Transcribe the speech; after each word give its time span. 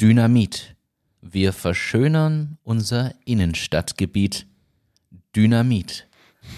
Dynamit. 0.00 0.76
Wir 1.20 1.52
verschönern 1.52 2.56
unser 2.62 3.14
Innenstadtgebiet. 3.24 4.46
Dynamit. 5.34 6.06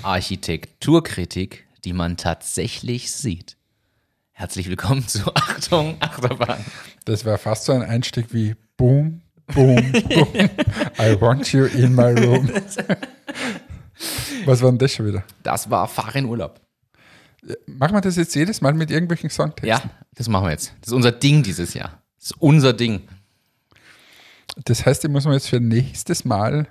Architekturkritik, 0.02 1.66
die 1.86 1.94
man 1.94 2.18
tatsächlich 2.18 3.10
sieht. 3.10 3.56
Herzlich 4.32 4.68
willkommen 4.68 5.08
zu 5.08 5.20
Achtung, 5.34 5.96
Achterbahn. 6.00 6.62
Das 7.06 7.24
war 7.24 7.38
fast 7.38 7.64
so 7.64 7.72
ein 7.72 7.82
Einstieg 7.82 8.26
wie 8.34 8.56
Boom, 8.76 9.22
Boom, 9.46 9.90
Boom. 9.90 10.34
I 10.98 11.18
want 11.18 11.50
you 11.54 11.64
in 11.64 11.94
my 11.94 12.12
room. 12.12 12.50
Was 14.44 14.60
war 14.60 14.70
denn 14.70 14.78
das 14.78 14.92
schon 14.92 15.06
wieder? 15.06 15.24
Das 15.42 15.70
war 15.70 15.88
Fahr 15.88 16.14
in 16.14 16.26
Urlaub. 16.26 16.60
Machen 17.64 17.94
wir 17.94 18.02
das 18.02 18.16
jetzt 18.16 18.34
jedes 18.34 18.60
Mal 18.60 18.74
mit 18.74 18.90
irgendwelchen 18.90 19.30
Songtexten? 19.30 19.66
Ja, 19.66 19.82
das 20.14 20.28
machen 20.28 20.44
wir 20.44 20.50
jetzt. 20.50 20.74
Das 20.82 20.88
ist 20.88 20.94
unser 20.94 21.12
Ding 21.12 21.42
dieses 21.42 21.72
Jahr. 21.72 22.02
Das 22.18 22.32
ist 22.32 22.36
unser 22.38 22.74
Ding. 22.74 23.08
Das 24.64 24.84
heißt, 24.84 25.04
ich 25.04 25.10
muss 25.10 25.24
mir 25.26 25.34
jetzt 25.34 25.48
für 25.48 25.60
nächstes 25.60 26.24
Mal 26.24 26.68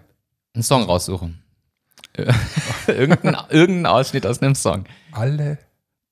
Einen 0.54 0.64
Song 0.64 0.84
raussuchen. 0.84 1.42
irgendein, 2.88 3.38
irgendein 3.50 3.86
Ausschnitt 3.86 4.26
aus 4.26 4.42
einem 4.42 4.56
Song. 4.56 4.86
alle 5.12 5.58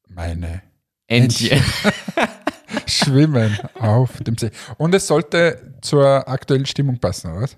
meine 0.07 0.61
Entchen. 1.07 1.61
schwimmen 2.85 3.57
auf 3.75 4.17
dem 4.23 4.37
See. 4.37 4.51
Und 4.77 4.93
es 4.95 5.07
sollte 5.07 5.73
zur 5.81 6.27
aktuellen 6.27 6.65
Stimmung 6.65 6.99
passen, 6.99 7.31
oder 7.31 7.41
was? 7.41 7.57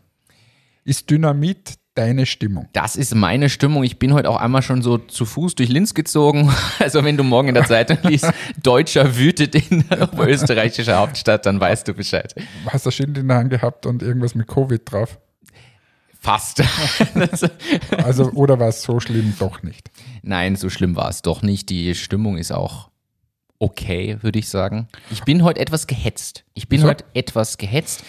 Ist 0.83 1.09
Dynamit 1.09 1.75
deine 1.99 2.25
Stimmung? 2.25 2.69
Das 2.71 2.95
ist 2.95 3.13
meine 3.13 3.49
Stimmung. 3.49 3.83
Ich 3.83 3.99
bin 3.99 4.13
heute 4.13 4.29
auch 4.29 4.37
einmal 4.37 4.61
schon 4.61 4.81
so 4.81 4.97
zu 4.97 5.25
Fuß 5.25 5.55
durch 5.55 5.69
Linz 5.69 5.93
gezogen. 5.93 6.51
Also 6.79 7.03
wenn 7.03 7.17
du 7.17 7.23
morgen 7.23 7.49
in 7.49 7.55
der 7.55 7.65
Zeitung 7.65 7.97
liest, 8.03 8.31
Deutscher 8.63 9.17
wütet 9.17 9.55
in 9.55 9.83
der 9.89 10.09
österreichischen 10.17 10.95
Hauptstadt, 10.95 11.45
dann 11.45 11.59
weißt 11.59 11.87
du 11.87 11.93
Bescheid. 11.93 12.33
Hast 12.67 12.85
du 12.85 12.91
Schild 12.91 13.17
in 13.17 13.27
der 13.27 13.37
Hand 13.37 13.49
gehabt 13.49 13.85
und 13.85 14.01
irgendwas 14.01 14.33
mit 14.33 14.47
Covid 14.47 14.81
drauf? 14.89 15.19
Fast. 16.19 16.63
Also, 18.03 18.31
oder 18.31 18.59
war 18.59 18.69
es 18.69 18.81
so 18.81 18.99
schlimm 18.99 19.33
doch 19.39 19.61
nicht? 19.61 19.91
Nein, 20.21 20.55
so 20.55 20.69
schlimm 20.69 20.95
war 20.95 21.09
es 21.09 21.21
doch 21.21 21.41
nicht. 21.41 21.69
Die 21.69 21.95
Stimmung 21.95 22.37
ist 22.37 22.51
auch 22.51 22.89
okay, 23.59 24.17
würde 24.21 24.39
ich 24.39 24.47
sagen. 24.47 24.87
Ich 25.11 25.23
bin 25.23 25.43
heute 25.43 25.59
etwas 25.59 25.85
gehetzt. 25.85 26.45
Ich 26.53 26.69
bin 26.69 26.79
Wieso? 26.79 26.89
heute 26.89 27.05
etwas 27.13 27.57
gehetzt. 27.57 28.03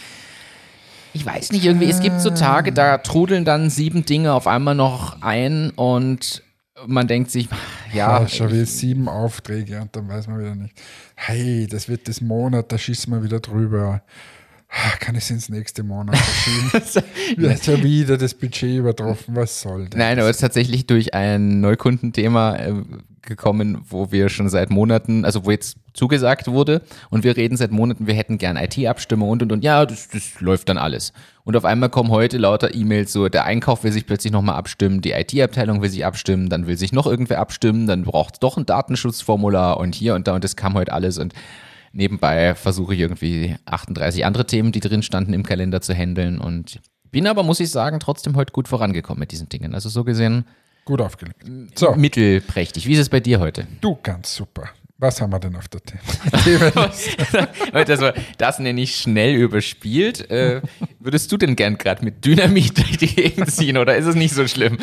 Ich 1.13 1.27
weiß 1.27 1.53
nicht, 1.53 1.65
irgendwie, 1.65 1.91
es 1.91 2.01
gibt 2.01 2.21
so 2.21 2.31
Tage, 2.31 2.73
da 2.73 2.99
trudeln 2.99 3.45
dann 3.45 3.69
sieben 3.71 4.05
Dinge 4.05 4.33
auf 4.33 4.47
einmal 4.47 4.75
noch 4.75 5.23
ein 5.23 5.71
und 5.71 6.43
man 6.87 7.09
denkt 7.09 7.31
sich, 7.31 7.49
ja, 7.93 8.19
Ah, 8.21 8.29
schon 8.29 8.53
wieder 8.53 8.67
sieben 8.67 9.09
Aufträge 9.09 9.81
und 9.81 9.95
dann 9.95 10.09
weiß 10.09 10.29
man 10.29 10.39
wieder 10.39 10.55
nicht. 10.55 10.75
Hey, 11.17 11.67
das 11.67 11.89
wird 11.89 12.09
das 12.09 12.21
Monat, 12.21 12.71
da 12.73 12.79
schießen 12.79 13.13
wir 13.13 13.23
wieder 13.23 13.41
drüber. 13.41 14.03
Ah, 14.73 14.97
Kann 15.01 15.17
ich 15.17 15.25
es 15.25 15.31
ins 15.31 15.49
nächste 15.49 15.83
Monat 15.83 16.17
verschieben? 16.17 17.05
Wird 17.37 17.67
ja 17.67 17.83
wieder 17.83 18.17
das 18.17 18.35
Budget 18.35 18.79
übertroffen, 18.79 19.35
was 19.35 19.61
soll 19.61 19.89
das? 19.89 19.99
Nein, 19.99 20.19
aber 20.19 20.31
es 20.31 20.37
ist 20.37 20.43
tatsächlich 20.43 20.87
durch 20.87 21.13
ein 21.13 21.61
Neukundenthema 21.61 22.55
äh, 22.57 22.75
gekommen, 23.23 23.83
wo 23.89 24.13
wir 24.13 24.29
schon 24.29 24.49
seit 24.49 24.71
Monaten, 24.71 25.25
also 25.25 25.45
wo 25.45 25.51
jetzt 25.51 25.77
zugesagt 25.93 26.47
wurde 26.47 26.83
und 27.11 27.25
wir 27.25 27.37
reden 27.37 27.57
seit 27.57 27.73
Monaten, 27.73 28.07
wir 28.07 28.15
hätten 28.15 28.39
gern 28.39 28.57
IT-Abstimmung 28.57 29.29
und 29.29 29.43
und 29.43 29.53
und 29.53 29.65
ja, 29.65 29.85
das, 29.85 30.09
das 30.09 30.41
läuft 30.41 30.69
dann 30.69 30.79
alles. 30.79 31.13
Und 31.45 31.57
auf 31.57 31.65
einmal 31.65 31.89
kommen 31.89 32.11
heute 32.11 32.39
lauter 32.39 32.73
E-Mails 32.73 33.13
so, 33.13 33.29
der 33.29 33.45
Einkauf 33.45 33.83
will 33.83 33.93
sich 33.93 34.07
plötzlich 34.07 34.33
nochmal 34.33 34.55
abstimmen, 34.55 35.01
die 35.01 35.11
IT-Abteilung 35.13 35.83
will 35.83 35.91
sich 35.91 36.07
abstimmen, 36.07 36.49
dann 36.49 36.69
will 36.69 36.77
sich 36.77 36.93
noch 36.93 37.07
irgendwer 37.07 37.41
abstimmen, 37.41 37.89
dann 37.89 38.05
braucht 38.05 38.35
es 38.35 38.41
doch 38.41 38.57
ein 38.57 38.67
Datenschutzformular 38.67 39.79
und 39.79 39.97
hier 39.97 40.15
und 40.15 40.29
da 40.29 40.35
und 40.35 40.45
das 40.45 40.55
kam 40.55 40.75
heute 40.75 40.93
alles 40.93 41.19
und 41.19 41.35
nebenbei 41.93 42.55
versuche 42.55 42.95
ich 42.95 43.01
irgendwie 43.01 43.57
38 43.65 44.25
andere 44.25 44.47
Themen, 44.47 44.73
die 44.73 44.81
drin 44.81 45.03
standen 45.03 45.33
im 45.33 45.43
Kalender 45.43 45.81
zu 45.81 45.95
handeln 45.95 46.39
und 46.39 46.81
bin 47.11 47.27
aber, 47.27 47.43
muss 47.43 47.61
ich 47.61 47.71
sagen, 47.71 48.01
trotzdem 48.01 48.37
heute 48.37 48.53
gut 48.53 48.69
vorangekommen 48.69 49.21
mit 49.21 49.33
diesen 49.33 49.49
Dingen. 49.49 49.75
Also 49.75 49.89
so 49.89 50.05
gesehen 50.05 50.45
Gut 50.85 51.01
aufgelegt. 51.03 51.45
So, 51.79 51.95
mittelprächtig. 51.95 52.87
Wie 52.87 52.95
ist 52.95 53.01
es 53.01 53.09
bei 53.09 53.21
dir 53.21 53.39
heute? 53.39 53.67
du 53.81 53.99
ganz 54.03 54.35
super. 54.35 54.71
Was 54.99 55.21
haben 55.21 55.33
wir 55.33 55.39
denn 55.39 55.57
auf 55.57 55.67
der 55.69 55.81
The 55.87 56.59
Themenliste? 56.59 57.49
das, 57.73 58.01
war, 58.01 58.13
das 58.37 58.59
nenne 58.59 58.83
ich 58.83 58.97
schnell 58.97 59.35
überspielt. 59.35 60.31
Äh, 60.31 60.61
würdest 60.99 61.33
du 61.33 61.39
denn 61.39 61.57
gern 61.57 61.79
gerade 61.79 62.05
mit 62.05 62.25
Dynamit 62.25 62.77
durch 62.77 62.99
die 62.99 63.07
Gegend 63.07 63.51
ziehen 63.51 63.79
oder 63.79 63.97
ist 63.97 64.05
es 64.05 64.15
nicht 64.15 64.35
so 64.35 64.47
schlimm? 64.47 64.79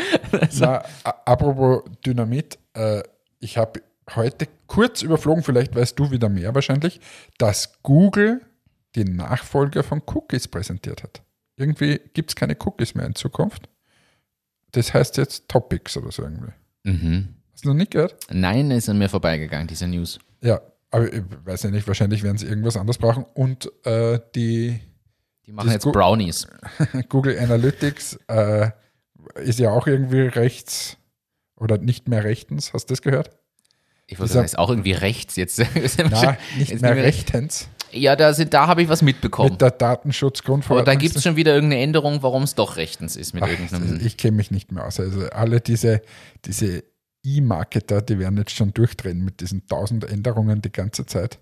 Na, 0.60 0.84
apropos 1.04 1.84
Dynamit, 2.04 2.58
äh, 2.74 3.04
ich 3.40 3.58
habe 3.58 3.82
heute 4.16 4.48
kurz 4.68 5.02
überflogen, 5.02 5.44
vielleicht 5.44 5.76
weißt 5.76 5.98
du 6.00 6.12
wieder 6.12 6.30
mehr 6.30 6.54
wahrscheinlich, 6.56 7.00
dass 7.38 7.82
Google 7.84 8.42
die 8.96 9.04
Nachfolger 9.04 9.84
von 9.84 10.02
Cookies 10.08 10.48
präsentiert 10.48 11.04
hat. 11.04 11.22
Irgendwie 11.56 12.00
gibt 12.14 12.32
es 12.32 12.36
keine 12.36 12.56
Cookies 12.66 12.96
mehr 12.96 13.06
in 13.06 13.16
Zukunft. 13.16 13.70
Das 14.72 14.94
heißt 14.94 15.18
jetzt 15.18 15.48
Topics 15.50 15.98
oder 15.98 16.12
so 16.12 16.24
irgendwie. 16.24 16.52
Mhm. 16.84 17.36
Hast 17.54 17.66
du 17.66 17.70
noch 17.70 17.76
nicht 17.76 17.92
gehört? 17.92 18.16
Nein, 18.32 18.70
ist 18.72 18.90
an 18.90 18.98
mir 18.98 19.10
vorbeigegangen, 19.10 19.68
diese 19.68 19.88
News. 19.88 20.20
Ja, 20.42 20.62
aber 20.92 21.12
ich 21.12 21.24
weiß 21.46 21.64
ja 21.64 21.72
nicht, 21.72 21.88
wahrscheinlich 21.88 22.24
werden 22.24 22.38
sie 22.38 22.46
irgendwas 22.48 22.78
anderes 22.78 22.98
brauchen. 22.98 23.26
Und 23.34 23.72
äh, 23.86 24.20
die 24.36 24.80
Die 25.46 25.52
machen 25.52 25.72
jetzt 25.72 25.84
Gu- 25.84 25.92
Brownies. 25.92 26.48
Google 27.10 27.38
Analytics 27.40 28.20
äh, 28.28 28.70
ist 29.44 29.60
ja 29.60 29.72
auch 29.72 29.88
irgendwie 29.88 30.22
rechts 30.22 30.98
oder 31.56 31.78
nicht 31.78 32.08
mehr 32.08 32.24
rechtens. 32.24 32.74
Hast 32.74 32.90
du 32.90 32.94
das 32.94 33.02
gehört? 33.02 33.37
Ich 34.10 34.18
Dieser- 34.18 34.28
sagen, 34.28 34.46
ist 34.46 34.58
auch 34.58 34.70
irgendwie 34.70 34.94
rechts 34.94 35.36
jetzt. 35.36 35.60
Na, 36.10 36.38
nicht 36.58 36.82
mehr 36.82 36.96
rechtens. 36.96 37.68
Ja, 37.92 38.16
da, 38.16 38.34
sind- 38.34 38.54
da 38.54 38.68
habe 38.68 38.82
ich 38.82 38.90
was 38.90 39.02
mitbekommen. 39.02 39.52
Mit 39.52 39.62
der 39.62 39.68
Aber 39.70 39.78
Datenschutzgrundverordnung. 39.78 40.86
da 40.86 40.96
gibt 40.96 41.16
es 41.16 41.24
schon 41.24 41.36
wieder 41.36 41.54
irgendeine 41.54 41.82
Änderung, 41.84 42.24
warum 42.24 42.44
es 42.44 42.56
doch 42.56 42.78
rechtens 42.78 43.16
ist 43.16 43.34
mit 43.34 43.44
Ach, 43.44 43.48
irgendeinem. 43.50 44.00
ich 44.06 44.18
kenne 44.18 44.38
mich 44.38 44.50
nicht 44.52 44.72
mehr 44.72 44.86
aus. 44.86 45.00
Also 45.00 45.28
alle 45.30 45.60
diese, 45.62 46.02
diese 46.46 46.84
E-Marketer, 47.26 48.02
die 48.02 48.20
werden 48.20 48.38
jetzt 48.38 48.52
schon 48.56 48.74
durchdrehen 48.74 49.24
mit 49.24 49.42
diesen 49.42 49.68
tausend 49.68 50.10
Änderungen 50.10 50.62
die 50.62 50.72
ganze 50.72 51.06
Zeit. 51.06 51.40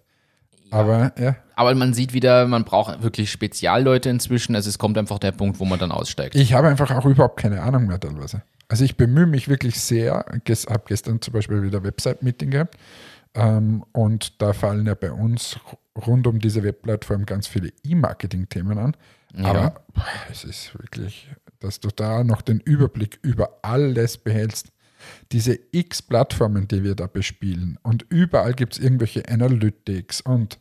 Aber 0.71 1.13
ja, 1.19 1.35
Aber 1.55 1.75
man 1.75 1.93
sieht 1.93 2.13
wieder, 2.13 2.47
man 2.47 2.63
braucht 2.65 3.03
wirklich 3.03 3.29
Spezialleute 3.31 4.09
inzwischen. 4.09 4.55
Also 4.55 4.69
es 4.69 4.79
kommt 4.79 4.97
einfach 4.97 5.19
der 5.19 5.31
Punkt, 5.31 5.59
wo 5.59 5.65
man 5.65 5.77
dann 5.77 5.91
aussteigt. 5.91 6.35
ich 6.35 6.53
habe 6.53 6.67
einfach 6.67 6.89
auch 6.91 7.05
überhaupt 7.05 7.39
keine 7.39 7.61
Ahnung 7.61 7.85
mehr 7.85 7.99
teilweise. 7.99 8.41
Also 8.67 8.83
ich 8.83 8.97
bemühe 8.97 9.27
mich 9.27 9.47
wirklich 9.47 9.79
sehr. 9.79 10.25
Ich 10.45 10.65
habe 10.65 10.83
gestern 10.87 11.21
zum 11.21 11.33
Beispiel 11.33 11.63
wieder 11.63 11.83
Website-Meeting 11.83 12.51
gehabt. 12.51 12.77
Ähm, 13.35 13.83
und 13.91 14.41
da 14.41 14.53
fallen 14.53 14.85
ja 14.87 14.95
bei 14.95 15.11
uns 15.11 15.59
rund 15.95 16.25
um 16.27 16.39
diese 16.39 16.63
Webplattform 16.63 17.25
ganz 17.25 17.47
viele 17.47 17.71
E-Marketing-Themen 17.83 18.77
an. 18.77 18.97
Ja. 19.35 19.45
Aber 19.45 19.81
boah, 19.93 20.03
es 20.31 20.43
ist 20.43 20.73
wirklich, 20.79 21.29
dass 21.59 21.79
du 21.79 21.89
da 21.89 22.23
noch 22.23 22.41
den 22.41 22.59
Überblick 22.61 23.19
über 23.21 23.59
alles 23.61 24.17
behältst. 24.17 24.71
Diese 25.31 25.59
x 25.71 26.01
Plattformen, 26.01 26.67
die 26.67 26.83
wir 26.83 26.95
da 26.95 27.05
bespielen 27.05 27.77
und 27.83 28.05
überall 28.09 28.53
gibt 28.53 28.73
es 28.73 28.79
irgendwelche 28.79 29.27
Analytics 29.27 30.21
und 30.21 30.57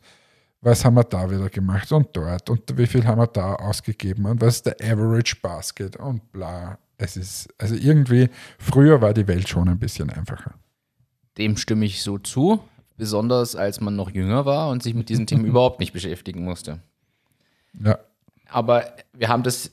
was 0.61 0.85
haben 0.85 0.95
wir 0.95 1.03
da 1.03 1.31
wieder 1.31 1.49
gemacht 1.49 1.91
und 1.91 2.09
dort 2.13 2.49
und 2.49 2.77
wie 2.77 2.85
viel 2.85 3.05
haben 3.05 3.19
wir 3.19 3.27
da 3.27 3.55
ausgegeben 3.55 4.25
und 4.25 4.41
was 4.41 4.57
ist 4.57 4.65
der 4.67 4.75
Average 4.81 5.37
Basket 5.41 5.95
und 5.95 6.31
bla. 6.31 6.77
Es 6.97 7.17
ist, 7.17 7.49
also 7.57 7.75
irgendwie, 7.75 8.29
früher 8.57 9.01
war 9.01 9.13
die 9.13 9.27
Welt 9.27 9.49
schon 9.49 9.67
ein 9.67 9.79
bisschen 9.79 10.09
einfacher. 10.09 10.53
Dem 11.37 11.57
stimme 11.57 11.85
ich 11.85 12.01
so 12.01 12.17
zu. 12.17 12.59
Besonders 12.97 13.57
als 13.57 13.81
man 13.81 13.97
noch 13.97 14.09
jünger 14.09 14.45
war 14.45 14.69
und 14.69 14.81
sich 14.81 14.93
mit 14.93 15.09
diesen 15.09 15.27
Themen 15.27 15.45
überhaupt 15.45 15.81
nicht 15.81 15.91
beschäftigen 15.91 16.45
musste. 16.45 16.79
Ja, 17.83 17.99
Aber 18.47 18.85
wir 19.11 19.27
haben 19.27 19.43
das 19.43 19.71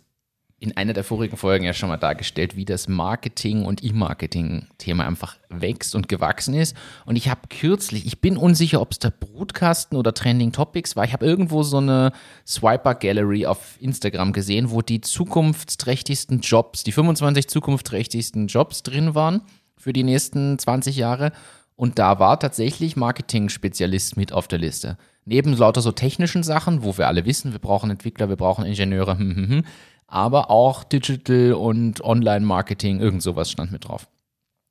in 0.63 0.77
einer 0.77 0.93
der 0.93 1.03
vorigen 1.03 1.37
Folgen 1.37 1.65
ja 1.65 1.73
schon 1.73 1.89
mal 1.89 1.97
dargestellt, 1.97 2.55
wie 2.55 2.65
das 2.65 2.87
Marketing- 2.87 3.65
und 3.65 3.83
E-Marketing-Thema 3.83 5.05
einfach 5.05 5.37
wächst 5.49 5.97
und 5.97 6.09
gewachsen 6.09 6.55
ist. 6.55 6.77
Und 7.05 7.17
ich 7.17 7.29
habe 7.29 7.41
kürzlich, 7.51 8.07
ich 8.07 8.21
bin 8.21 8.37
unsicher, 8.37 8.81
ob 8.81 8.93
es 8.93 9.01
der 9.01 9.11
Brutkasten 9.11 9.99
oder 9.99 10.15
Trending 10.15 10.53
Topics 10.53 10.95
war, 10.95 11.05
ich 11.05 11.13
habe 11.13 11.27
irgendwo 11.27 11.65
so 11.65 11.79
eine 11.79 12.13
Swiper-Gallery 12.47 13.45
auf 13.45 13.77
Instagram 13.81 14.33
gesehen, 14.33 14.71
wo 14.71 14.83
die 14.83 15.01
zukunftsträchtigsten 15.01 16.41
Jobs, 16.41 16.85
die 16.85 16.93
25 16.93 17.49
zukunftsträchtigsten 17.49 18.47
Jobs 18.47 18.85
drin 18.85 19.17
waren 19.17 19.43
für 19.77 19.93
die 19.93 20.05
nächsten 20.05 20.61
20 20.61 20.97
Jahre. 20.97 21.33
Und 21.75 21.99
da 21.99 22.21
war 22.21 22.39
tatsächlich 22.39 22.95
Marketing-Spezialist 22.95 24.17
mit 24.17 24.33
auf 24.33 24.47
der 24.47 24.61
Liste. 24.61 24.97
Neben 25.25 25.57
lauter 25.57 25.81
so 25.81 25.91
technischen 25.91 26.45
Sachen, 26.45 26.85
wo 26.85 26.97
wir 26.99 27.09
alle 27.09 27.25
wissen, 27.25 27.51
wir 27.53 27.59
brauchen 27.59 27.91
Entwickler, 27.91 28.29
wir 28.29 28.37
brauchen 28.37 28.65
Ingenieure, 28.65 29.19
hm, 29.19 29.37
hm, 29.37 29.49
hm, 29.49 29.65
aber 30.13 30.51
auch 30.51 30.85
Digital 30.85 31.55
und 31.55 32.03
Online-Marketing, 32.05 33.01
irgend 33.01 33.23
sowas 33.23 33.51
stand 33.51 33.73
mit 33.73 33.89
drauf. 33.89 34.07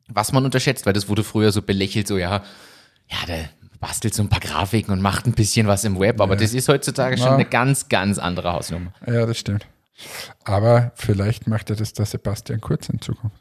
Was 0.08 0.32
man 0.34 0.46
unterschätzt, 0.46 0.86
weil 0.86 0.94
das 0.94 1.10
wurde 1.10 1.24
früher 1.24 1.52
so 1.52 1.62
belächelt, 1.62 2.08
so 2.08 2.18
ja, 2.18 2.44
ja, 3.08 3.18
der 3.28 3.50
bastelt 3.80 4.14
so 4.14 4.22
ein 4.22 4.30
paar 4.30 4.40
Grafiken 4.40 4.92
und 4.94 5.02
macht 5.02 5.26
ein 5.26 5.34
bisschen 5.34 5.68
was 5.68 5.84
im 5.84 6.00
Web, 6.00 6.22
aber 6.22 6.36
das 6.36 6.54
ist 6.54 6.70
heutzutage 6.70 7.18
schon 7.18 7.28
Ja. 7.28 7.34
eine 7.36 7.46
ganz, 7.46 7.90
ganz 7.90 8.20
andere 8.20 8.54
Hausnummer. 8.54 8.94
ja, 9.08 9.26
das 9.26 9.38
stimmt. 9.40 9.66
Aber 10.44 10.92
vielleicht 10.96 11.48
macht 11.48 11.70
ja 11.70 11.76
das 11.76 11.94
der 11.94 12.06
Sebastian 12.06 12.62
Kurz 12.62 12.90
in 12.90 13.02
Zukunft. 13.02 13.36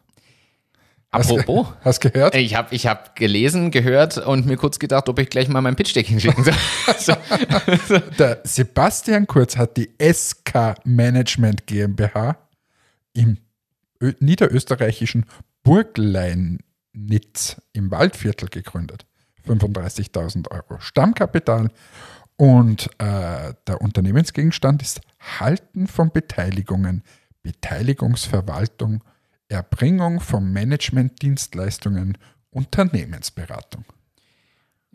Apropos. 1.10 1.66
Hast 1.80 2.00
gehört? 2.00 2.34
Ich 2.34 2.54
habe 2.54 2.74
ich 2.74 2.86
hab 2.86 3.16
gelesen, 3.16 3.70
gehört 3.70 4.18
und 4.18 4.46
mir 4.46 4.56
kurz 4.56 4.78
gedacht, 4.78 5.08
ob 5.08 5.18
ich 5.18 5.28
gleich 5.28 5.48
mal 5.48 5.60
mein 5.60 5.76
Pitch-Deck 5.76 6.06
hinschicken 6.06 6.44
soll. 6.44 6.54
Also, 6.86 7.14
Der 8.18 8.40
Sebastian 8.44 9.26
Kurz 9.26 9.56
hat 9.56 9.76
die 9.76 9.90
SK 10.00 10.76
Management 10.84 11.66
GmbH 11.66 12.36
im 13.12 13.38
niederösterreichischen 14.20 15.26
Burgleinitz 15.62 16.60
im 17.72 17.90
Waldviertel 17.90 18.48
gegründet. 18.48 19.06
35.000 19.46 20.50
Euro 20.50 20.80
Stammkapital 20.80 21.70
und 22.36 22.88
äh, 22.98 23.52
der 23.66 23.80
Unternehmensgegenstand 23.80 24.82
ist 24.82 25.00
Halten 25.38 25.86
von 25.86 26.10
Beteiligungen, 26.10 27.02
Beteiligungsverwaltung, 27.42 29.02
Erbringung 29.50 30.20
von 30.20 30.52
Managementdienstleistungen, 30.52 32.16
Unternehmensberatung. 32.50 33.84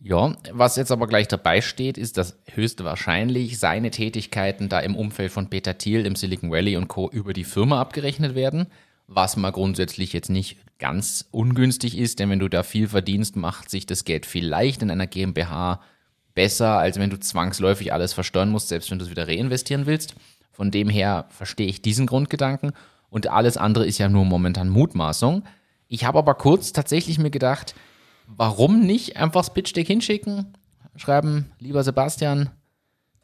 ja, 0.02 0.34
was 0.52 0.78
jetzt 0.78 0.92
aber 0.92 1.08
gleich 1.08 1.28
dabei 1.28 1.60
steht, 1.60 1.98
ist, 1.98 2.18
dass 2.18 2.38
höchstwahrscheinlich 2.54 3.60
seine 3.60 3.92
Tätigkeiten 3.92 4.70
da 4.70 4.80
im 4.80 4.96
Umfeld 4.96 5.34
von 5.34 5.50
Peter 5.50 5.78
Thiel 5.78 6.06
im 6.06 6.16
Silicon 6.16 6.52
Valley 6.52 6.78
und 6.78 6.88
Co. 6.88 7.10
über 7.10 7.34
die 7.34 7.44
Firma 7.44 7.82
abgerechnet 7.82 8.34
werden, 8.34 8.68
was 9.08 9.36
mal 9.36 9.52
grundsätzlich 9.52 10.14
jetzt 10.14 10.30
nicht 10.30 10.58
ganz 10.80 11.28
ungünstig 11.32 11.98
ist, 11.98 12.20
denn 12.20 12.30
wenn 12.30 12.40
du 12.40 12.48
da 12.48 12.64
viel 12.64 12.88
verdienst, 12.88 13.36
macht 13.36 13.70
sich 13.70 13.86
das 13.86 14.06
Geld 14.06 14.26
vielleicht 14.26 14.82
in 14.82 14.90
einer 14.90 15.08
GmbH 15.08 15.82
besser, 16.34 16.78
als 16.78 16.98
wenn 16.98 17.10
du 17.10 17.20
zwangsläufig 17.20 17.92
alles 17.92 18.14
versteuern 18.14 18.52
musst, 18.52 18.70
selbst 18.70 18.90
wenn 18.90 19.00
du 19.00 19.06
es 19.06 19.12
wieder 19.12 19.28
reinvestieren 19.28 19.86
willst. 19.86 20.16
Von 20.52 20.72
dem 20.72 20.88
her 20.88 21.26
verstehe 21.30 21.68
ich 21.68 21.82
diesen 21.82 22.06
Grundgedanken 22.06 22.72
und 23.10 23.28
alles 23.30 23.58
andere 23.58 23.86
ist 23.86 23.98
ja 23.98 24.10
nur 24.10 24.26
momentan 24.26 24.70
Mutmaßung. 24.70 25.44
Ich 25.88 26.06
habe 26.06 26.18
aber 26.20 26.34
kurz 26.36 26.74
tatsächlich 26.74 27.20
mir 27.20 27.30
gedacht, 27.32 27.76
warum 28.28 28.82
nicht 28.82 29.18
einfach 29.18 29.42
das 29.42 29.54
Pitch 29.54 29.76
Deck 29.76 29.88
hinschicken, 29.88 30.54
schreiben, 30.96 31.52
lieber 31.60 31.84
Sebastian, 31.84 32.50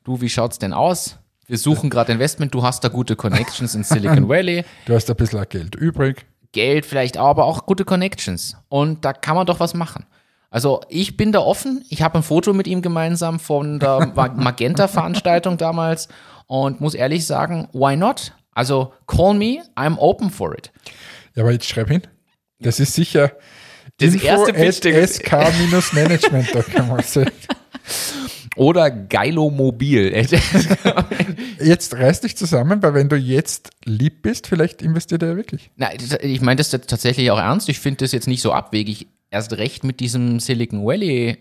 du, 0.04 0.22
wie 0.22 0.30
schaut's 0.30 0.60
denn 0.60 0.74
aus? 0.74 1.18
Wir 1.48 1.58
suchen 1.58 1.90
gerade 1.90 2.12
Investment, 2.14 2.54
du 2.54 2.64
hast 2.64 2.84
da 2.84 2.88
gute 2.90 3.16
Connections 3.16 3.76
in 3.76 3.84
Silicon 3.84 4.30
Valley. 4.30 4.64
Du 4.86 4.94
hast 4.94 5.10
ein 5.10 5.16
bisschen 5.16 5.44
Geld 5.50 5.76
übrig. 5.76 6.26
Geld 6.54 6.86
vielleicht 6.86 7.18
auch, 7.18 7.28
aber 7.28 7.46
auch 7.46 7.66
gute 7.66 7.84
Connections. 7.86 8.56
Und 8.70 9.04
da 9.06 9.12
kann 9.14 9.36
man 9.36 9.46
doch 9.46 9.60
was 9.60 9.74
machen. 9.74 10.06
Also 10.50 10.82
ich 10.90 11.16
bin 11.18 11.32
da 11.32 11.40
offen. 11.40 11.84
Ich 11.90 12.02
habe 12.02 12.20
ein 12.20 12.24
Foto 12.24 12.54
mit 12.54 12.68
ihm 12.68 12.82
gemeinsam 12.82 13.40
von 13.40 13.80
der 13.80 14.12
Ma- 14.16 14.28
Magenta-Veranstaltung 14.30 15.58
damals 15.58 16.10
und 16.48 16.82
muss 16.82 16.94
ehrlich 16.94 17.26
sagen, 17.26 17.70
why 17.74 17.96
not? 17.96 18.34
Also 18.54 18.94
call 19.08 19.34
me, 19.34 19.62
I'm 19.76 19.98
open 19.98 20.30
for 20.30 20.54
it. 20.58 20.72
Ja, 21.36 21.44
aber 21.44 21.52
jetzt 21.52 21.68
schreib 21.68 21.88
hin. 21.90 22.02
Das 22.60 22.80
ist 22.80 22.94
sicher 22.94 23.32
Das 23.98 24.14
info 24.14 24.26
erste 24.48 24.90
ist- 24.90 25.24
sk-management. 25.26 26.54
Da 26.54 26.62
kann 26.62 26.88
man 26.88 27.02
sagen. 27.04 27.32
Oder 28.58 28.92
Geilo 28.92 29.50
Mobil. 29.50 30.14
Jetzt 31.64 31.94
reiß 31.96 32.22
dich 32.22 32.36
zusammen, 32.36 32.84
weil 32.84 32.94
wenn 32.94 33.08
du 33.08 33.16
jetzt 33.16 33.70
lieb 33.86 34.24
bist, 34.24 34.48
vielleicht 34.48 34.82
investiert 34.82 35.24
er 35.24 35.30
ja 35.30 35.36
wirklich. 35.38 35.72
Na, 35.78 35.90
ich 35.94 36.42
meine 36.42 36.58
das 36.58 36.72
jetzt 36.74 36.90
tatsächlich 36.90 37.32
auch 37.32 37.38
ernst. 37.40 37.70
Ich 37.70 37.80
finde 37.80 38.04
das 38.04 38.12
jetzt 38.12 38.28
nicht 38.28 38.42
so 38.42 38.52
abwegig. 38.52 39.08
Erst 39.30 39.54
recht 39.54 39.86
mit 39.86 40.02
diesem 40.02 40.42
Silicon 40.42 40.86
Valley 40.86 41.38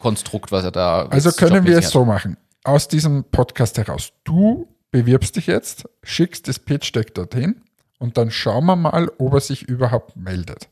Konstrukt, 0.00 0.50
was 0.50 0.64
er 0.64 0.72
da. 0.72 1.06
Also 1.06 1.30
können 1.30 1.64
wir 1.66 1.78
es 1.78 1.90
so 1.90 2.04
machen. 2.04 2.36
Aus 2.64 2.88
diesem 2.88 3.24
Podcast 3.24 3.78
heraus. 3.78 4.12
Du 4.24 4.66
bewirbst 4.94 5.34
dich 5.34 5.48
jetzt, 5.48 5.88
schickst 6.04 6.46
das 6.46 6.60
Pitch-Deck 6.60 7.16
dorthin 7.16 7.62
und 7.98 8.16
dann 8.16 8.30
schauen 8.30 8.64
wir 8.66 8.76
mal, 8.76 9.10
ob 9.18 9.34
er 9.34 9.40
sich 9.40 9.68
überhaupt 9.68 10.14
meldet. 10.14 10.68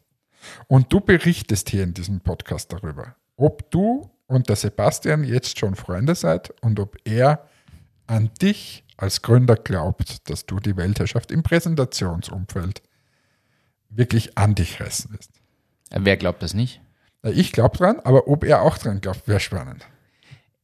Und 0.68 0.92
du 0.92 1.00
berichtest 1.00 1.70
hier 1.70 1.82
in 1.82 1.92
diesem 1.92 2.20
Podcast 2.20 2.72
darüber, 2.72 3.16
ob 3.34 3.68
du 3.72 4.08
und 4.28 4.48
der 4.48 4.54
Sebastian 4.54 5.24
jetzt 5.24 5.58
schon 5.58 5.74
Freunde 5.74 6.14
seid 6.14 6.54
und 6.62 6.78
ob 6.78 6.98
er 7.02 7.48
an 8.06 8.30
dich 8.40 8.84
als 8.96 9.22
Gründer 9.22 9.56
glaubt, 9.56 10.30
dass 10.30 10.46
du 10.46 10.60
die 10.60 10.76
Weltherrschaft 10.76 11.32
im 11.32 11.42
Präsentationsumfeld 11.42 12.80
wirklich 13.88 14.38
an 14.38 14.54
dich 14.54 14.80
reißen 14.80 15.12
wirst. 15.12 15.32
Wer 15.90 16.16
glaubt 16.16 16.44
das 16.44 16.54
nicht? 16.54 16.80
Ich 17.24 17.50
glaube 17.50 17.76
dran, 17.76 17.98
aber 17.98 18.28
ob 18.28 18.44
er 18.44 18.62
auch 18.62 18.78
dran 18.78 19.00
glaubt, 19.00 19.26
wäre 19.26 19.40
spannend. 19.40 19.84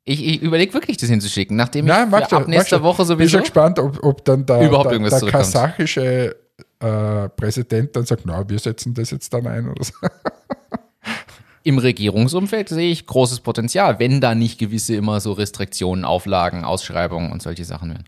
Ich, 0.09 0.25
ich 0.27 0.41
überlege 0.41 0.73
wirklich, 0.73 0.97
das 0.97 1.11
hinzuschicken, 1.11 1.55
nachdem 1.55 1.85
Nein, 1.85 2.09
ich 2.09 2.11
schon, 2.11 2.23
ab 2.23 2.31
mach 2.31 2.47
nächster. 2.47 2.83
Woche 2.83 3.03
Bin 3.03 3.07
sowieso. 3.07 3.31
schon 3.31 3.41
gespannt, 3.43 3.79
ob, 3.79 4.03
ob 4.03 4.25
dann 4.25 4.47
der, 4.47 4.63
Überhaupt 4.63 4.91
der, 4.91 4.99
der 5.01 5.31
kasachische 5.31 6.35
äh, 6.81 7.29
Präsident 7.29 7.95
dann 7.95 8.07
sagt, 8.07 8.23
na, 8.25 8.49
wir 8.49 8.59
setzen 8.59 8.95
das 8.95 9.11
jetzt 9.11 9.31
dann 9.35 9.47
ein 9.47 9.69
oder 9.69 9.85
so. 9.85 9.93
Im 11.63 11.77
Regierungsumfeld 11.77 12.71
sehe 12.71 12.91
ich 12.91 13.05
großes 13.05 13.41
Potenzial, 13.41 13.99
wenn 13.99 14.23
da 14.23 14.35
nicht 14.35 14.59
gewisse 14.59 14.95
immer 14.95 15.21
so 15.21 15.33
Restriktionen, 15.33 16.07
Auflagen, 16.07 16.65
Ausschreibungen 16.65 17.31
und 17.31 17.43
solche 17.43 17.67
Sachen 17.67 17.91
wären. 17.91 18.05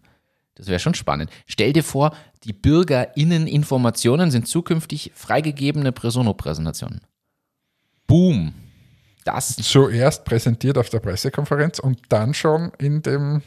Das 0.55 0.69
wäre 0.69 0.79
schon 0.79 0.95
spannend. 0.95 1.29
Stell 1.45 1.75
dir 1.75 1.85
vor, 1.85 2.17
die 2.45 2.55
BürgerInnen-Informationen 2.55 4.31
sind 4.31 4.49
zukünftig 4.49 5.13
freigegebene 5.15 5.93
Presono-Präsentationen. 5.93 7.03
Boom. 8.07 8.55
Das 9.25 9.57
Zuerst 9.57 10.25
präsentiert 10.25 10.79
auf 10.79 10.89
der 10.89 11.01
Pressekonferenz 11.01 11.79
und 11.79 12.01
dann 12.09 12.35
schon 12.35 12.73
in 12.79 13.03
dem, 13.03 13.43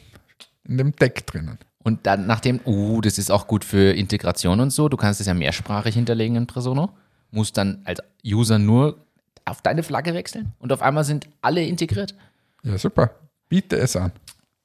in 0.64 0.78
dem 0.78 0.94
Deck 0.96 1.26
drinnen. 1.26 1.58
Und 1.82 2.06
dann 2.06 2.26
nachdem, 2.26 2.60
uh, 2.64 3.00
das 3.00 3.18
ist 3.18 3.30
auch 3.30 3.46
gut 3.46 3.64
für 3.64 3.92
Integration 3.92 4.60
und 4.60 4.70
so, 4.70 4.88
du 4.88 4.96
kannst 4.96 5.20
es 5.20 5.26
ja 5.26 5.34
mehrsprachig 5.34 5.94
hinterlegen 5.94 6.36
in 6.36 6.46
Presono, 6.46 6.90
musst 7.30 7.56
dann 7.56 7.82
als 7.84 8.00
User 8.24 8.58
nur 8.58 9.04
auf 9.44 9.60
deine 9.60 9.82
Flagge 9.82 10.14
wechseln 10.14 10.54
und 10.58 10.72
auf 10.72 10.80
einmal 10.80 11.04
sind 11.04 11.28
alle 11.42 11.62
integriert. 11.62 12.14
Ja, 12.62 12.78
super. 12.78 13.10
Biete 13.48 13.76
es 13.76 13.96
an. 13.96 14.12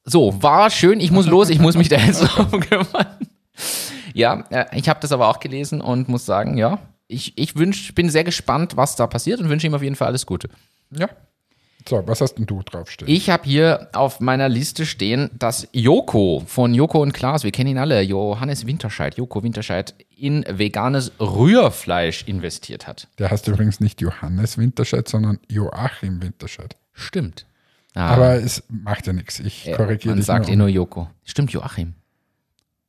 So, 0.06 0.41
war 0.41 0.69
schön, 0.69 1.01
ich 1.01 1.11
muss 1.11 1.27
los, 1.27 1.50
ich 1.50 1.59
muss 1.59 1.75
mich 1.75 1.89
da 1.89 1.97
jetzt 1.97 2.21
drum 2.35 2.61
kümmern. 2.61 3.07
Ja, 4.13 4.45
äh, 4.50 4.65
ich 4.77 4.88
habe 4.88 5.01
das 5.01 5.11
aber 5.11 5.27
auch 5.27 5.41
gelesen 5.41 5.81
und 5.81 6.07
muss 6.07 6.25
sagen, 6.25 6.57
ja, 6.57 6.79
ich, 7.07 7.38
ich 7.38 7.56
wünsch, 7.57 7.94
bin 7.95 8.09
sehr 8.09 8.23
gespannt, 8.23 8.77
was 8.77 8.95
da 8.95 9.07
passiert 9.07 9.41
und 9.41 9.50
wünsche 9.50 9.67
ihm 9.67 9.73
auf 9.73 9.83
jeden 9.83 9.95
Fall 9.95 10.07
alles 10.07 10.25
Gute. 10.25 10.50
Ja. 10.91 11.09
So, 11.88 12.03
was 12.06 12.21
hast 12.21 12.36
denn 12.36 12.45
du 12.45 12.62
draufstehen? 12.62 13.09
Ich 13.09 13.30
habe 13.30 13.45
hier 13.45 13.88
auf 13.94 14.19
meiner 14.19 14.47
Liste 14.50 14.86
stehen, 14.86 15.31
dass 15.33 15.68
Joko 15.71 16.44
von 16.45 16.74
Joko 16.74 17.01
und 17.01 17.13
Klaas, 17.13 17.44
wir 17.44 17.51
kennen 17.51 17.69
ihn 17.71 17.77
alle, 17.77 18.01
Johannes 18.01 18.68
Winterscheid, 18.68 19.15
Joko 19.18 19.41
Winterscheid, 19.41 19.95
in 20.15 20.45
veganes 20.47 21.12
Rührfleisch 21.19 22.23
investiert 22.28 22.85
hat. 22.85 23.07
Der 23.18 23.31
heißt 23.31 23.47
übrigens 23.47 23.80
nicht 23.80 24.02
Johannes 24.02 24.57
Winterscheid, 24.57 25.07
sondern 25.07 25.40
Joachim 25.47 26.21
Winterscheid. 26.21 26.75
Stimmt. 26.94 27.45
Ah, 27.95 28.09
Aber 28.09 28.35
es 28.35 28.61
macht 28.68 29.07
ja 29.07 29.14
nichts. 29.14 29.40
Ich 29.40 29.68
äh, 29.68 29.71
korrigiere 29.71 30.09
man 30.09 30.18
dich 30.18 30.25
sagt 30.28 30.45
nur 30.45 30.54
eh 30.54 30.57
nur 30.57 30.68
Joko. 30.68 31.09
Stimmt, 31.23 31.52
Joachim. 31.52 31.95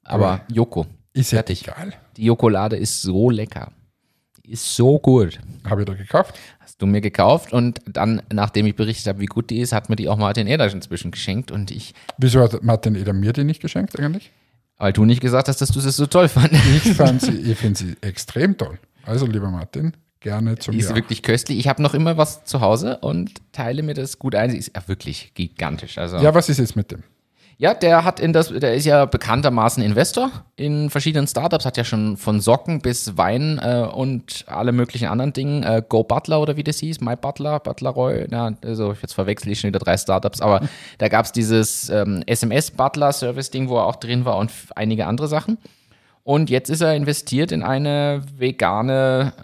Aber, 0.02 0.26
Aber- 0.32 0.44
Joko. 0.52 0.86
Ist 1.12 1.32
ja 1.32 1.38
fertig. 1.38 1.62
egal. 1.66 1.94
Die 2.16 2.24
Jokolade 2.24 2.76
ist 2.76 3.02
so 3.02 3.30
lecker. 3.30 3.72
Die 4.44 4.52
ist 4.52 4.74
so 4.74 4.98
gut. 4.98 5.38
Habe 5.68 5.82
ich 5.82 5.86
da 5.86 5.94
gekauft? 5.94 6.38
Hast 6.58 6.80
du 6.80 6.86
mir 6.86 7.00
gekauft 7.00 7.52
und 7.52 7.80
dann, 7.86 8.22
nachdem 8.32 8.66
ich 8.66 8.74
berichtet 8.74 9.06
habe, 9.06 9.20
wie 9.20 9.26
gut 9.26 9.50
die 9.50 9.60
ist, 9.60 9.72
hat 9.72 9.88
mir 9.90 9.96
die 9.96 10.08
auch 10.08 10.16
Martin 10.16 10.46
Eder 10.46 10.70
inzwischen 10.70 11.10
geschenkt 11.10 11.50
und 11.50 11.70
ich, 11.70 11.94
Wieso 12.18 12.40
hat 12.40 12.62
Martin 12.62 12.94
Eder 12.94 13.12
mir 13.12 13.32
die 13.32 13.44
nicht 13.44 13.60
geschenkt 13.60 13.98
eigentlich? 13.98 14.30
weil 14.80 14.94
du 14.94 15.04
nicht 15.04 15.20
gesagt 15.20 15.48
hast, 15.48 15.60
dass 15.60 15.68
du 15.70 15.80
das 15.80 15.94
so 15.96 16.06
toll 16.06 16.28
fandest. 16.28 16.64
Ich, 16.74 16.94
fand 16.96 17.20
sie, 17.20 17.36
ich 17.38 17.58
finde 17.58 17.78
sie 17.78 17.96
extrem 18.00 18.56
toll. 18.56 18.78
Also, 19.04 19.26
lieber 19.26 19.50
Martin, 19.50 19.92
gerne 20.20 20.58
zu 20.58 20.70
Die 20.70 20.78
ist 20.78 20.94
wirklich 20.94 21.22
köstlich. 21.22 21.58
Ich 21.58 21.68
habe 21.68 21.82
noch 21.82 21.92
immer 21.92 22.16
was 22.16 22.44
zu 22.44 22.62
Hause 22.62 22.96
und 22.98 23.30
teile 23.52 23.82
mir 23.82 23.92
das 23.92 24.18
gut 24.18 24.34
ein. 24.34 24.50
Sie 24.50 24.56
ist 24.56 24.74
ja 24.74 24.88
wirklich 24.88 25.32
gigantisch. 25.34 25.98
Also 25.98 26.16
Ja, 26.16 26.34
was 26.34 26.48
ist 26.48 26.58
jetzt 26.58 26.76
mit 26.76 26.90
dem? 26.90 27.02
Ja, 27.60 27.74
der 27.74 28.04
hat 28.04 28.20
in 28.20 28.32
das, 28.32 28.48
der 28.48 28.74
ist 28.74 28.86
ja 28.86 29.04
bekanntermaßen 29.04 29.82
Investor 29.82 30.30
in 30.56 30.88
verschiedenen 30.88 31.26
Startups, 31.26 31.66
hat 31.66 31.76
ja 31.76 31.84
schon 31.84 32.16
von 32.16 32.40
Socken 32.40 32.80
bis 32.80 33.18
Wein 33.18 33.60
äh, 33.62 33.86
und 33.86 34.46
alle 34.46 34.72
möglichen 34.72 35.08
anderen 35.08 35.34
Dingen. 35.34 35.62
Äh, 35.62 35.82
Go 35.86 36.02
Butler 36.02 36.40
oder 36.40 36.56
wie 36.56 36.64
das 36.64 36.78
hieß, 36.78 37.02
My 37.02 37.16
Butler, 37.16 37.60
Butler 37.60 37.90
Roy, 37.90 38.26
ja, 38.30 38.52
also 38.64 38.94
jetzt 38.94 39.12
verwechsel 39.12 39.52
ich 39.52 39.60
schon 39.60 39.68
wieder 39.68 39.78
drei 39.78 39.98
Startups, 39.98 40.40
aber 40.40 40.62
da 40.96 41.08
gab's 41.08 41.32
dieses 41.32 41.90
ähm, 41.90 42.22
SMS-Butler-Service-Ding, 42.24 43.68
wo 43.68 43.76
er 43.76 43.84
auch 43.84 43.96
drin 43.96 44.24
war 44.24 44.38
und 44.38 44.50
einige 44.74 45.06
andere 45.06 45.28
Sachen. 45.28 45.58
Und 46.24 46.48
jetzt 46.48 46.70
ist 46.70 46.80
er 46.80 46.96
investiert 46.96 47.52
in 47.52 47.62
eine 47.62 48.22
vegane, 48.38 49.34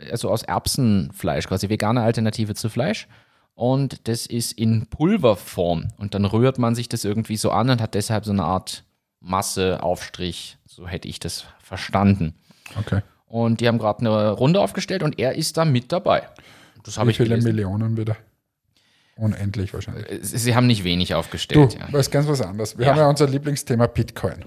äh, 0.00 0.10
also 0.10 0.30
aus 0.30 0.42
Erbsenfleisch, 0.42 1.48
quasi 1.48 1.68
vegane 1.68 2.00
Alternative 2.00 2.54
zu 2.54 2.70
Fleisch. 2.70 3.08
Und 3.54 4.08
das 4.08 4.26
ist 4.26 4.52
in 4.52 4.86
Pulverform. 4.86 5.88
Und 5.98 6.14
dann 6.14 6.24
rührt 6.24 6.58
man 6.58 6.74
sich 6.74 6.88
das 6.88 7.04
irgendwie 7.04 7.36
so 7.36 7.50
an 7.50 7.70
und 7.70 7.80
hat 7.80 7.94
deshalb 7.94 8.24
so 8.24 8.32
eine 8.32 8.44
Art 8.44 8.84
Masse, 9.20 9.82
Aufstrich. 9.82 10.56
So 10.66 10.88
hätte 10.88 11.06
ich 11.08 11.20
das 11.20 11.44
verstanden. 11.62 12.34
Okay. 12.78 13.02
Und 13.26 13.60
die 13.60 13.68
haben 13.68 13.78
gerade 13.78 14.00
eine 14.00 14.30
Runde 14.30 14.60
aufgestellt 14.60 15.02
und 15.02 15.18
er 15.18 15.34
ist 15.36 15.56
da 15.56 15.64
mit 15.64 15.92
dabei. 15.92 16.22
Das 16.82 16.98
habe 16.98 17.08
Wie 17.08 17.10
ich 17.12 17.16
viele 17.18 17.28
gelesen. 17.30 17.48
Millionen 17.48 17.96
wieder? 17.96 18.16
Unendlich 19.16 19.72
wahrscheinlich. 19.74 20.06
Sie 20.22 20.56
haben 20.56 20.66
nicht 20.66 20.84
wenig 20.84 21.10
Du, 21.10 21.16
aufgestellt. 21.16 21.74
ja. 21.74 21.86
was 21.92 22.10
ganz 22.10 22.26
was 22.26 22.40
anderes. 22.40 22.76
Wir 22.78 22.86
Ja. 22.86 22.92
haben 22.92 22.98
ja 22.98 23.08
unser 23.08 23.28
Lieblingsthema 23.28 23.86
Bitcoin. 23.86 24.44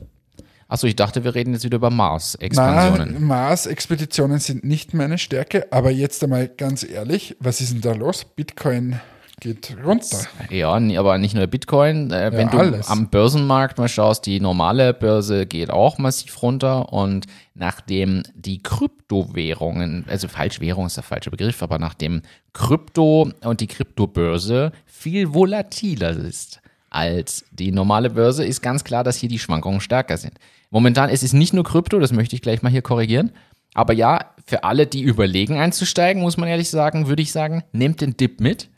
Achso, 0.68 0.88
ich 0.88 0.96
dachte, 0.96 1.24
wir 1.24 1.36
reden 1.36 1.54
jetzt 1.54 1.64
wieder 1.64 1.76
über 1.76 1.92
Mars-Expansionen. 1.92 3.24
Mars-Expeditionen 3.24 4.40
sind 4.40 4.64
nicht 4.64 4.96
meine 4.96 5.20
Stärke, 5.20 5.68
aber 5.72 5.92
jetzt 5.92 6.24
einmal 6.24 6.48
ganz 6.48 6.84
ehrlich, 6.84 7.36
was 7.40 7.62
ist 7.62 7.74
denn 7.74 7.82
da 7.82 7.94
los? 7.94 8.26
Bitcoin 8.26 9.00
geht 9.40 9.76
runter. 9.86 10.22
Ja, 10.50 10.72
aber 10.74 11.18
nicht 11.20 11.36
nur 11.36 11.46
Bitcoin. 11.46 12.10
Äh, 12.10 12.32
wenn 12.34 12.50
du 12.50 12.58
alles. 12.58 12.88
am 12.88 13.10
Börsenmarkt 13.10 13.78
mal 13.78 13.90
schaust, 13.90 14.26
die 14.26 14.40
normale 14.40 14.94
Börse 14.94 15.46
geht 15.46 15.70
auch 15.70 16.00
massiv 16.00 16.42
runter 16.42 16.92
und 16.92 17.28
nachdem 17.54 18.24
die 18.34 18.64
Kryptowährungen, 18.64 20.06
also 20.08 20.28
Falschwährung 20.28 20.88
ist 20.88 20.98
der 20.98 21.04
falsche 21.04 21.30
Begriff, 21.30 21.62
aber 21.62 21.78
nachdem 21.78 22.22
Krypto 22.54 23.30
und 23.44 23.62
die 23.62 23.68
Kryptobörse 23.68 24.72
viel 24.86 25.34
volatiler 25.34 26.12
ist 26.12 26.62
als 26.96 27.44
die 27.52 27.72
normale 27.72 28.10
Börse, 28.10 28.46
ist 28.46 28.62
ganz 28.62 28.84
klar, 28.84 29.04
dass 29.04 29.18
hier 29.18 29.30
die 29.30 29.40
Schwankungen 29.40 29.82
stärker 29.82 30.18
sind. 30.18 30.34
Momentan 30.70 31.10
ist 31.10 31.24
es 31.24 31.34
nicht 31.34 31.54
nur 31.54 31.64
Krypto, 31.66 32.00
das 32.00 32.14
möchte 32.14 32.36
ich 32.36 32.42
gleich 32.42 32.62
mal 32.62 32.72
hier 32.72 32.82
korrigieren. 32.82 33.32
Aber 33.74 33.94
ja, 33.94 34.32
für 34.46 34.64
alle, 34.64 34.88
die 34.88 35.02
überlegen 35.02 35.58
einzusteigen, 35.60 36.22
muss 36.22 36.38
man 36.38 36.48
ehrlich 36.48 36.70
sagen, 36.70 37.08
würde 37.08 37.22
ich 37.22 37.32
sagen, 37.34 37.64
nehmt 37.74 38.00
den 38.00 38.16
Dip 38.16 38.40
mit. 38.40 38.70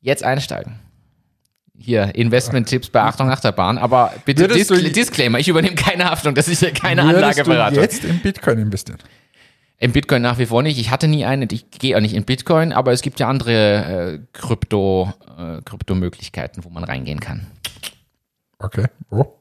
Jetzt 0.00 0.24
einsteigen. 0.24 0.80
Hier, 1.76 2.12
Investment-Tipps 2.16 2.90
bei 2.90 3.02
Achtung 3.02 3.30
Achterbahn, 3.30 3.78
aber 3.78 4.12
bitte 4.24 4.42
Würdest 4.42 4.68
du- 4.70 4.74
Dis 4.76 4.92
Disclaimer, 4.92 5.38
ich 5.38 5.46
übernehme 5.46 5.76
keine 5.76 6.10
Haftung, 6.10 6.34
das 6.34 6.48
ist 6.48 6.60
ja 6.62 6.72
keine 6.72 7.02
Anlageberatung. 7.02 7.76
du 7.76 7.80
jetzt 7.82 8.04
in 8.04 8.18
Bitcoin 8.18 8.58
investieren? 8.58 8.98
In 9.80 9.92
Bitcoin 9.92 10.22
nach 10.22 10.38
wie 10.38 10.46
vor 10.46 10.62
nicht. 10.62 10.78
Ich 10.78 10.90
hatte 10.90 11.06
nie 11.06 11.24
einen, 11.24 11.48
ich 11.52 11.70
gehe 11.70 11.96
auch 11.96 12.00
nicht 12.00 12.14
in 12.14 12.24
Bitcoin, 12.24 12.72
aber 12.72 12.92
es 12.92 13.00
gibt 13.00 13.20
ja 13.20 13.28
andere 13.28 14.14
äh, 14.14 14.18
Krypto, 14.32 15.12
äh, 15.38 15.62
Kryptomöglichkeiten, 15.64 16.64
wo 16.64 16.68
man 16.70 16.82
reingehen 16.82 17.20
kann. 17.20 17.46
Okay, 18.58 18.86
wo? 19.08 19.40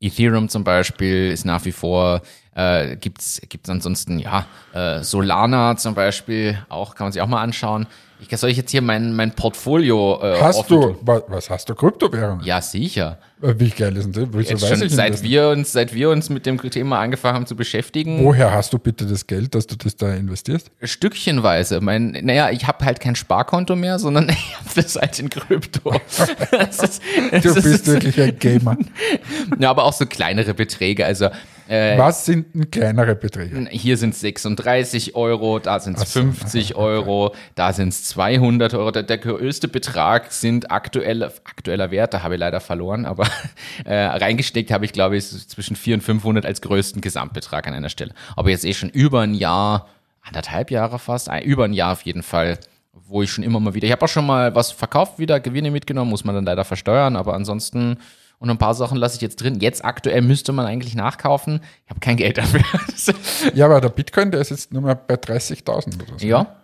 Ethereum 0.00 0.48
zum 0.48 0.62
Beispiel 0.62 1.32
ist 1.32 1.44
nach 1.44 1.64
wie 1.64 1.72
vor, 1.72 2.20
äh, 2.54 2.96
gibt's 2.96 3.40
gibt's 3.48 3.70
ansonsten, 3.70 4.18
ja, 4.18 4.46
äh, 4.72 5.02
Solana 5.02 5.76
zum 5.76 5.94
Beispiel, 5.94 6.58
auch 6.68 6.94
kann 6.94 7.06
man 7.06 7.12
sich 7.12 7.22
auch 7.22 7.26
mal 7.26 7.42
anschauen. 7.42 7.86
Ich 8.20 8.36
soll 8.36 8.50
ich 8.50 8.56
jetzt 8.56 8.70
hier 8.70 8.82
mein, 8.82 9.14
mein 9.14 9.34
Portfolio 9.34 10.20
äh, 10.22 10.40
Hast 10.40 10.70
du, 10.70 10.96
was 11.02 11.50
hast 11.50 11.68
du, 11.68 11.74
Kryptowährungen? 11.74 12.44
Ja, 12.44 12.60
sicher. 12.60 13.18
Wie 13.40 13.70
geil 13.70 13.96
ist 13.96 14.14
denn 14.16 14.30
das? 14.32 14.48
Jetzt 14.50 14.66
schon, 14.68 14.88
seit 14.88 15.12
das 15.12 15.22
nicht? 15.22 15.30
wir 15.30 15.48
uns, 15.50 15.70
seit 15.72 15.94
wir 15.94 16.10
uns 16.10 16.28
mit 16.28 16.44
dem 16.44 16.58
Thema 16.60 16.98
angefangen 16.98 17.36
haben 17.36 17.46
zu 17.46 17.54
beschäftigen, 17.54 18.24
Woher 18.24 18.52
hast 18.52 18.72
du 18.72 18.78
bitte 18.78 19.06
das 19.06 19.26
Geld, 19.28 19.54
dass 19.54 19.66
du 19.68 19.76
das 19.76 19.94
da 19.96 20.12
investierst? 20.12 20.70
stückchenweise. 20.82 21.80
Mein, 21.80 22.18
naja, 22.22 22.50
ich 22.50 22.66
habe 22.66 22.84
halt 22.84 22.98
kein 23.00 23.14
Sparkonto 23.14 23.76
mehr, 23.76 23.98
sondern 23.98 24.28
ich 24.28 24.56
habe 24.56 24.68
das 24.82 24.96
halt 24.96 25.18
in 25.20 25.30
Krypto. 25.30 25.92
ist, 26.68 27.00
Du 27.30 27.36
ist- 27.50 27.62
bist 27.62 27.86
wirklich 27.86 28.20
ein 28.20 28.38
Gamer. 28.38 28.76
ja, 29.58 29.70
aber 29.70 29.84
auch 29.84 29.92
so 29.92 30.06
kleinere 30.06 30.54
Beträge. 30.54 31.06
Also 31.06 31.28
äh, 31.68 31.98
Was 31.98 32.24
sind 32.24 32.54
denn 32.54 32.70
kleinere 32.70 33.14
Beträge? 33.14 33.68
hier 33.70 33.96
sind 33.98 34.14
es 34.14 34.20
36 34.20 35.14
Euro, 35.14 35.58
da 35.58 35.80
sind 35.80 35.98
es 35.98 36.12
so, 36.12 36.20
50 36.20 36.76
Euro, 36.76 37.34
da 37.54 37.72
sind 37.72 37.88
es 37.88 38.04
200 38.04 38.72
Euro. 38.74 38.90
Der, 38.90 39.02
der 39.02 39.18
größte 39.18 39.68
Betrag 39.68 40.32
sind 40.32 40.70
aktuelle, 40.70 41.26
aktueller 41.26 41.90
Wert, 41.90 42.14
da 42.14 42.22
habe 42.22 42.34
ich 42.34 42.40
leider 42.40 42.60
verloren, 42.60 43.04
aber 43.04 43.26
äh, 43.84 43.94
reingesteckt 43.94 44.70
habe 44.70 44.86
ich, 44.86 44.92
glaube 44.92 45.16
ich, 45.18 45.26
zwischen 45.26 45.76
400 45.76 45.98
und 45.98 46.04
500 46.04 46.46
als 46.46 46.62
größten 46.62 47.02
Gesamtbetrag 47.02 47.66
an 47.66 47.74
einer 47.74 47.90
Stelle. 47.90 48.14
Aber 48.34 48.48
jetzt 48.50 48.64
eh 48.64 48.72
schon 48.72 48.88
über 48.88 49.20
ein 49.20 49.34
Jahr, 49.34 49.88
anderthalb 50.22 50.70
Jahre 50.70 50.98
fast, 50.98 51.28
über 51.44 51.64
ein 51.64 51.74
Jahr 51.74 51.92
auf 51.92 52.02
jeden 52.02 52.22
Fall, 52.22 52.58
wo 52.92 53.22
ich 53.22 53.30
schon 53.30 53.44
immer 53.44 53.60
mal 53.60 53.74
wieder, 53.74 53.86
ich 53.86 53.92
habe 53.92 54.04
auch 54.04 54.08
schon 54.08 54.26
mal 54.26 54.54
was 54.54 54.72
verkauft, 54.72 55.18
wieder 55.18 55.40
Gewinne 55.40 55.70
mitgenommen, 55.70 56.10
muss 56.10 56.24
man 56.24 56.34
dann 56.34 56.44
leider 56.44 56.64
versteuern, 56.64 57.16
aber 57.16 57.34
ansonsten 57.34 57.98
und 58.38 58.50
ein 58.50 58.58
paar 58.58 58.74
Sachen 58.74 58.96
lasse 58.98 59.16
ich 59.16 59.22
jetzt 59.22 59.36
drin. 59.42 59.60
Jetzt 59.60 59.84
aktuell 59.84 60.22
müsste 60.22 60.52
man 60.52 60.66
eigentlich 60.66 60.94
nachkaufen. 60.94 61.60
Ich 61.84 61.90
habe 61.90 62.00
kein 62.00 62.16
Geld 62.16 62.38
dafür. 62.38 62.60
Ja, 63.54 63.66
aber 63.66 63.80
der 63.80 63.88
Bitcoin, 63.90 64.30
der 64.30 64.40
ist 64.40 64.50
jetzt 64.50 64.72
nur 64.72 64.82
mal 64.82 64.94
bei 64.94 65.14
30.000 65.14 66.02
oder 66.02 66.18
so. 66.18 66.26
Ja. 66.26 66.56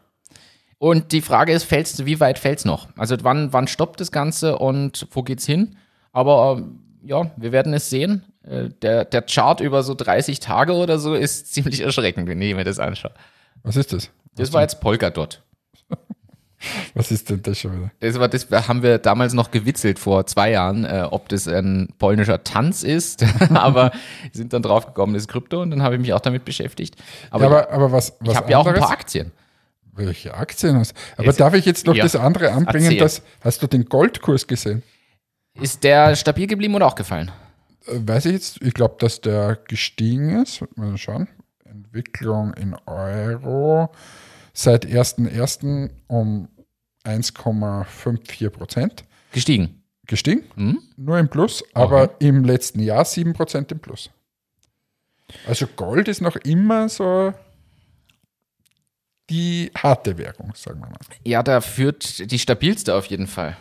Und 0.79 1.13
die 1.13 1.23
Frage 1.23 1.53
ist, 1.53 1.65
fällt's, 1.65 2.05
wie 2.05 2.21
weit 2.21 2.39
fällt's 2.39 2.65
noch? 2.65 2.89
Also 2.97 3.17
wann, 3.23 3.53
wann 3.53 3.69
stoppt 3.69 4.01
das 4.01 4.13
Ganze 4.13 4.59
und 4.59 5.07
wo 5.13 5.23
geht's 5.23 5.47
hin? 5.47 5.77
Aber 6.13 6.57
ähm, 6.59 6.81
ja, 7.03 7.31
wir 7.37 7.53
werden 7.53 7.73
es 7.73 7.91
sehen. 7.91 8.25
Äh, 8.43 8.69
Der, 8.83 9.05
der 9.05 9.23
Chart 9.23 9.61
über 9.61 9.83
so 9.83 9.95
30 9.95 10.41
Tage 10.41 10.73
oder 10.75 10.99
so 10.99 11.15
ist 11.15 11.53
ziemlich 11.55 11.81
erschreckend, 11.81 12.29
wenn 12.29 12.43
ich 12.43 12.55
mir 12.55 12.65
das 12.65 12.79
anschaue. 12.79 13.13
Was 13.63 13.77
ist 13.77 13.93
das? 13.93 14.11
Das 14.37 14.53
war 14.53 14.63
jetzt 14.63 14.81
Polkadot. 14.81 15.43
Was 16.95 17.11
ist 17.11 17.29
denn 17.29 17.43
das 17.43 17.59
schon 17.59 17.77
wieder? 17.77 17.91
Das, 18.01 18.19
war, 18.19 18.29
das 18.29 18.49
haben 18.69 18.83
wir 18.83 18.99
damals 18.99 19.35
noch 19.35 19.51
gewitzelt 19.51 19.99
vor 19.99 20.27
zwei 20.27 20.51
Jahren, 20.53 20.85
äh, 20.85 21.07
ob 21.11 21.29
das 21.29 21.47
ein 21.47 21.89
polnischer 21.99 22.43
Tanz 22.43 22.83
ist. 22.83 23.25
Aber 23.55 23.91
sind 24.33 24.53
dann 24.53 24.63
drauf 24.63 24.87
gekommen, 24.87 25.13
das 25.15 25.25
ist 25.25 25.29
Krypto 25.29 25.61
und 25.61 25.71
dann 25.71 25.83
habe 25.83 25.97
ich 25.97 26.01
mich 26.01 26.13
auch 26.13 26.21
damit 26.21 26.45
beschäftigt. 26.45 26.97
Aber, 27.31 27.45
Ja, 27.45 27.51
aber, 27.51 27.71
aber 27.71 27.93
was, 27.93 28.17
was 28.21 28.31
ich 28.33 28.37
habe 28.37 28.51
ja 28.51 28.59
auch 28.59 28.67
ein 28.67 28.75
paar 28.75 28.91
Aktien. 28.91 29.33
Welche 29.97 30.35
Aktien 30.35 30.77
hast 30.77 30.95
Aber 31.17 31.27
Jetzt- 31.27 31.39
darf 31.41 31.55
ich 31.55 31.65
jetzt 31.67 31.87
noch 31.87 31.95
ja. 31.95 32.03
das 32.03 32.17
andere 32.17 32.51
anbringen? 32.53 32.99
Dass, 32.99 33.23
hast 33.43 33.63
du 33.63 33.67
den 33.67 33.85
Goldkurs 33.85 34.47
gesehen? 34.47 34.83
Ist 35.61 35.85
der 35.85 36.17
stabil 36.17 36.47
geblieben 36.49 36.75
oder 36.75 36.87
auch 36.87 36.97
gefallen? 36.97 37.31
Äh, 37.87 37.99
Weiß 38.05 38.25
ich 38.27 38.33
jetzt, 38.33 38.61
ich 38.63 38.75
glaube, 38.75 38.97
dass 38.99 39.21
der 39.21 39.57
gestiegen 39.69 40.43
ist. 40.43 40.65
Mal 40.77 40.97
schauen. 40.99 41.29
Entwicklung 41.65 42.55
in 42.55 42.75
Euro 42.87 43.91
seit 44.55 44.87
1.1. 44.87 45.91
um 46.07 46.49
1,54 47.05 48.49
Prozent 48.49 49.05
Gestiegen. 49.33 49.83
gestiegen. 50.07 50.45
Hm? 50.55 50.79
Nur 50.97 51.19
im 51.19 51.29
Plus, 51.29 51.63
aber 51.75 52.19
im 52.21 52.45
letzten 52.45 52.81
Jahr 52.81 53.05
7 53.05 53.35
Prozent 53.35 53.71
im 53.73 53.81
Plus. 53.81 54.09
Also 55.47 55.67
Gold 55.67 56.09
ist 56.09 56.23
noch 56.23 56.37
immer 56.37 56.89
so 56.89 57.35
die 59.31 59.71
harte 59.77 60.17
Währung, 60.17 60.53
sagen 60.55 60.81
wir 60.81 60.89
mal. 60.89 60.99
Ja, 61.25 61.43
da 61.43 61.61
führt 61.61 62.31
die 62.31 62.39
stabilste 62.39 62.95
auf 62.95 63.07
jeden 63.07 63.27
Fall. 63.27 63.57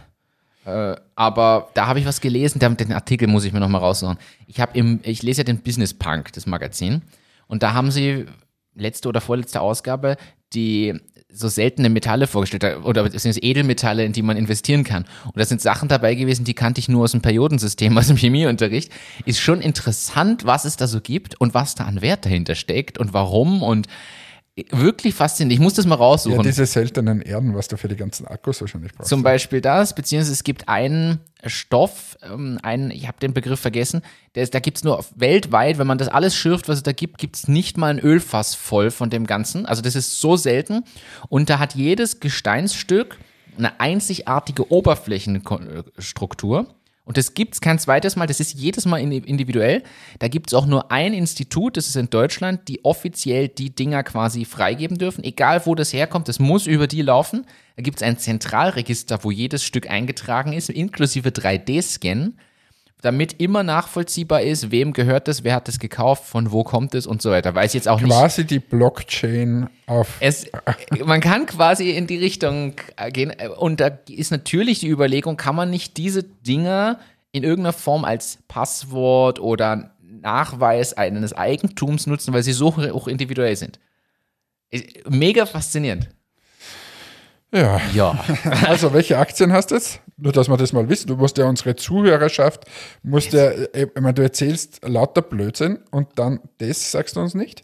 Äh, 0.65 0.95
aber 1.15 1.69
da 1.73 1.87
habe 1.87 1.99
ich 1.99 2.05
was 2.05 2.21
gelesen, 2.21 2.59
den, 2.59 2.93
Artikel 2.93 3.27
muss 3.27 3.45
ich 3.45 3.53
mir 3.53 3.59
nochmal 3.59 3.81
raussuchen. 3.81 4.17
Ich, 4.47 4.59
im, 4.73 4.99
ich 5.03 5.23
lese 5.23 5.41
ja 5.41 5.43
den 5.45 5.59
Business 5.59 5.93
Punk, 5.93 6.31
das 6.33 6.45
Magazin, 6.45 7.01
und 7.47 7.63
da 7.63 7.73
haben 7.73 7.91
sie 7.91 8.25
letzte 8.75 9.09
oder 9.09 9.21
vorletzte 9.21 9.61
Ausgabe 9.61 10.17
die 10.53 10.93
so 11.35 11.47
seltene 11.47 11.89
Metalle 11.89 12.27
vorgestellt, 12.27 12.85
oder 12.85 13.03
beziehungsweise 13.03 13.39
Edelmetalle, 13.39 14.05
in 14.05 14.13
die 14.13 14.21
man 14.21 14.37
investieren 14.37 14.83
kann. 14.83 15.05
Und 15.25 15.37
da 15.37 15.45
sind 15.45 15.61
Sachen 15.61 15.89
dabei 15.89 16.13
gewesen, 16.13 16.45
die 16.45 16.53
kannte 16.53 16.79
ich 16.79 16.89
nur 16.89 17.03
aus 17.03 17.11
dem 17.11 17.21
Periodensystem, 17.21 17.97
aus 17.97 18.07
dem 18.07 18.17
Chemieunterricht. 18.17 18.91
Ist 19.25 19.39
schon 19.39 19.61
interessant, 19.61 20.45
was 20.45 20.65
es 20.65 20.77
da 20.77 20.87
so 20.87 21.01
gibt 21.01 21.39
und 21.41 21.53
was 21.55 21.73
da 21.75 21.85
an 21.85 22.01
Wert 22.01 22.25
dahinter 22.25 22.55
steckt 22.55 22.99
und 22.99 23.13
warum 23.13 23.63
und 23.63 23.87
wirklich 24.55 25.15
faszinierend. 25.15 25.53
Ich 25.53 25.59
muss 25.59 25.73
das 25.73 25.87
mal 25.87 25.95
raussuchen. 25.95 26.37
Ja, 26.37 26.43
diese 26.43 26.65
seltenen 26.65 27.21
Erden, 27.21 27.55
was 27.55 27.67
du 27.67 27.77
für 27.77 27.87
die 27.87 27.95
ganzen 27.95 28.27
Akkus 28.27 28.61
wahrscheinlich 28.61 28.93
brauchst. 28.93 29.09
Zum 29.09 29.23
Beispiel 29.23 29.61
das, 29.61 29.95
beziehungsweise 29.95 30.33
es 30.33 30.43
gibt 30.43 30.69
einen 30.69 31.21
Stoff, 31.45 32.17
ähm, 32.21 32.59
einen, 32.61 32.91
ich 32.91 33.07
habe 33.07 33.17
den 33.19 33.33
Begriff 33.33 33.59
vergessen, 33.59 34.03
der 34.35 34.43
ist, 34.43 34.53
da 34.53 34.59
gibt 34.59 34.77
es 34.77 34.83
nur 34.83 35.03
weltweit, 35.15 35.79
wenn 35.79 35.87
man 35.87 35.97
das 35.97 36.07
alles 36.07 36.35
schürft, 36.35 36.69
was 36.69 36.77
es 36.77 36.83
da 36.83 36.91
gibt, 36.91 37.17
gibt 37.17 37.35
es 37.35 37.47
nicht 37.47 37.77
mal 37.77 37.87
ein 37.87 37.99
Ölfass 37.99 38.53
voll 38.53 38.91
von 38.91 39.09
dem 39.09 39.25
Ganzen. 39.25 39.65
Also 39.65 39.81
das 39.81 39.95
ist 39.95 40.21
so 40.21 40.37
selten. 40.37 40.83
Und 41.29 41.49
da 41.49 41.57
hat 41.57 41.73
jedes 41.73 42.19
Gesteinsstück 42.19 43.17
eine 43.57 43.79
einzigartige 43.79 44.71
Oberflächenstruktur. 44.71 46.67
Und 47.05 47.17
das 47.17 47.33
gibt 47.33 47.55
es 47.55 47.61
kein 47.61 47.79
zweites 47.79 48.15
Mal, 48.15 48.27
das 48.27 48.39
ist 48.39 48.53
jedes 48.53 48.85
Mal 48.85 49.01
indi- 49.01 49.25
individuell. 49.25 49.83
Da 50.19 50.29
gibt 50.29 50.47
es 50.49 50.53
auch 50.53 50.65
nur 50.65 50.89
ein 50.91 51.13
Institut, 51.13 51.75
das 51.75 51.87
ist 51.87 51.97
in 51.97 52.09
Deutschland, 52.09 52.67
die 52.69 52.85
offiziell 52.85 53.49
die 53.49 53.75
Dinger 53.75 54.03
quasi 54.03 54.45
freigeben 54.45 54.97
dürfen. 54.97 55.23
Egal 55.23 55.65
wo 55.65 55.75
das 55.75 55.91
herkommt, 55.91 56.29
das 56.29 56.39
muss 56.39 56.65
über 56.65 56.87
die 56.87 57.01
laufen. 57.01 57.45
Da 57.75 57.83
gibt 57.83 57.97
es 57.97 58.03
ein 58.03 58.17
Zentralregister, 58.17 59.23
wo 59.23 59.31
jedes 59.31 59.63
Stück 59.65 59.89
eingetragen 59.89 60.53
ist, 60.53 60.69
inklusive 60.69 61.29
3D-Scan, 61.29 62.33
damit 63.03 63.41
immer 63.41 63.63
nachvollziehbar 63.63 64.43
ist, 64.43 64.71
wem 64.71 64.93
gehört 64.93 65.27
das, 65.27 65.43
wer 65.43 65.55
hat 65.55 65.67
das 65.67 65.77
gekauft, 65.77 66.23
von 66.23 66.53
wo 66.53 66.63
kommt 66.63 66.95
es 66.95 67.05
und 67.05 67.21
so 67.21 67.31
weiter. 67.31 67.53
Weiß 67.53 67.73
jetzt 67.73 67.89
auch 67.89 67.99
nicht. 67.99 68.09
Quasi 68.09 68.45
die 68.45 68.59
Blockchain 68.59 69.69
auf. 69.87 70.07
Es, 70.21 70.47
man 71.03 71.19
kann 71.19 71.45
quasi 71.45 71.91
in 71.91 72.07
die 72.07 72.17
Richtung 72.17 72.75
gehen. 73.11 73.33
Und 73.57 73.81
da 73.81 73.87
ist 74.07 74.31
natürlich 74.31 74.79
die 74.79 74.87
Überlegung, 74.87 75.35
kann 75.35 75.53
man 75.53 75.69
nicht 75.69 75.97
diese 75.97 76.23
Dinger 76.23 76.97
in 77.33 77.43
irgendeiner 77.43 77.73
Form 77.73 78.05
als 78.05 78.39
Passwort 78.47 79.41
oder 79.41 79.91
Nachweis 80.01 80.93
eines 80.93 81.33
Eigentums 81.33 82.07
nutzen, 82.07 82.33
weil 82.33 82.43
sie 82.43 82.53
so 82.53 82.77
hoch 82.77 83.09
individuell 83.09 83.57
sind. 83.57 83.79
Mega 85.09 85.45
faszinierend. 85.45 86.07
Ja. 87.53 87.79
Ja. 87.93 88.25
Also, 88.67 88.93
welche 88.93 89.17
Aktien 89.17 89.53
hast 89.53 89.71
du 89.71 89.75
jetzt? 89.75 90.01
Nur, 90.17 90.31
dass 90.31 90.49
wir 90.49 90.57
das 90.57 90.73
mal 90.73 90.89
wissen. 90.89 91.07
Du 91.07 91.15
musst 91.15 91.37
ja 91.37 91.45
unsere 91.45 91.75
Zuhörerschaft, 91.75 92.65
musst 93.03 93.33
ja, 93.33 93.51
äh, 93.51 93.87
ich 93.95 94.01
meine, 94.01 94.13
du 94.13 94.23
erzählst 94.23 94.81
lauter 94.83 95.21
Blödsinn 95.21 95.79
und 95.91 96.07
dann 96.15 96.39
das 96.57 96.91
sagst 96.91 97.15
du 97.15 97.21
uns 97.21 97.35
nicht? 97.35 97.63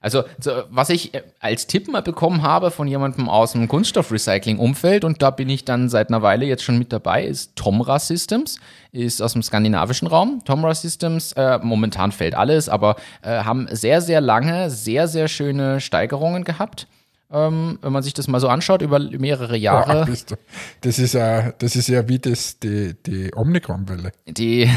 Also, 0.00 0.22
so, 0.38 0.50
was 0.68 0.90
ich 0.90 1.14
äh, 1.14 1.22
als 1.40 1.66
Tipp 1.66 1.88
mal 1.88 2.02
bekommen 2.02 2.42
habe 2.42 2.70
von 2.70 2.86
jemandem 2.86 3.28
aus 3.28 3.52
dem 3.52 3.68
Kunststoffrecycling-Umfeld, 3.68 5.04
und 5.04 5.22
da 5.22 5.30
bin 5.30 5.48
ich 5.48 5.64
dann 5.64 5.88
seit 5.88 6.08
einer 6.08 6.22
Weile 6.22 6.44
jetzt 6.44 6.62
schon 6.62 6.78
mit 6.78 6.92
dabei, 6.92 7.24
ist 7.24 7.56
Tomra 7.56 7.98
Systems, 7.98 8.58
ist 8.92 9.22
aus 9.22 9.32
dem 9.32 9.42
skandinavischen 9.42 10.08
Raum. 10.08 10.42
Tomra 10.44 10.74
Systems, 10.74 11.32
äh, 11.32 11.58
momentan 11.62 12.12
fällt 12.12 12.34
alles, 12.34 12.68
aber 12.68 12.96
äh, 13.22 13.44
haben 13.44 13.66
sehr, 13.70 14.00
sehr 14.02 14.20
lange, 14.20 14.70
sehr, 14.70 15.08
sehr 15.08 15.28
schöne 15.28 15.80
Steigerungen 15.80 16.44
gehabt. 16.44 16.86
Ähm, 17.34 17.80
wenn 17.82 17.92
man 17.92 18.04
sich 18.04 18.14
das 18.14 18.28
mal 18.28 18.38
so 18.38 18.46
anschaut, 18.48 18.80
über 18.80 19.00
mehrere 19.00 19.56
Jahre. 19.56 20.06
Du- 20.06 20.36
das, 20.82 21.00
ist 21.00 21.14
ja, 21.14 21.50
das 21.58 21.74
ist 21.74 21.88
ja 21.88 22.08
wie 22.08 22.20
das, 22.20 22.60
die, 22.60 22.94
die 23.04 23.34
Omnicron-Welle. 23.34 24.12
die, 24.28 24.70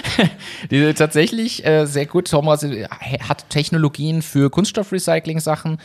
die 0.70 0.94
tatsächlich 0.94 1.66
äh, 1.66 1.86
sehr 1.86 2.06
gut. 2.06 2.30
Thomas 2.30 2.62
äh, 2.62 2.86
hat 3.28 3.50
Technologien 3.50 4.22
für 4.22 4.50
Kunststoffrecycling-Sachen 4.50 5.78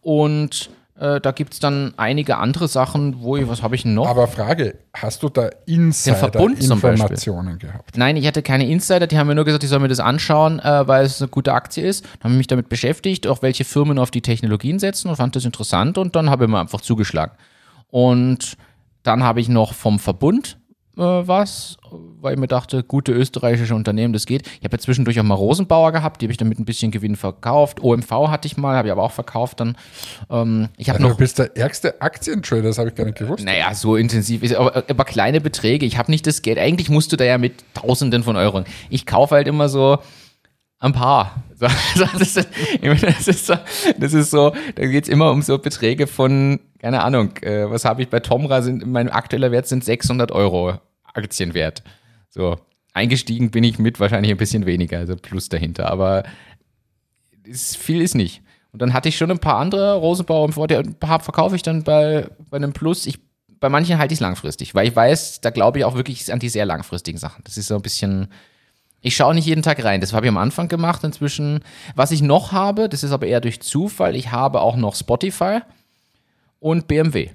und 0.00 0.70
äh, 0.98 1.20
da 1.20 1.32
gibt 1.32 1.54
es 1.54 1.60
dann 1.60 1.94
einige 1.96 2.36
andere 2.36 2.68
Sachen, 2.68 3.22
wo 3.22 3.36
ich, 3.36 3.48
was 3.48 3.62
habe 3.62 3.74
ich 3.74 3.84
noch? 3.84 4.06
Aber 4.06 4.28
Frage, 4.28 4.78
hast 4.92 5.22
du 5.22 5.30
da. 5.30 5.48
Insider-Informationen 5.64 7.58
gehabt? 7.58 7.96
Nein, 7.96 8.16
ich 8.16 8.26
hatte 8.26 8.42
keine 8.42 8.68
Insider, 8.68 9.06
die 9.06 9.18
haben 9.18 9.26
mir 9.26 9.34
nur 9.34 9.44
gesagt, 9.44 9.64
ich 9.64 9.70
soll 9.70 9.78
mir 9.78 9.88
das 9.88 10.00
anschauen, 10.00 10.60
äh, 10.60 10.86
weil 10.86 11.06
es 11.06 11.22
eine 11.22 11.28
gute 11.28 11.54
Aktie 11.54 11.84
ist. 11.84 12.04
Dann 12.04 12.24
habe 12.24 12.32
ich 12.34 12.38
mich 12.38 12.46
damit 12.46 12.68
beschäftigt, 12.68 13.26
auch 13.26 13.40
welche 13.40 13.64
Firmen 13.64 13.98
auf 13.98 14.10
die 14.10 14.20
Technologien 14.20 14.78
setzen 14.78 15.08
und 15.08 15.16
fand 15.16 15.34
das 15.34 15.44
interessant 15.46 15.96
und 15.96 16.14
dann 16.14 16.28
habe 16.28 16.44
ich 16.44 16.50
mir 16.50 16.60
einfach 16.60 16.82
zugeschlagen. 16.82 17.32
Und 17.90 18.56
dann 19.02 19.22
habe 19.22 19.40
ich 19.40 19.48
noch 19.48 19.72
vom 19.74 19.98
Verbund 19.98 20.58
äh, 20.96 21.00
was, 21.00 21.76
weil 22.20 22.34
ich 22.34 22.40
mir 22.40 22.48
dachte, 22.48 22.82
gute 22.82 23.12
österreichische 23.12 23.74
Unternehmen, 23.74 24.12
das 24.12 24.26
geht. 24.26 24.46
Ich 24.58 24.64
habe 24.64 24.76
ja 24.76 24.78
zwischendurch 24.78 25.18
auch 25.18 25.24
mal 25.24 25.34
Rosenbauer 25.34 25.92
gehabt, 25.92 26.20
die 26.20 26.26
habe 26.26 26.32
ich 26.32 26.36
dann 26.38 26.48
mit 26.48 26.58
ein 26.58 26.64
bisschen 26.64 26.90
Gewinn 26.90 27.16
verkauft. 27.16 27.82
OMV 27.82 28.10
hatte 28.28 28.46
ich 28.46 28.56
mal, 28.56 28.76
habe 28.76 28.88
ich 28.88 28.92
aber 28.92 29.02
auch 29.02 29.12
verkauft 29.12 29.60
dann. 29.60 29.76
Ähm, 30.30 30.68
ich 30.76 30.88
habe 30.88 30.98
Also, 30.98 31.08
noch 31.08 31.16
du 31.16 31.22
bist 31.22 31.38
der 31.38 31.56
ärgste 31.56 32.00
Aktientrader, 32.00 32.62
das 32.62 32.78
habe 32.78 32.90
ich 32.90 32.94
gar 32.94 33.04
nicht 33.04 33.18
gewusst. 33.18 33.44
naja, 33.44 33.74
so 33.74 33.96
intensiv 33.96 34.42
ist, 34.42 34.54
aber, 34.54 34.84
aber 34.88 35.04
kleine 35.04 35.40
Beträge. 35.40 35.86
Ich 35.86 35.98
habe 35.98 36.10
nicht 36.10 36.26
das 36.26 36.42
Geld. 36.42 36.58
Eigentlich 36.58 36.90
musst 36.90 37.12
du 37.12 37.16
da 37.16 37.24
ja 37.24 37.38
mit 37.38 37.54
Tausenden 37.74 38.22
von 38.22 38.36
Euro. 38.36 38.64
Ich 38.90 39.06
kaufe 39.06 39.34
halt 39.34 39.48
immer 39.48 39.68
so 39.68 39.98
ein 40.82 40.92
paar. 40.92 41.42
Das, 41.62 43.28
ist, 43.28 43.48
das, 43.98 44.14
ist 44.14 44.30
so, 44.32 44.52
da 44.74 44.86
geht's 44.86 45.08
immer 45.08 45.30
um 45.30 45.42
so 45.42 45.58
Beträge 45.58 46.08
von, 46.08 46.58
keine 46.80 47.04
Ahnung, 47.04 47.36
äh, 47.42 47.70
was 47.70 47.84
habe 47.84 48.02
ich 48.02 48.08
bei 48.08 48.18
Tomra, 48.18 48.62
sind, 48.62 48.84
mein 48.84 49.08
aktueller 49.08 49.52
Wert 49.52 49.68
sind 49.68 49.84
600 49.84 50.32
Euro 50.32 50.80
Aktienwert. 51.04 51.84
So, 52.30 52.58
eingestiegen 52.94 53.52
bin 53.52 53.62
ich 53.62 53.78
mit 53.78 54.00
wahrscheinlich 54.00 54.32
ein 54.32 54.38
bisschen 54.38 54.66
weniger, 54.66 54.98
also 54.98 55.14
plus 55.14 55.48
dahinter, 55.50 55.88
aber 55.88 56.24
ist, 57.44 57.76
viel 57.76 58.00
ist 58.00 58.16
nicht. 58.16 58.42
Und 58.72 58.82
dann 58.82 58.92
hatte 58.92 59.08
ich 59.08 59.16
schon 59.16 59.30
ein 59.30 59.38
paar 59.38 59.58
andere 59.58 59.94
Rosenbauer 59.94 60.46
im 60.46 60.52
Vorteil, 60.52 60.80
ein 60.80 60.94
paar 60.94 61.20
verkaufe 61.20 61.54
ich 61.54 61.62
dann 61.62 61.84
bei, 61.84 62.28
bei 62.50 62.56
einem 62.56 62.72
Plus. 62.72 63.06
Ich, 63.06 63.20
bei 63.60 63.68
manchen 63.68 63.98
halte 63.98 64.14
ich 64.14 64.16
es 64.16 64.22
langfristig, 64.22 64.74
weil 64.74 64.88
ich 64.88 64.96
weiß, 64.96 65.42
da 65.42 65.50
glaube 65.50 65.78
ich 65.78 65.84
auch 65.84 65.94
wirklich 65.94 66.32
an 66.32 66.40
die 66.40 66.48
sehr 66.48 66.66
langfristigen 66.66 67.18
Sachen. 67.18 67.44
Das 67.44 67.56
ist 67.56 67.68
so 67.68 67.76
ein 67.76 67.82
bisschen, 67.82 68.32
ich 69.02 69.16
schaue 69.16 69.34
nicht 69.34 69.46
jeden 69.46 69.62
Tag 69.62 69.84
rein. 69.84 70.00
Das 70.00 70.12
habe 70.12 70.26
ich 70.26 70.30
am 70.30 70.38
Anfang 70.38 70.68
gemacht. 70.68 71.04
Inzwischen, 71.04 71.60
was 71.94 72.12
ich 72.12 72.22
noch 72.22 72.52
habe, 72.52 72.88
das 72.88 73.02
ist 73.02 73.12
aber 73.12 73.26
eher 73.26 73.40
durch 73.40 73.60
Zufall, 73.60 74.16
ich 74.16 74.30
habe 74.32 74.60
auch 74.60 74.76
noch 74.76 74.94
Spotify 74.94 75.60
und 76.60 76.88
BMW. 76.88 77.30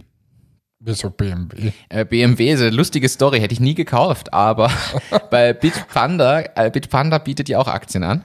Wieso 0.79 1.09
BMW? 1.09 1.71
Äh, 1.89 2.05
BMW 2.05 2.51
ist 2.51 2.61
eine 2.61 2.69
lustige 2.69 3.09
Story, 3.09 3.39
hätte 3.39 3.53
ich 3.53 3.59
nie 3.59 3.73
gekauft, 3.73 4.31
aber 4.31 4.71
bei 5.31 5.53
Bitpanda, 5.53 6.43
äh, 6.55 6.69
Bitpanda 6.71 7.17
bietet 7.17 7.49
ja 7.49 7.59
auch 7.59 7.67
Aktien 7.67 8.03
an. 8.03 8.23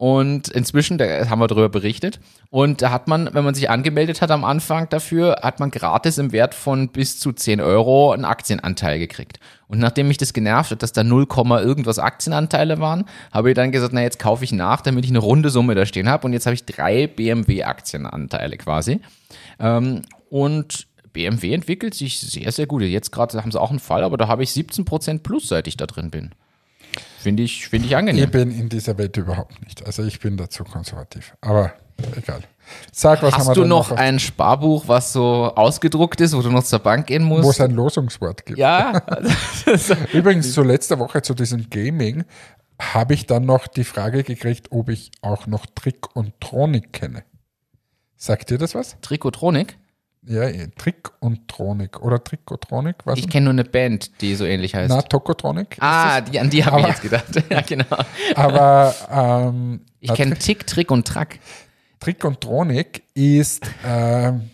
Und 0.00 0.48
inzwischen, 0.48 0.96
da 0.96 1.28
haben 1.28 1.40
wir 1.40 1.46
darüber 1.46 1.68
berichtet. 1.68 2.20
Und 2.48 2.80
da 2.80 2.90
hat 2.90 3.06
man, 3.06 3.28
wenn 3.34 3.44
man 3.44 3.54
sich 3.54 3.68
angemeldet 3.68 4.22
hat 4.22 4.30
am 4.30 4.46
Anfang 4.46 4.88
dafür, 4.88 5.40
hat 5.42 5.60
man 5.60 5.70
gratis 5.70 6.16
im 6.16 6.32
Wert 6.32 6.54
von 6.54 6.88
bis 6.88 7.20
zu 7.20 7.34
10 7.34 7.60
Euro 7.60 8.10
einen 8.12 8.24
Aktienanteil 8.24 8.98
gekriegt. 8.98 9.40
Und 9.68 9.78
nachdem 9.78 10.08
mich 10.08 10.16
das 10.16 10.32
genervt 10.32 10.70
hat, 10.70 10.82
dass 10.82 10.94
da 10.94 11.04
0, 11.04 11.26
irgendwas 11.60 11.98
Aktienanteile 11.98 12.80
waren, 12.80 13.04
habe 13.30 13.50
ich 13.50 13.54
dann 13.54 13.72
gesagt, 13.72 13.92
na 13.92 14.00
jetzt 14.00 14.18
kaufe 14.18 14.42
ich 14.42 14.52
nach, 14.52 14.80
damit 14.80 15.04
ich 15.04 15.10
eine 15.10 15.18
runde 15.18 15.50
Summe 15.50 15.74
da 15.74 15.84
stehen 15.84 16.08
habe. 16.08 16.26
Und 16.26 16.32
jetzt 16.32 16.46
habe 16.46 16.54
ich 16.54 16.64
drei 16.64 17.06
BMW-Aktienanteile 17.06 18.56
quasi. 18.56 19.02
Ähm, 19.58 20.00
und 20.30 20.86
BMW 21.12 21.52
entwickelt 21.52 21.92
sich 21.92 22.20
sehr, 22.20 22.50
sehr 22.52 22.66
gut. 22.66 22.80
Jetzt 22.80 23.12
gerade 23.12 23.36
haben 23.38 23.52
sie 23.52 23.60
auch 23.60 23.68
einen 23.68 23.78
Fall, 23.78 24.02
aber 24.02 24.16
da 24.16 24.28
habe 24.28 24.44
ich 24.44 24.48
17% 24.48 25.18
plus, 25.18 25.48
seit 25.48 25.66
ich 25.66 25.76
da 25.76 25.84
drin 25.84 26.10
bin. 26.10 26.30
Finde 27.22 27.42
ich, 27.42 27.68
finde 27.68 27.84
ich 27.86 27.92
Ich 27.92 27.96
angenehm. 27.96 28.30
bin 28.30 28.50
in 28.50 28.68
dieser 28.68 28.96
Welt 28.98 29.16
überhaupt 29.16 29.60
nicht. 29.62 29.84
Also 29.86 30.02
ich 30.04 30.20
bin 30.20 30.36
dazu 30.36 30.64
konservativ. 30.64 31.34
Aber 31.42 31.72
egal. 32.16 32.40
Sag, 32.92 33.22
was 33.22 33.34
haben 33.34 33.42
wir 33.44 33.48
Hast 33.50 33.56
du 33.56 33.64
noch 33.64 33.90
auf- 33.92 33.98
ein 33.98 34.18
Sparbuch, 34.18 34.88
was 34.88 35.12
so 35.12 35.52
ausgedruckt 35.54 36.20
ist, 36.20 36.34
wo 36.36 36.40
du 36.40 36.50
noch 36.50 36.64
zur 36.64 36.78
Bank 36.78 37.06
gehen 37.08 37.24
wo 37.28 37.36
musst? 37.38 37.58
es 37.58 37.60
ein 37.60 37.72
Losungswort 37.72 38.46
gibt. 38.46 38.58
ja, 38.58 39.02
Übrigens, 40.12 40.52
zu 40.52 40.62
letzter 40.62 40.98
Woche 40.98 41.20
zu 41.22 41.34
diesem 41.34 41.68
Gaming 41.68 42.24
habe 42.80 43.12
ich 43.14 43.26
dann 43.26 43.44
noch 43.44 43.66
die 43.66 43.84
Frage 43.84 44.22
gekriegt, 44.24 44.68
ob 44.70 44.88
ich 44.88 45.10
auch 45.20 45.46
noch 45.46 45.66
Trick 45.66 46.14
und 46.16 46.32
Tronik 46.40 46.92
kenne. 46.92 47.24
Sagt 48.16 48.50
dir 48.50 48.58
das 48.58 48.74
was? 48.74 48.96
Trikotronik. 49.02 49.76
Ja, 50.26 50.42
eh, 50.42 50.68
Trick 50.76 51.10
und 51.20 51.48
Tronik 51.48 52.02
oder 52.02 52.22
Trikotronik, 52.22 52.96
was? 53.04 53.18
Ich 53.18 53.28
kenne 53.28 53.44
nur 53.44 53.52
eine 53.52 53.64
Band, 53.64 54.20
die 54.20 54.34
so 54.34 54.44
ähnlich 54.44 54.74
heißt. 54.74 54.90
Na, 54.90 55.00
Tokotronik. 55.00 55.78
ah, 55.80 56.20
die, 56.20 56.38
an 56.38 56.50
die 56.50 56.64
habe 56.64 56.80
ich 56.80 56.86
jetzt 56.88 57.02
gedacht. 57.02 57.26
ja, 57.50 57.62
genau. 57.62 57.96
Aber 58.34 58.94
ähm, 59.10 59.80
Ich 60.00 60.12
kenne 60.12 60.36
Tick, 60.36 60.66
Trick 60.66 60.90
und 60.90 61.06
Track. 61.06 61.38
Trick 62.00 62.24
und 62.24 62.40
Tronik 62.40 63.02
ist 63.14 63.64
ähm, 63.84 64.50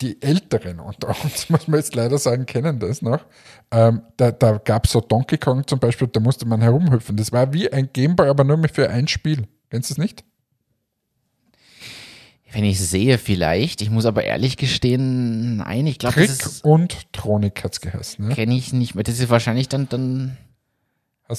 die 0.00 0.20
Älteren 0.22 0.80
unter 0.80 1.08
uns, 1.24 1.48
muss 1.50 1.68
man 1.68 1.80
jetzt 1.80 1.94
leider 1.94 2.18
sagen, 2.18 2.44
kennen 2.44 2.78
das 2.78 3.00
noch. 3.00 3.24
Ähm, 3.70 4.02
da 4.16 4.30
da 4.30 4.58
gab 4.58 4.84
es 4.84 4.92
so 4.92 5.00
Donkey 5.00 5.38
Kong 5.38 5.66
zum 5.66 5.78
Beispiel, 5.78 6.08
da 6.08 6.20
musste 6.20 6.46
man 6.46 6.60
herumhüpfen. 6.60 7.16
Das 7.16 7.32
war 7.32 7.52
wie 7.52 7.72
ein 7.72 7.90
Gameboy, 7.92 8.28
aber 8.28 8.44
nur 8.44 8.58
für 8.68 8.90
ein 8.90 9.08
Spiel. 9.08 9.46
Kennst 9.70 9.90
du 9.90 9.94
es 9.94 9.98
nicht? 9.98 10.24
Wenn 12.52 12.64
ich 12.64 12.80
sehe, 12.80 13.18
vielleicht. 13.18 13.82
Ich 13.82 13.90
muss 13.90 14.06
aber 14.06 14.24
ehrlich 14.24 14.56
gestehen, 14.56 15.58
nein, 15.58 15.86
ich 15.86 15.98
glaube, 15.98 16.20
das 16.26 16.40
ist- 16.40 16.64
und 16.64 17.12
Tronik 17.12 17.62
hat 17.62 17.74
es 17.74 17.80
geheißen. 17.80 18.28
Ne? 18.28 18.34
kenne 18.34 18.54
ich 18.56 18.72
nicht 18.72 18.94
mehr. 18.94 19.04
Das 19.04 19.18
ist 19.18 19.28
wahrscheinlich 19.28 19.68
dann, 19.68 19.88
dann 19.88 20.36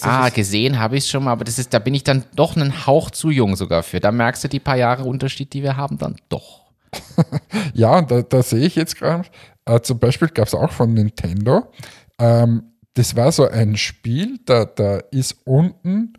Ah, 0.02 0.30
gesehen 0.30 0.78
habe 0.78 0.98
ich 0.98 1.06
es 1.06 1.10
schon 1.10 1.24
mal, 1.24 1.32
aber 1.32 1.44
das 1.44 1.58
ist, 1.58 1.74
da 1.74 1.80
bin 1.80 1.96
ich 1.96 2.04
dann 2.04 2.24
doch 2.36 2.56
einen 2.56 2.86
Hauch 2.86 3.10
zu 3.10 3.32
jung 3.32 3.56
sogar 3.56 3.82
für. 3.82 4.00
Da 4.00 4.12
merkst 4.12 4.44
du 4.44 4.48
die 4.48 4.60
paar 4.60 4.78
Jahre 4.78 5.04
Unterschied, 5.04 5.52
die 5.54 5.64
wir 5.64 5.78
haben, 5.78 5.98
dann 5.98 6.18
doch. 6.30 6.72
Ja, 7.74 7.98
und 7.98 8.12
da, 8.12 8.22
da 8.22 8.44
sehe 8.44 8.66
ich 8.66 8.76
jetzt 8.76 8.98
gerade, 8.98 9.28
äh, 9.66 9.80
zum 9.82 9.98
Beispiel 10.00 10.28
gab 10.28 10.48
es 10.48 10.54
auch 10.54 10.72
von 10.72 10.94
Nintendo, 10.94 11.72
ähm, 12.20 12.64
das 12.94 13.16
war 13.16 13.32
so 13.32 13.48
ein 13.48 13.78
Spiel, 13.78 14.40
da, 14.46 14.66
da 14.66 14.98
ist 15.12 15.38
unten, 15.46 16.14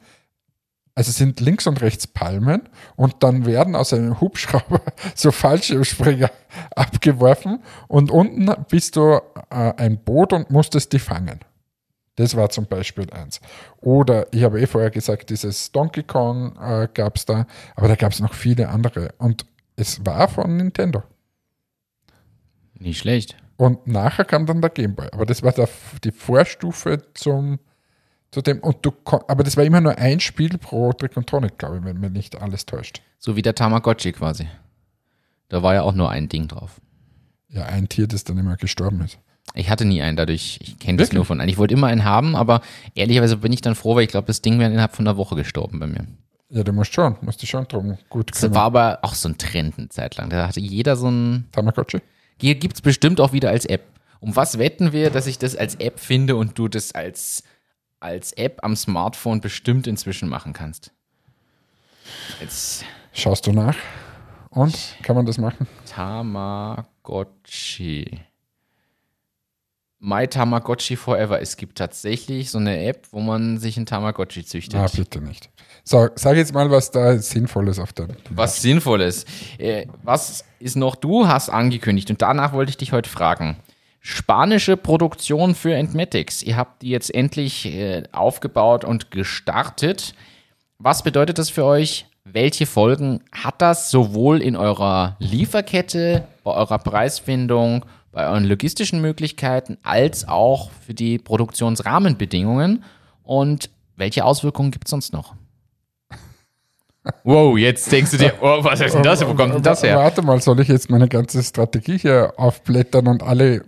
also 0.95 1.13
sind 1.13 1.41
links 1.41 1.67
und 1.67 1.81
rechts 1.81 2.07
Palmen 2.07 2.69
und 2.97 3.23
dann 3.23 3.47
werden 3.47 3.75
aus 3.75 3.93
einem 3.93 4.21
Hubschrauber 4.21 4.83
so 5.15 5.31
Fallschirmspringer 5.31 6.31
abgeworfen 6.77 7.63
und 7.89 8.11
unten 8.11 8.53
bist 8.69 8.97
du 8.97 9.21
äh, 9.51 9.73
ein 9.77 9.99
Boot 10.03 10.33
und 10.33 10.51
musstest 10.51 10.93
die 10.93 10.99
fangen. 10.99 11.41
Das 12.17 12.37
war 12.37 12.51
zum 12.51 12.67
Beispiel 12.67 13.11
eins. 13.13 13.41
Oder 13.81 14.27
ich 14.33 14.43
habe 14.43 14.61
eh 14.61 14.67
vorher 14.67 14.91
gesagt, 14.91 15.31
dieses 15.31 15.73
Donkey 15.73 16.03
Kong 16.03 16.55
äh, 16.61 16.89
gab 16.93 17.17
es 17.17 17.25
da, 17.25 17.47
aber 17.77 17.89
da 17.89 17.95
gab 17.95 18.13
es 18.13 18.21
noch 18.21 18.35
viele 18.35 18.69
andere. 18.69 19.15
Und 19.17 19.47
es 19.77 20.05
war 20.05 20.29
von 20.29 20.57
Nintendo. 20.57 21.03
Nicht 22.75 22.99
schlecht. 22.99 23.37
Und 23.57 23.87
nachher 23.87 24.25
kam 24.25 24.47
dann 24.47 24.61
der 24.61 24.71
Gameboy. 24.71 25.09
Aber 25.13 25.25
das 25.25 25.43
war 25.43 25.53
der, 25.53 25.69
die 26.05 26.13
Vorstufe 26.13 27.03
zum, 27.15 27.59
zu 28.31 28.43
dem. 28.43 28.61
Und 28.61 28.79
du, 28.83 28.93
aber 29.29 29.43
das 29.45 29.57
war 29.57 29.65
immer 29.65 29.81
nur 29.81 29.97
ein 29.99 30.21
Spiel 30.21 30.57
pro 30.59 30.93
Trick 30.93 31.17
und 31.17 31.27
Tronic, 31.29 31.59
glaube 31.59 31.79
ich, 31.79 31.85
wenn 31.85 31.99
mir 31.99 32.11
nicht 32.11 32.41
alles 32.41 32.67
täuscht. 32.67 33.03
So 33.19 33.37
wie 33.37 33.43
der 33.43 33.55
Tamagotchi 33.55 34.13
quasi. 34.13 34.47
Da 35.49 35.63
war 35.63 35.75
ja 35.75 35.83
auch 35.83 35.95
nur 35.95 36.11
ein 36.11 36.29
Ding 36.29 36.49
drauf. 36.49 36.81
Ja, 37.49 37.65
ein 37.67 37.89
Tier, 37.89 38.07
das 38.07 38.25
dann 38.25 38.39
immer 38.39 38.57
gestorben 38.57 39.01
ist. 39.03 39.19
Ich 39.55 39.69
hatte 39.69 39.85
nie 39.85 40.01
einen, 40.01 40.17
dadurch, 40.17 40.61
ich 40.63 40.79
kenne 40.79 40.99
das 40.99 41.13
nur 41.13 41.25
von 41.25 41.41
einem. 41.41 41.49
Ich 41.49 41.59
wollte 41.59 41.75
immer 41.75 41.89
einen 41.89 42.05
haben, 42.05 42.37
aber 42.37 42.61
ehrlicherweise 42.95 43.37
bin 43.39 43.53
ich 43.53 43.61
dann 43.61 43.75
froh, 43.75 43.97
weil 43.97 44.05
ich 44.05 44.11
glaube, 44.11 44.29
das 44.29 44.43
Ding 44.43 44.61
wäre 44.61 44.71
innerhalb 44.71 44.95
von 44.95 45.09
einer 45.09 45.17
Woche 45.17 45.35
gestorben 45.35 45.81
bei 45.81 45.89
mir. 45.89 46.07
Ja, 46.51 46.63
du 46.63 46.73
musst 46.73 46.93
schon, 46.95 47.17
musst 47.23 47.43
dich 47.43 47.51
schon 47.51 47.67
drum 47.67 47.99
gut 48.09 48.31
Das 48.33 48.41
kümmern. 48.41 48.55
war 48.55 48.63
aber 48.65 48.99
auch 49.03 49.15
so 49.15 49.29
ein 49.29 49.39
Trend 49.39 49.77
eine 49.79 49.89
Zeit 49.89 50.17
lang. 50.17 50.31
Da 50.31 50.47
hatte 50.47 50.61
jeder 50.61 50.95
so 50.95 51.09
ein. 51.11 51.49
Tamagotchi? 51.51 51.99
Hier 52.41 52.55
gibt 52.55 52.77
es 52.77 52.81
bestimmt 52.81 53.21
auch 53.21 53.33
wieder 53.33 53.51
als 53.51 53.65
App. 53.67 53.83
Um 54.21 54.37
was 54.37 54.59
wetten 54.59 54.93
wir, 54.93 55.11
dass 55.11 55.27
ich 55.27 55.39
das 55.39 55.57
als 55.57 55.75
App 55.77 55.99
finde 55.99 56.37
und 56.37 56.57
du 56.59 56.69
das 56.69 56.93
als, 56.93 57.43
als 58.01 58.33
App 58.33 58.59
am 58.63 58.75
Smartphone 58.77 59.41
bestimmt 59.41 59.87
inzwischen 59.87 60.29
machen 60.29 60.53
kannst? 60.53 60.93
Jetzt 62.41 62.85
Schaust 63.13 63.47
du 63.47 63.53
nach? 63.53 63.77
Und 64.51 64.97
kann 65.03 65.15
man 65.17 65.27
das 65.27 65.39
machen? 65.39 65.67
Tamagotchi. 65.87 66.91
My 69.99 70.27
Tamagotchi 70.27 70.97
Forever. 70.97 71.41
Es 71.43 71.57
gibt 71.57 71.77
tatsächlich 71.79 72.51
so 72.51 72.59
eine 72.59 72.85
App, 72.87 73.07
wo 73.11 73.21
man 73.21 73.59
sich 73.59 73.77
ein 73.77 73.85
Tamagotchi 73.85 74.45
züchtet. 74.45 74.81
Ah, 74.81 74.89
bitte 74.93 75.21
nicht. 75.21 75.51
So, 75.85 76.09
sag 76.15 76.37
jetzt 76.37 76.55
mal, 76.55 76.71
was 76.71 76.91
da 76.91 77.19
Sinnvolles 77.19 77.79
auf 77.79 77.93
der. 77.93 78.09
Was 78.31 78.63
Sinnvolles. 78.63 79.27
Äh, 79.59 79.87
was 80.03 80.45
ist 80.59 80.77
noch? 80.77 80.97
Du 80.97 81.29
hast 81.29 81.51
angekündigt 81.51 82.11
und 82.11 82.23
danach 82.23 82.55
wollte 82.55 82.71
ich 82.71 82.79
dich 82.79 82.93
heute 82.93 83.11
fragen. 83.11 83.57
Spanische 84.01 84.79
Produktion 84.79 85.55
für 85.55 85.75
Entmatics. 85.75 86.43
Ihr 86.43 86.57
habt 86.57 86.83
die 86.83 86.89
jetzt 86.89 87.15
endlich 87.15 87.67
äh, 87.67 88.03
aufgebaut 88.13 88.85
und 88.85 89.11
gestartet. 89.11 90.15
Was 90.79 91.03
bedeutet 91.03 91.39
das 91.39 91.51
für 91.51 91.65
euch? 91.65 92.07
Welche 92.25 92.65
Folgen 92.65 93.23
hat 93.33 93.61
das 93.61 93.91
sowohl 93.91 94.41
in 94.41 94.57
eurer 94.57 95.17
Lieferkette, 95.19 96.27
bei 96.45 96.53
eurer 96.53 96.79
Preisfindung, 96.79 97.85
bei 98.11 98.27
euren 98.27 98.45
logistischen 98.45 99.03
Möglichkeiten, 99.03 99.77
als 99.83 100.27
auch 100.27 100.71
für 100.71 100.95
die 100.95 101.19
Produktionsrahmenbedingungen? 101.19 102.85
Und 103.23 103.69
welche 103.97 104.25
Auswirkungen 104.25 104.71
gibt 104.71 104.87
es 104.87 104.91
sonst 104.91 105.13
noch? 105.13 105.35
Wow, 107.25 107.59
jetzt 107.59 107.91
denkst 107.91 108.11
du 108.13 108.17
dir, 108.17 108.35
oh, 108.41 108.59
was 108.63 108.81
ist 108.81 108.95
denn 108.95 109.03
das? 109.03 109.27
Wo 109.27 109.35
kommt 109.35 109.55
denn 109.55 109.63
das 109.63 109.83
her? 109.83 109.97
Warte 109.97 110.23
mal, 110.23 110.41
soll 110.41 110.61
ich 110.61 110.69
jetzt 110.69 110.91
meine 110.91 111.09
ganze 111.09 111.43
Strategie 111.43 111.99
hier 111.99 112.33
aufblättern 112.37 113.07
und 113.07 113.23
alle 113.23 113.63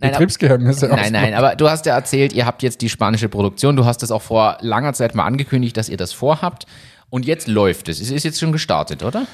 Nein, 0.00 0.12
Betriebsgeheimnisse 0.12 0.88
Nein, 0.88 1.12
nein, 1.12 1.34
aber 1.34 1.56
du 1.56 1.68
hast 1.68 1.86
ja 1.86 1.94
erzählt, 1.94 2.32
ihr 2.32 2.46
habt 2.46 2.62
jetzt 2.62 2.80
die 2.80 2.88
spanische 2.88 3.28
Produktion. 3.28 3.76
Du 3.76 3.84
hast 3.84 4.02
das 4.02 4.10
auch 4.10 4.22
vor 4.22 4.58
langer 4.60 4.92
Zeit 4.92 5.14
mal 5.14 5.24
angekündigt, 5.24 5.76
dass 5.76 5.88
ihr 5.88 5.96
das 5.96 6.12
vorhabt. 6.12 6.66
Und 7.10 7.26
jetzt 7.26 7.48
läuft 7.48 7.88
es. 7.88 8.00
Es 8.00 8.10
ist 8.10 8.24
jetzt 8.24 8.40
schon 8.40 8.52
gestartet, 8.52 9.02
oder? 9.02 9.26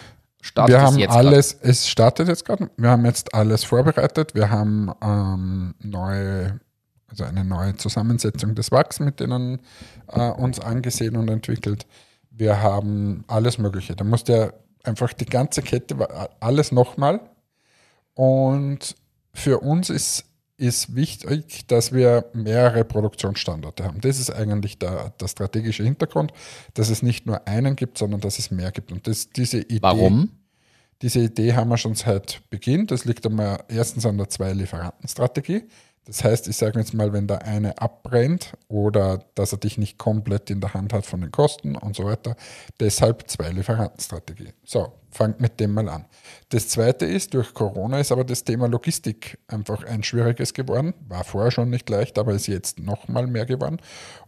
Startet 0.43 0.77
wir 0.77 0.83
haben 0.83 0.99
jetzt 0.99 1.13
alles, 1.13 1.59
grad? 1.59 1.71
es 1.71 1.89
startet 1.89 2.29
jetzt 2.29 2.45
gerade. 2.45 2.71
Wir 2.77 2.91
haben 2.91 3.05
jetzt 3.05 3.35
alles 3.35 3.65
vorbereitet. 3.65 4.35
Wir 4.35 4.51
haben 4.51 4.91
ähm, 5.03 5.75
neue, 5.81 6.61
also 7.09 7.25
eine 7.25 7.45
neue 7.45 7.77
Zusammensetzung 7.77 8.55
des 8.55 8.71
Wachs 8.71 9.01
mit 9.01 9.21
denen 9.21 9.61
äh, 10.09 10.31
uns 10.31 10.61
angesehen 10.61 11.17
und 11.17 11.29
entwickelt 11.29 11.87
wir 12.41 12.63
haben 12.63 13.23
alles 13.29 13.59
Mögliche. 13.59 13.95
Da 13.95 14.03
musst 14.03 14.29
du 14.29 14.53
einfach 14.83 15.13
die 15.13 15.27
ganze 15.27 15.63
Kette, 15.63 15.97
alles 16.41 16.73
nochmal. 16.73 17.21
Und 18.15 18.97
für 19.33 19.61
uns 19.61 19.91
ist, 19.91 20.25
ist 20.57 20.97
wichtig, 20.97 21.67
dass 21.67 21.93
wir 21.93 22.25
mehrere 22.33 22.85
Produktionsstandorte 22.85 23.85
haben. 23.85 24.01
Das 24.01 24.19
ist 24.19 24.31
eigentlich 24.31 24.79
der, 24.79 25.11
der 25.21 25.29
strategische 25.29 25.85
Hintergrund, 25.85 26.33
dass 26.75 26.89
es 26.89 27.03
nicht 27.03 27.27
nur 27.27 27.47
einen 27.47 27.77
gibt, 27.77 27.99
sondern 27.99 28.21
dass 28.21 28.39
es 28.39 28.51
mehr 28.51 28.73
gibt. 28.73 28.91
Und 28.91 29.07
das, 29.07 29.31
diese 29.31 29.59
Idee, 29.61 29.83
Warum? 29.83 30.31
Diese 31.03 31.21
Idee 31.21 31.55
haben 31.55 31.71
wir 31.71 31.79
schon 31.79 31.95
seit 31.95 32.43
Beginn. 32.51 32.87
Das 32.87 33.07
liegt 33.07 33.25
einmal 33.25 33.65
erstens 33.69 34.05
an 34.05 34.19
der 34.19 34.29
Zwei-Lieferanten-Strategie. 34.29 35.65
Das 36.07 36.25
heißt, 36.25 36.49
ich 36.49 36.57
sage 36.57 36.79
jetzt 36.79 36.95
mal, 36.95 37.13
wenn 37.13 37.27
der 37.27 37.45
eine 37.45 37.81
abbrennt 37.81 38.55
oder 38.69 39.23
dass 39.35 39.53
er 39.53 39.59
dich 39.59 39.79
nicht 39.79 39.99
komplett 39.99 40.51
in 40.51 40.61
der 40.61 40.75
Hand 40.75 40.93
hat 40.93 41.05
von 41.07 41.21
den 41.21 41.31
Kosten 41.31 41.77
und 41.77 41.95
so 41.95 42.05
weiter, 42.05 42.37
deshalb 42.81 43.31
zwei 43.31 43.51
Lieferantenstrategie. 43.51 44.55
So, 44.65 44.93
fangt 45.11 45.41
mit 45.41 45.61
dem 45.61 45.73
mal 45.73 45.89
an. 45.89 46.07
Das 46.49 46.69
zweite 46.69 47.05
ist, 47.05 47.35
durch 47.35 47.53
Corona 47.53 48.01
ist 48.01 48.13
aber 48.13 48.25
das 48.25 48.45
Thema 48.45 48.67
Logistik 48.67 49.39
einfach 49.47 49.85
ein 49.85 50.03
schwieriges 50.03 50.55
geworden. 50.55 50.95
War 51.07 51.23
vorher 51.23 51.51
schon 51.51 51.71
nicht 51.71 51.89
leicht, 51.91 52.19
aber 52.19 52.33
ist 52.33 52.47
jetzt 52.47 52.81
noch 52.81 53.09
mal 53.09 53.27
mehr 53.27 53.47
geworden. 53.47 53.79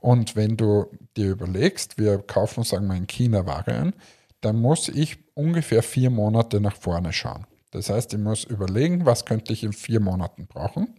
Und 0.01 0.37
wenn 0.37 0.57
du 0.57 0.87
dir 1.17 1.31
überlegst, 1.31 1.97
wir 1.99 2.19
kaufen, 2.19 2.65
sagen 2.65 2.87
wir, 2.87 2.97
in 2.97 3.07
China 3.07 3.47
Ware 3.47 3.73
ein, 3.73 3.95
dann 4.43 4.57
muss 4.57 4.89
ich 4.89 5.19
ungefähr 5.35 5.83
vier 5.83 6.11
Monate 6.11 6.61
nach 6.61 6.77
vorne 6.77 7.13
schauen. 7.13 7.47
Das 7.73 7.89
heißt, 7.91 8.13
ich 8.13 8.21
muss 8.21 8.45
überlegen, 8.45 9.05
was 9.07 9.25
könnte 9.25 9.53
ich 9.53 9.65
in 9.65 9.73
vier 9.73 9.99
Monaten 9.99 10.47
brauchen, 10.47 10.95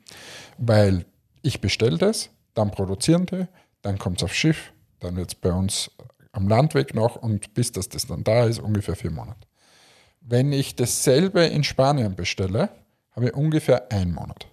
weil 0.57 1.05
ich 1.43 1.61
bestelle 1.61 1.97
das, 1.97 2.29
dann 2.55 2.71
produzieren 2.71 3.25
die, 3.27 3.47
dann 3.81 3.97
kommt 3.97 4.17
es 4.17 4.23
aufs 4.25 4.35
Schiff, 4.35 4.73
dann 4.99 5.15
wird 5.15 5.29
es 5.29 5.35
bei 5.35 5.53
uns 5.53 5.91
am 6.31 6.47
Landweg 6.47 6.95
noch 6.95 7.15
und 7.15 7.53
bis 7.53 7.71
das, 7.71 7.89
das 7.89 8.07
dann 8.07 8.23
da 8.23 8.45
ist, 8.45 8.59
ungefähr 8.59 8.95
vier 8.95 9.11
Monate. 9.11 9.47
Wenn 10.19 10.51
ich 10.51 10.75
dasselbe 10.75 11.45
in 11.45 11.63
Spanien 11.63 12.15
bestelle, 12.15 12.69
habe 13.11 13.27
ich 13.27 13.33
ungefähr 13.35 13.91
einen 13.91 14.13
Monat. 14.13 14.47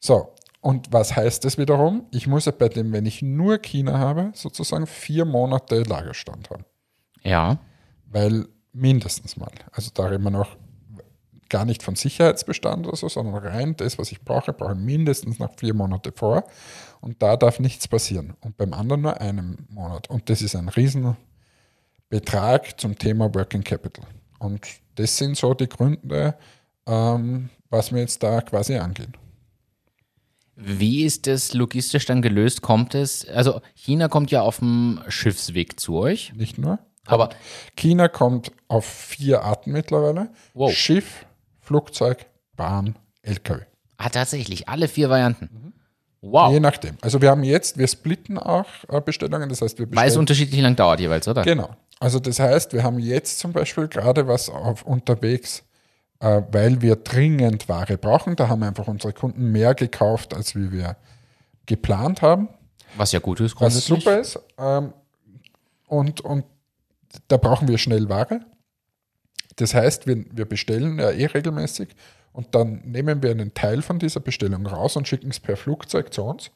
So, 0.00 0.34
und 0.60 0.92
was 0.92 1.14
heißt 1.14 1.44
das 1.44 1.58
wiederum? 1.58 2.06
Ich 2.10 2.26
muss 2.26 2.46
ja 2.46 2.52
bei 2.52 2.68
dem, 2.68 2.92
wenn 2.92 3.06
ich 3.06 3.22
nur 3.22 3.58
China 3.58 3.98
habe, 3.98 4.32
sozusagen 4.34 4.88
vier 4.88 5.24
Monate 5.24 5.82
Lagerstand 5.82 6.50
haben. 6.50 6.64
Ja. 7.22 7.58
Weil 8.06 8.48
mindestens 8.72 9.36
mal. 9.36 9.52
Also 9.70 9.90
da 9.94 10.06
reden 10.06 10.24
wir 10.24 10.30
noch 10.30 10.56
gar 11.48 11.64
nicht 11.64 11.82
von 11.82 11.94
Sicherheitsbestand 11.94 12.86
oder 12.86 12.96
so, 12.96 13.08
sondern 13.08 13.36
rein 13.36 13.76
das, 13.76 13.98
was 13.98 14.12
ich 14.12 14.20
brauche, 14.20 14.52
brauche 14.52 14.72
ich 14.72 14.78
mindestens 14.78 15.38
nach 15.38 15.50
vier 15.56 15.74
Monate 15.74 16.12
vor. 16.12 16.44
Und 17.00 17.22
da 17.22 17.36
darf 17.36 17.60
nichts 17.60 17.88
passieren. 17.88 18.34
Und 18.40 18.56
beim 18.56 18.72
anderen 18.72 19.02
nur 19.02 19.20
einen 19.20 19.66
Monat. 19.70 20.10
Und 20.10 20.30
das 20.30 20.42
ist 20.42 20.56
ein 20.56 20.68
Riesenbetrag 20.68 22.80
zum 22.80 22.98
Thema 22.98 23.32
Working 23.34 23.62
Capital. 23.62 24.04
Und 24.38 24.66
das 24.96 25.16
sind 25.16 25.36
so 25.36 25.54
die 25.54 25.68
Gründe, 25.68 26.34
ähm, 26.86 27.50
was 27.70 27.92
wir 27.92 28.00
jetzt 28.00 28.22
da 28.22 28.40
quasi 28.40 28.76
angehen. 28.76 29.14
Wie 30.60 31.04
ist 31.04 31.28
das 31.28 31.54
logistisch 31.54 32.04
dann 32.06 32.20
gelöst? 32.20 32.62
Kommt 32.62 32.96
es, 32.96 33.26
also 33.28 33.60
China 33.74 34.08
kommt 34.08 34.32
ja 34.32 34.42
auf 34.42 34.58
dem 34.58 35.00
Schiffsweg 35.06 35.78
zu 35.78 35.96
euch. 35.96 36.32
Nicht 36.34 36.58
nur. 36.58 36.80
Aber 37.06 37.30
China 37.76 38.08
kommt 38.08 38.50
auf 38.66 38.84
vier 38.84 39.42
Arten 39.42 39.72
mittlerweile. 39.72 40.30
Wow. 40.54 40.72
Schiff, 40.72 41.26
Flugzeug, 41.68 42.24
Bahn, 42.56 42.96
LKW. 43.20 43.60
Ah, 43.98 44.08
tatsächlich, 44.08 44.70
alle 44.70 44.88
vier 44.88 45.10
Varianten. 45.10 45.50
Mhm. 45.52 45.72
Wow. 46.22 46.50
Je 46.50 46.60
nachdem. 46.60 46.96
Also 47.02 47.20
wir 47.20 47.28
haben 47.28 47.44
jetzt, 47.44 47.76
wir 47.76 47.86
splitten 47.86 48.38
auch 48.38 48.64
äh, 48.88 49.02
Bestellungen, 49.02 49.50
das 49.50 49.60
heißt, 49.60 49.78
wir 49.78 49.84
bestellen. 49.84 50.02
Weil 50.02 50.10
es 50.10 50.16
unterschiedlich 50.16 50.62
lang 50.62 50.76
dauert 50.76 50.98
jeweils, 50.98 51.28
oder? 51.28 51.42
Genau. 51.42 51.76
Also 52.00 52.20
das 52.20 52.40
heißt, 52.40 52.72
wir 52.72 52.82
haben 52.82 52.98
jetzt 52.98 53.38
zum 53.38 53.52
Beispiel 53.52 53.86
gerade 53.86 54.26
was 54.26 54.48
auf 54.48 54.82
unterwegs, 54.84 55.62
äh, 56.20 56.40
weil 56.50 56.80
wir 56.80 56.96
dringend 56.96 57.68
Ware 57.68 57.98
brauchen. 57.98 58.34
Da 58.34 58.48
haben 58.48 58.62
einfach 58.62 58.88
unsere 58.88 59.12
Kunden 59.12 59.52
mehr 59.52 59.74
gekauft, 59.74 60.32
als 60.32 60.54
wie 60.56 60.72
wir 60.72 60.96
geplant 61.66 62.22
haben. 62.22 62.48
Was 62.96 63.12
ja 63.12 63.18
gut 63.18 63.40
ist, 63.40 63.60
Was 63.60 63.84
super 63.84 64.18
ist. 64.18 64.40
Ähm, 64.56 64.94
und, 65.86 66.22
und 66.22 66.46
da 67.28 67.36
brauchen 67.36 67.68
wir 67.68 67.76
schnell 67.76 68.08
Ware. 68.08 68.40
Das 69.58 69.74
heißt, 69.74 70.06
wir, 70.06 70.24
wir 70.30 70.44
bestellen 70.44 70.98
ja 70.98 71.10
eh 71.10 71.26
regelmäßig 71.26 71.88
und 72.32 72.54
dann 72.54 72.80
nehmen 72.84 73.22
wir 73.22 73.30
einen 73.30 73.54
Teil 73.54 73.82
von 73.82 73.98
dieser 73.98 74.20
Bestellung 74.20 74.66
raus 74.66 74.96
und 74.96 75.08
schicken 75.08 75.30
es 75.30 75.40
per 75.40 75.56
Flugzeug 75.56 76.12
zu 76.12 76.22
uns, 76.22 76.50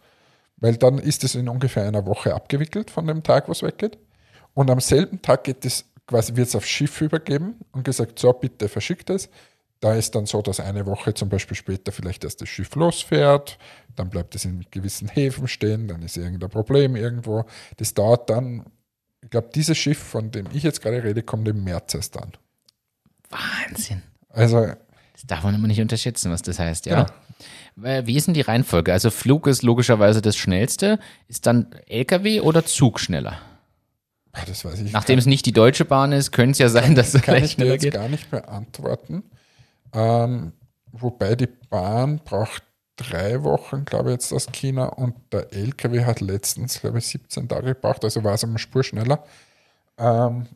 weil 0.56 0.76
dann 0.76 0.98
ist 0.98 1.24
es 1.24 1.34
in 1.34 1.48
ungefähr 1.48 1.86
einer 1.86 2.06
Woche 2.06 2.34
abgewickelt 2.34 2.90
von 2.90 3.06
dem 3.06 3.22
Tag, 3.22 3.48
wo 3.48 3.52
es 3.52 3.62
weggeht. 3.62 3.98
Und 4.54 4.70
am 4.70 4.80
selben 4.80 5.20
Tag 5.20 5.44
geht 5.44 5.64
es 5.64 5.86
quasi 6.06 6.36
wird 6.36 6.48
es 6.48 6.54
aufs 6.54 6.68
Schiff 6.68 7.00
übergeben 7.00 7.56
und 7.72 7.84
gesagt, 7.84 8.18
so 8.18 8.32
bitte 8.32 8.68
verschickt 8.68 9.10
es. 9.10 9.28
Da 9.80 9.94
ist 9.94 10.14
dann 10.14 10.26
so, 10.26 10.42
dass 10.42 10.60
eine 10.60 10.86
Woche 10.86 11.12
zum 11.14 11.28
Beispiel 11.28 11.56
später 11.56 11.90
vielleicht 11.90 12.22
erst 12.22 12.40
das 12.40 12.48
Schiff 12.48 12.74
losfährt, 12.76 13.58
dann 13.96 14.10
bleibt 14.10 14.34
es 14.36 14.44
in 14.44 14.64
gewissen 14.70 15.08
Häfen 15.08 15.48
stehen, 15.48 15.88
dann 15.88 16.02
ist 16.02 16.16
irgendein 16.16 16.50
Problem 16.50 16.94
irgendwo. 16.94 17.44
Das 17.78 17.92
dauert 17.94 18.30
dann, 18.30 18.64
ich 19.22 19.30
glaube, 19.30 19.48
dieses 19.52 19.76
Schiff, 19.76 19.98
von 19.98 20.30
dem 20.30 20.46
ich 20.52 20.62
jetzt 20.62 20.82
gerade 20.82 21.02
rede, 21.02 21.22
kommt 21.22 21.48
im 21.48 21.64
März 21.64 21.94
erst 21.94 22.16
an. 22.16 22.32
Wahnsinn. 23.32 24.02
Also. 24.28 24.66
Das 25.14 25.26
darf 25.26 25.44
man 25.44 25.54
immer 25.54 25.68
nicht 25.68 25.80
unterschätzen, 25.80 26.30
was 26.30 26.42
das 26.42 26.58
heißt, 26.58 26.86
ja. 26.86 27.06
ja. 27.76 28.06
Wie 28.06 28.16
ist 28.16 28.26
denn 28.26 28.34
die 28.34 28.40
Reihenfolge? 28.42 28.92
Also 28.92 29.10
Flug 29.10 29.46
ist 29.46 29.62
logischerweise 29.62 30.20
das 30.20 30.36
schnellste. 30.36 30.98
Ist 31.28 31.46
dann 31.46 31.74
LKW 31.86 32.40
oder 32.40 32.64
Zug 32.64 33.00
schneller? 33.00 33.38
Das 34.46 34.64
weiß 34.64 34.80
ich. 34.80 34.92
Nachdem 34.92 35.18
es 35.18 35.26
nicht 35.26 35.46
die 35.46 35.52
Deutsche 35.52 35.84
Bahn 35.84 36.12
ist, 36.12 36.32
könnte 36.32 36.52
es 36.52 36.58
ja 36.58 36.68
sein, 36.68 36.94
dass 36.94 37.14
es 37.14 37.20
vielleicht 37.20 37.52
schneller 37.52 37.78
geht. 37.78 37.94
Kann 37.94 38.12
ich 38.12 38.20
jetzt 38.20 38.30
gar 38.30 38.40
nicht 38.40 38.48
beantworten. 38.48 39.22
Ähm, 39.92 40.52
wobei 40.90 41.34
die 41.36 41.46
Bahn 41.46 42.20
braucht 42.24 42.62
drei 42.96 43.42
Wochen, 43.42 43.84
glaube 43.84 44.10
ich, 44.10 44.14
jetzt 44.14 44.32
aus 44.32 44.46
China 44.52 44.86
und 44.86 45.14
der 45.32 45.52
LKW 45.52 46.04
hat 46.04 46.20
letztens, 46.20 46.80
glaube 46.80 46.98
ich, 46.98 47.06
17 47.06 47.48
Tage 47.48 47.74
gebraucht, 47.74 48.04
also 48.04 48.22
war 48.24 48.34
es 48.34 48.44
eine 48.44 48.58
Spur 48.58 48.84
schneller. 48.84 49.24
Ähm, 49.98 50.46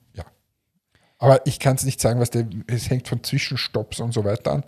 aber 1.19 1.47
ich 1.47 1.59
kann 1.59 1.77
es 1.77 1.85
nicht 1.85 2.01
sagen, 2.01 2.21
was 2.21 2.31
der, 2.31 2.47
es 2.67 2.91
hängt 2.91 3.09
von 3.09 3.23
Zwischenstopps 3.23 4.01
und 4.01 4.13
so 4.13 4.25
weiter 4.25 4.53
an. 4.53 4.65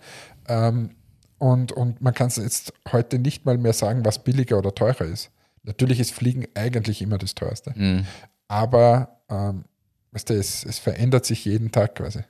Ähm, 0.47 0.89
und, 1.37 1.71
und 1.71 2.01
man 2.01 2.13
kann 2.13 2.27
es 2.27 2.37
jetzt 2.37 2.73
heute 2.91 3.19
nicht 3.19 3.45
mal 3.45 3.57
mehr 3.57 3.73
sagen, 3.73 4.03
was 4.03 4.23
billiger 4.23 4.57
oder 4.57 4.73
teurer 4.73 5.05
ist. 5.05 5.31
Natürlich 5.63 5.99
ist 5.99 6.11
Fliegen 6.11 6.47
eigentlich 6.55 7.01
immer 7.01 7.17
das 7.17 7.35
teuerste. 7.35 7.73
Mhm. 7.75 8.05
Aber 8.47 9.21
ähm, 9.29 9.65
weißt 10.11 10.29
du, 10.29 10.33
es, 10.33 10.65
es 10.65 10.79
verändert 10.79 11.25
sich 11.25 11.45
jeden 11.45 11.71
Tag 11.71 11.95
quasi. 11.95 12.21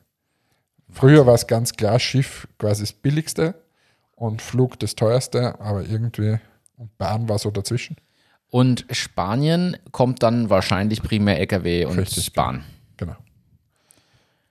Früher 0.92 1.26
war 1.26 1.36
es 1.36 1.48
ganz 1.48 1.74
klar, 1.74 2.00
Schiff 2.00 2.48
quasi 2.58 2.84
das 2.84 2.94
billigste 2.94 3.56
und 4.16 4.42
Flug 4.42 4.80
das 4.80 4.96
teuerste, 4.96 5.60
aber 5.60 5.84
irgendwie 5.86 6.40
und 6.78 6.98
Bahn 6.98 7.30
war 7.30 7.38
so 7.38 7.52
dazwischen. 7.52 7.98
Und 8.50 8.86
Spanien 8.92 9.78
kommt 9.92 10.24
dann 10.24 10.50
wahrscheinlich 10.50 11.04
primär 11.04 11.40
LKW 11.40 11.86
und 11.86 12.00
Richtig, 12.00 12.34
Bahn. 12.34 12.64
Genau. 12.98 13.16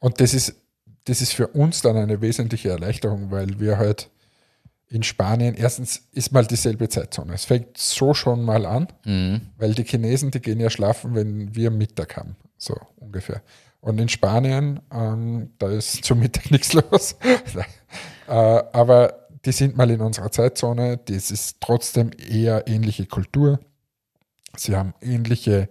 Und 0.01 0.21
das 0.21 0.35
ist, 0.35 0.55
das 1.05 1.21
ist 1.21 1.33
für 1.33 1.49
uns 1.49 1.83
dann 1.83 1.97
eine 1.97 2.21
wesentliche 2.21 2.71
Erleichterung, 2.71 3.31
weil 3.31 3.59
wir 3.61 3.79
halt 3.79 4.11
in 4.91 5.03
Spanien, 5.03 5.55
erstens 5.55 6.09
ist 6.13 6.33
mal 6.33 6.47
dieselbe 6.47 6.89
Zeitzone. 6.89 7.35
Es 7.35 7.45
fängt 7.45 7.77
so 7.77 8.15
schon 8.15 8.43
mal 8.43 8.65
an, 8.65 8.89
Mhm. 9.05 9.43
weil 9.59 9.75
die 9.75 9.85
Chinesen, 9.85 10.31
die 10.31 10.41
gehen 10.41 10.61
ja 10.61 10.71
schlafen, 10.71 11.15
wenn 11.15 11.55
wir 11.55 11.71
Mittag 11.71 12.17
haben. 12.17 12.37
So 12.57 12.75
ungefähr. 12.97 13.43
Und 13.81 14.01
in 14.01 14.09
Spanien, 14.09 14.81
ähm, 14.93 15.51
da 15.59 15.71
ist 15.71 15.93
zum 16.05 16.21
Mittag 16.21 16.51
nichts 16.51 16.73
los. 16.73 17.17
äh, 18.29 18.33
aber 18.33 19.29
die 19.45 19.53
sind 19.53 19.77
mal 19.77 19.91
in 19.91 20.01
unserer 20.01 20.31
Zeitzone. 20.31 20.97
Das 20.97 21.31
ist 21.31 21.59
trotzdem 21.61 22.11
eher 22.19 22.67
ähnliche 22.67 23.07
Kultur. 23.07 23.61
Sie 24.57 24.75
haben 24.75 24.95
ähnliche 25.01 25.69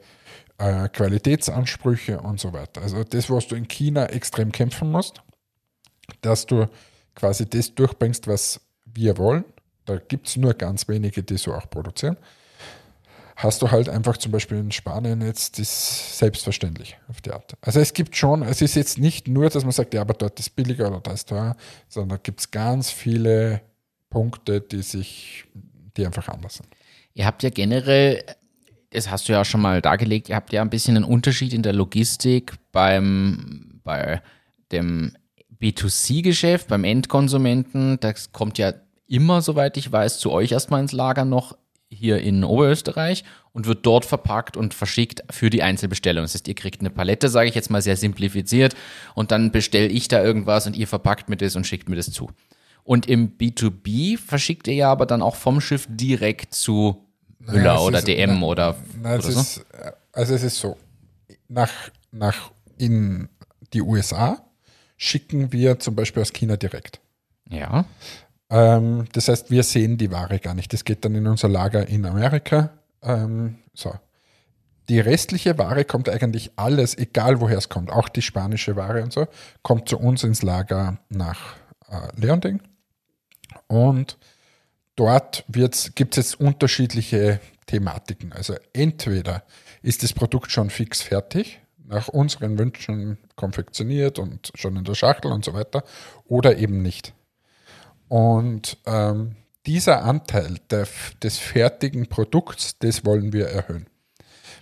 äh, 0.58 0.90
Qualitätsansprüche 0.90 2.20
und 2.20 2.40
so 2.40 2.54
weiter. 2.54 2.82
Also 2.82 3.04
das, 3.04 3.30
was 3.30 3.48
du 3.48 3.56
in 3.56 3.68
China 3.68 4.06
extrem 4.08 4.52
kämpfen 4.52 4.92
musst, 4.92 5.22
dass 6.22 6.46
du 6.46 6.68
quasi 7.16 7.50
das 7.50 7.74
durchbringst, 7.74 8.28
was 8.28 8.62
wir 8.86 9.18
wollen. 9.18 9.46
Da 9.86 9.98
gibt 9.98 10.28
es 10.28 10.36
nur 10.36 10.54
ganz 10.54 10.88
wenige, 10.88 11.24
die 11.24 11.38
so 11.38 11.54
auch 11.54 11.70
produzieren. 11.70 12.18
Hast 13.36 13.62
du 13.62 13.70
halt 13.70 13.88
einfach 13.88 14.18
zum 14.18 14.32
Beispiel 14.32 14.58
in 14.58 14.72
Spanien 14.72 15.22
jetzt 15.22 15.60
das 15.60 16.18
selbstverständlich 16.18 16.98
auf 17.08 17.22
die 17.22 17.32
Art. 17.32 17.56
Also 17.62 17.80
es 17.80 17.94
gibt 17.94 18.16
schon, 18.16 18.42
es 18.42 18.62
ist 18.62 18.76
jetzt 18.76 18.98
nicht 18.98 19.28
nur, 19.28 19.50
dass 19.50 19.64
man 19.64 19.72
sagt, 19.72 19.94
ja, 19.94 20.02
aber 20.02 20.16
dort 20.16 20.40
ist 20.40 20.56
billiger 20.56 20.88
oder 20.88 21.02
da 21.02 21.12
ist 21.12 21.30
teuer, 21.30 21.56
sondern 21.88 22.18
da 22.18 22.22
gibt 22.22 22.40
es 22.40 22.50
ganz 22.50 22.90
viele 22.90 23.62
Punkte, 24.10 24.60
die 24.60 24.82
sich, 24.82 25.46
die 25.96 26.06
einfach 26.06 26.28
anders 26.30 26.56
sind. 26.56 26.70
Ihr 27.14 27.28
habt 27.28 27.44
ja 27.44 27.52
generell, 27.52 28.24
das 28.92 29.10
hast 29.10 29.28
du 29.28 29.34
ja 29.34 29.42
auch 29.42 29.46
schon 29.46 29.62
mal 29.62 29.82
dargelegt, 29.82 30.30
ihr 30.30 30.36
habt 30.36 30.54
ja 30.54 30.62
ein 30.62 30.70
bisschen 30.70 30.96
einen 30.96 31.06
Unterschied 31.06 31.54
in 31.54 31.64
der 31.64 31.74
Logistik 31.74 32.54
beim, 32.72 33.82
bei 33.84 34.22
dem 34.72 35.14
B2C-Geschäft, 35.62 36.68
beim 36.68 36.84
Endkonsumenten. 36.84 38.00
Das 38.00 38.32
kommt 38.32 38.58
ja 38.58 38.74
immer, 39.08 39.42
soweit 39.42 39.78
ich 39.78 39.92
weiß, 39.92 40.20
zu 40.20 40.32
euch 40.32 40.52
erstmal 40.52 40.82
ins 40.82 40.92
Lager 40.92 41.26
noch 41.26 41.58
hier 41.90 42.20
in 42.20 42.44
Oberösterreich 42.44 43.24
und 43.54 43.66
wird 43.66 43.86
dort 43.86 44.06
verpackt 44.06 44.58
und 44.58 44.74
verschickt 44.74 45.24
für 45.30 45.50
die 45.50 45.64
Einzelbestellung. 45.64 46.24
Das 46.24 46.34
heißt, 46.34 46.48
ihr 46.48 46.56
kriegt 46.56 46.82
eine 46.82 46.90
Palette, 46.90 47.30
sage 47.30 47.50
ich 47.50 47.56
jetzt 47.56 47.70
mal 47.70 47.82
sehr 47.82 47.96
simplifiziert, 47.96 48.76
und 49.16 49.32
dann 49.32 49.52
bestelle 49.52 49.88
ich 49.88 50.08
da 50.08 50.24
irgendwas 50.24 50.68
und 50.68 50.76
ihr 50.76 50.88
verpackt 50.88 51.30
mir 51.30 51.38
das 51.38 51.56
und 51.56 51.66
schickt 51.66 51.88
mir 51.90 51.96
das 51.96 52.12
zu. 52.12 52.30
Und 52.84 53.08
im 53.08 53.38
B2B 53.38 54.18
verschickt 54.18 54.68
ihr 54.68 54.76
ja 54.76 54.92
aber 54.92 55.06
dann 55.06 55.22
auch 55.22 55.36
vom 55.36 55.60
Schiff 55.60 55.88
direkt 55.90 56.54
zu 56.54 57.07
Müller 57.48 57.64
Naja, 57.76 57.80
oder 57.80 57.98
ist- 58.00 58.08
DM 58.08 58.40
na- 58.40 58.46
oder, 58.46 58.76
es 59.04 59.06
oder 59.06 59.22
so. 59.22 59.40
ist, 59.40 59.66
also 60.14 60.36
es 60.36 60.44
ist 60.44 60.58
so, 60.58 60.78
nach, 61.48 61.72
nach 62.12 62.52
in 62.78 63.30
die 63.74 63.82
USA 63.82 64.42
schicken 64.98 65.52
wir 65.52 65.80
zum 65.80 65.96
Beispiel 65.96 66.22
aus 66.22 66.34
China 66.34 66.58
direkt. 66.58 67.00
Ja. 67.50 67.86
Ähm, 68.50 69.06
das 69.14 69.28
heißt, 69.28 69.52
wir 69.52 69.64
sehen 69.64 69.98
die 69.98 70.12
Ware 70.12 70.40
gar 70.40 70.54
nicht. 70.54 70.72
Das 70.74 70.84
geht 70.86 71.04
dann 71.06 71.16
in 71.16 71.28
unser 71.28 71.50
Lager 71.50 71.88
in 71.88 72.06
Amerika. 72.06 72.72
Ähm, 73.02 73.58
so. 73.74 73.94
Die 74.90 75.00
restliche 75.02 75.58
Ware 75.58 75.84
kommt 75.84 76.08
eigentlich 76.08 76.52
alles, 76.56 76.98
egal 76.98 77.42
woher 77.42 77.58
es 77.58 77.68
kommt, 77.68 77.92
auch 77.92 78.08
die 78.08 78.22
spanische 78.22 78.76
Ware 78.78 79.04
und 79.04 79.12
so, 79.12 79.28
kommt 79.62 79.90
zu 79.90 79.98
uns 80.00 80.24
ins 80.24 80.44
Lager 80.44 80.98
nach 81.10 81.56
äh, 81.90 82.08
Leonding. 82.20 82.62
Und 83.68 84.18
dort 84.98 85.46
gibt 85.48 85.78
es 85.78 85.94
jetzt 86.16 86.40
unterschiedliche 86.40 87.40
Thematiken. 87.68 88.34
Also 88.34 88.56
entweder 88.74 89.44
ist 89.82 90.04
das 90.04 90.12
Produkt 90.12 90.52
schon 90.52 90.70
fix 90.70 91.02
fertig, 91.02 91.62
nach 91.86 92.10
unseren 92.10 92.60
Wünschen 92.60 93.18
konfektioniert 93.38 94.20
und 94.20 94.52
schon 94.56 94.76
in 94.76 94.84
der 94.84 94.96
Schachtel 94.96 95.32
und 95.32 95.46
so 95.46 95.54
weiter, 95.54 95.84
oder 96.26 96.58
eben 96.58 96.82
nicht. 96.82 97.14
Und 98.10 98.78
ähm, 98.86 99.36
dieser 99.66 100.04
Anteil 100.04 100.58
der, 100.70 100.88
des 101.22 101.38
fertigen 101.38 102.08
Produkts, 102.08 102.78
das 102.80 103.06
wollen 103.06 103.32
wir 103.34 103.48
erhöhen. 103.48 103.88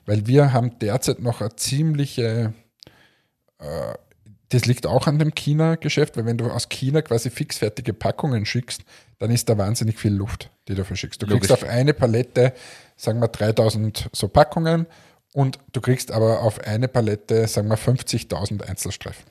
Weil 0.06 0.28
wir 0.28 0.54
haben 0.54 0.78
derzeit 0.80 1.20
noch 1.20 1.42
eine 1.42 1.56
ziemliche, 1.56 2.54
äh, 3.60 3.94
das 4.50 4.66
liegt 4.66 4.86
auch 4.86 5.08
an 5.08 5.20
dem 5.20 5.34
China-Geschäft, 5.34 6.18
weil 6.18 6.26
wenn 6.26 6.38
du 6.38 6.52
aus 6.52 6.70
China 6.70 7.02
quasi 7.02 7.30
fixfertige 7.30 7.94
Packungen 7.94 8.46
schickst, 8.46 8.84
dann 9.18 9.32
ist 9.32 9.50
da 9.50 9.58
wahnsinnig 9.58 9.98
viel 9.98 10.14
Luft, 10.14 10.52
die 10.68 10.76
du 10.76 10.84
verschickst. 10.84 11.22
Du 11.22 11.28
kriegst 11.28 11.50
Logisch. 11.50 11.64
auf 11.64 11.70
eine 11.70 11.94
Palette, 11.94 12.54
sagen 12.96 13.20
wir 13.22 13.28
3000 13.28 14.10
so 14.12 14.28
Packungen 14.28 14.86
und 15.34 15.60
du 15.74 15.82
kriegst 15.82 16.12
aber 16.12 16.42
auf 16.42 16.60
eine 16.60 16.88
Palette, 16.88 17.48
sagen 17.48 17.70
wir 17.70 17.78
50.000 17.78 18.64
Einzelstreifen. 18.64 19.26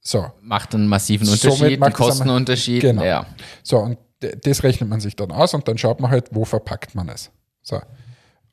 So, 0.00 0.30
Macht 0.40 0.74
einen 0.74 0.86
massiven 0.86 1.28
Unterschied, 1.28 1.82
einen 1.82 1.92
Kostenunterschied. 1.92 2.80
Genau. 2.80 3.04
Ja. 3.04 3.26
So, 3.62 3.78
und 3.78 3.98
das 4.20 4.62
rechnet 4.62 4.88
man 4.88 5.00
sich 5.00 5.16
dann 5.16 5.30
aus 5.30 5.54
und 5.54 5.66
dann 5.66 5.78
schaut 5.78 6.00
man 6.00 6.10
halt, 6.10 6.28
wo 6.30 6.44
verpackt 6.44 6.94
man 6.94 7.08
es. 7.08 7.30
So. 7.62 7.80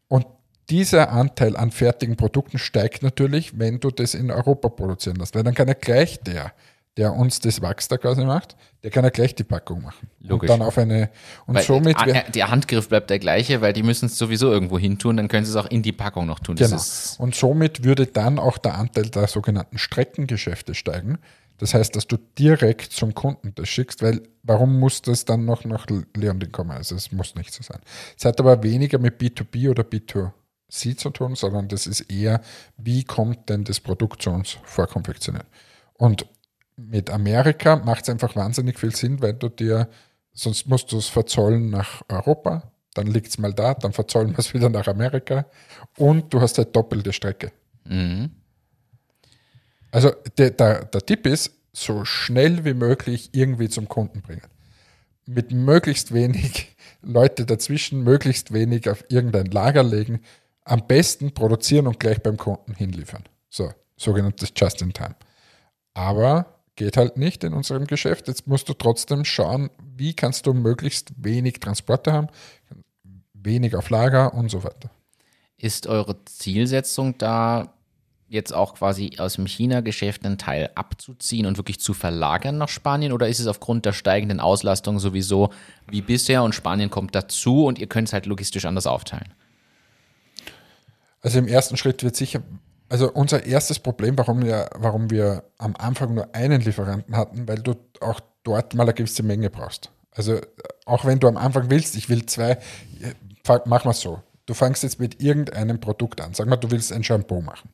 Und 0.08 0.26
dieser 0.70 1.12
Anteil 1.12 1.56
an 1.56 1.72
fertigen 1.72 2.18
Produkten 2.18 2.58
steigt 2.58 3.04
natürlich, 3.04 3.58
wenn 3.60 3.80
du 3.80 3.90
das 3.92 4.14
in 4.14 4.32
Europa 4.32 4.70
produzieren 4.70 5.16
lässt. 5.18 5.36
Weil 5.36 5.44
dann 5.44 5.54
kann 5.56 5.68
er 5.68 5.76
gleich 5.76 6.20
der, 6.22 6.52
der 6.98 7.14
uns 7.14 7.40
das 7.40 7.62
Wachs 7.62 7.88
da 7.88 7.98
quasi 7.98 8.26
macht, 8.26 8.56
der 8.84 8.92
kann 8.92 9.04
ja 9.04 9.10
gleich 9.12 9.34
die 9.36 9.44
Packung 9.44 9.82
machen. 9.84 10.10
Logisch. 10.20 10.50
Und 10.50 10.60
dann 10.60 10.68
auf 10.68 10.78
eine, 10.78 11.10
und 11.46 11.56
Weil 11.56 11.64
somit, 11.64 11.98
wär- 12.06 12.28
äh, 12.28 12.32
der 12.32 12.50
Handgriff 12.52 12.90
bleibt 12.90 13.10
der 13.10 13.20
gleiche, 13.20 13.62
weil 13.62 13.72
die 13.74 13.84
müssen 13.84 14.08
es 14.08 14.18
sowieso 14.18 14.52
irgendwo 14.52 14.78
hin 14.80 14.98
tun, 14.98 15.18
dann 15.18 15.28
können 15.28 15.46
sie 15.46 15.52
es 15.52 15.56
auch 15.56 15.70
in 15.70 15.84
die 15.84 15.92
Packung 15.94 16.26
noch 16.26 16.40
tun. 16.40 16.56
Das 16.58 16.70
Genau. 16.70 16.82
ist, 16.82 17.20
Und 17.20 17.36
somit 17.36 17.84
würde 17.84 18.08
dann 18.08 18.40
auch 18.40 18.58
der 18.58 18.76
Anteil 18.78 19.10
der 19.10 19.28
sogenannten 19.28 19.78
Streckengeschäfte 19.78 20.74
steigen. 20.76 21.18
Das 21.60 21.74
heißt, 21.74 21.96
dass 21.96 22.06
du 22.08 22.18
direkt 22.38 22.92
zum 22.92 23.16
Kunden 23.16 23.54
das 23.56 23.68
schickst, 23.70 24.02
weil 24.04 24.22
warum 24.44 24.80
muss 24.80 25.02
das 25.02 25.26
dann 25.26 25.46
noch 25.46 25.66
nach 25.66 25.88
Leonding 26.16 26.52
kommen? 26.52 26.72
Also 26.72 26.96
es 26.96 27.12
muss 27.12 27.34
nicht 27.36 27.52
so 27.54 27.64
sein. 27.64 27.80
Es 28.18 28.26
hat 28.26 28.40
aber 28.40 28.62
weniger 28.64 29.00
mit 29.00 29.20
B2B 29.20 29.70
oder 29.72 29.84
B2C 30.72 30.98
zu 30.98 31.10
tun, 31.10 31.36
sondern 31.36 31.68
das 31.68 31.88
ist 31.88 32.02
eher, 32.02 32.42
wie 32.78 33.04
kommt 33.04 33.50
denn 33.50 33.64
das 33.64 33.80
Produkt 33.80 34.22
zu 34.22 34.32
uns 34.32 34.58
vorkonfektioniert? 34.64 35.46
Und 35.94 36.26
mit 36.76 37.10
Amerika 37.10 37.78
macht 37.78 38.04
es 38.04 38.10
einfach 38.10 38.36
wahnsinnig 38.36 38.80
viel 38.80 38.96
Sinn, 38.96 39.22
weil 39.22 39.34
du 39.34 39.50
dir, 39.50 39.90
sonst 40.34 40.68
musst 40.68 40.92
du 40.92 40.98
es 40.98 41.08
verzollen 41.08 41.70
nach 41.70 42.02
Europa, 42.10 42.72
dann 42.94 43.08
liegt 43.08 43.30
es 43.30 43.38
mal 43.38 43.54
da, 43.54 43.74
dann 43.74 43.94
verzollen 43.94 44.32
wir 44.32 44.40
es 44.40 44.54
wieder 44.54 44.70
nach 44.70 44.88
Amerika 44.88 45.46
und 45.98 46.34
du 46.34 46.42
hast 46.42 46.58
halt 46.58 46.76
doppelte 46.76 47.14
Strecke. 47.14 47.52
mhm. 47.84 48.32
Also 49.90 50.12
der, 50.38 50.52
der, 50.52 50.84
der 50.86 51.06
Tipp 51.06 51.26
ist, 51.26 51.52
so 51.74 52.06
schnell 52.06 52.66
wie 52.66 52.74
möglich 52.74 53.30
irgendwie 53.34 53.70
zum 53.70 53.88
Kunden 53.88 54.22
bringen. 54.22 54.48
Mit 55.26 55.52
möglichst 55.52 56.14
wenig 56.14 56.76
Leute 57.02 57.46
dazwischen, 57.46 58.04
möglichst 58.04 58.52
wenig 58.52 58.90
auf 58.90 59.06
irgendein 59.10 59.46
Lager 59.46 59.84
legen, 59.84 60.22
am 60.68 60.86
besten 60.86 61.34
produzieren 61.34 61.88
und 61.88 62.00
gleich 62.00 62.22
beim 62.22 62.38
Kunden 62.38 62.74
hinliefern. 62.74 63.24
So, 63.50 63.72
sogenanntes 63.96 64.52
Just 64.56 64.82
in 64.82 64.94
Time. 64.94 65.16
Aber 65.94 66.58
geht 66.76 66.98
halt 66.98 67.18
nicht 67.18 67.44
in 67.44 67.54
unserem 67.54 67.88
Geschäft. 67.88 68.28
Jetzt 68.28 68.48
musst 68.48 68.70
du 68.70 68.74
trotzdem 68.74 69.26
schauen, 69.26 69.70
wie 69.96 70.14
kannst 70.14 70.46
du 70.46 70.54
möglichst 70.54 71.12
wenig 71.18 71.60
Transporte 71.60 72.14
haben, 72.14 72.28
wenig 73.34 73.76
auf 73.76 73.90
Lager 73.90 74.34
und 74.34 74.50
so 74.50 74.64
weiter. 74.64 74.92
Ist 75.58 75.88
eure 75.88 76.24
Zielsetzung 76.26 77.18
da 77.18 77.74
jetzt 78.30 78.54
auch 78.54 78.76
quasi 78.76 79.14
aus 79.18 79.36
dem 79.36 79.48
China-Geschäft 79.48 80.26
einen 80.26 80.38
Teil 80.38 80.70
abzuziehen 80.76 81.46
und 81.46 81.58
wirklich 81.58 81.80
zu 81.80 81.94
verlagern 81.94 82.58
nach 82.58 82.68
Spanien 82.68 83.14
oder 83.14 83.30
ist 83.30 83.40
es 83.40 83.48
aufgrund 83.48 83.86
der 83.86 83.94
steigenden 83.94 84.42
Auslastung 84.42 85.00
sowieso 85.00 85.50
wie 85.90 86.02
bisher 86.02 86.44
und 86.44 86.54
Spanien 86.54 86.90
kommt 86.90 87.16
dazu 87.16 87.66
und 87.66 87.80
ihr 87.80 87.88
könnt 87.88 88.10
es 88.10 88.14
halt 88.14 88.26
logistisch 88.26 88.66
anders 88.66 88.86
aufteilen? 88.86 89.34
Also 91.28 91.40
im 91.40 91.48
ersten 91.50 91.76
Schritt 91.76 92.04
wird 92.04 92.16
sicher, 92.16 92.42
also 92.88 93.12
unser 93.12 93.46
erstes 93.46 93.80
Problem, 93.80 94.18
warum 94.18 94.46
wir, 94.46 94.70
warum 94.78 95.10
wir 95.10 95.44
am 95.58 95.76
Anfang 95.76 96.14
nur 96.14 96.34
einen 96.34 96.62
Lieferanten 96.62 97.18
hatten, 97.18 97.50
weil 97.50 97.58
du 97.58 97.76
auch 98.00 98.22
dort 98.44 98.76
mal 98.76 98.84
eine 98.84 98.94
gewisse 98.94 99.24
Menge 99.24 99.50
brauchst. 99.50 99.92
Also 100.12 100.36
äh, 100.36 100.42
auch 100.86 101.04
wenn 101.04 101.20
du 101.20 101.28
am 101.28 101.36
Anfang 101.36 101.70
willst, 101.70 101.98
ich 101.98 102.08
will 102.08 102.26
zwei, 102.28 102.52
äh, 102.52 103.60
mach 103.66 103.84
mal 103.84 103.92
so. 103.92 104.24
Du 104.46 104.54
fängst 104.54 104.84
jetzt 104.84 105.02
mit 105.02 105.22
irgendeinem 105.22 105.82
Produkt 105.82 106.22
an. 106.22 106.34
Sag 106.34 106.48
mal, 106.48 106.56
du 106.56 106.72
willst 106.72 106.94
ein 106.94 107.04
Shampoo 107.04 107.42
machen. 107.42 107.72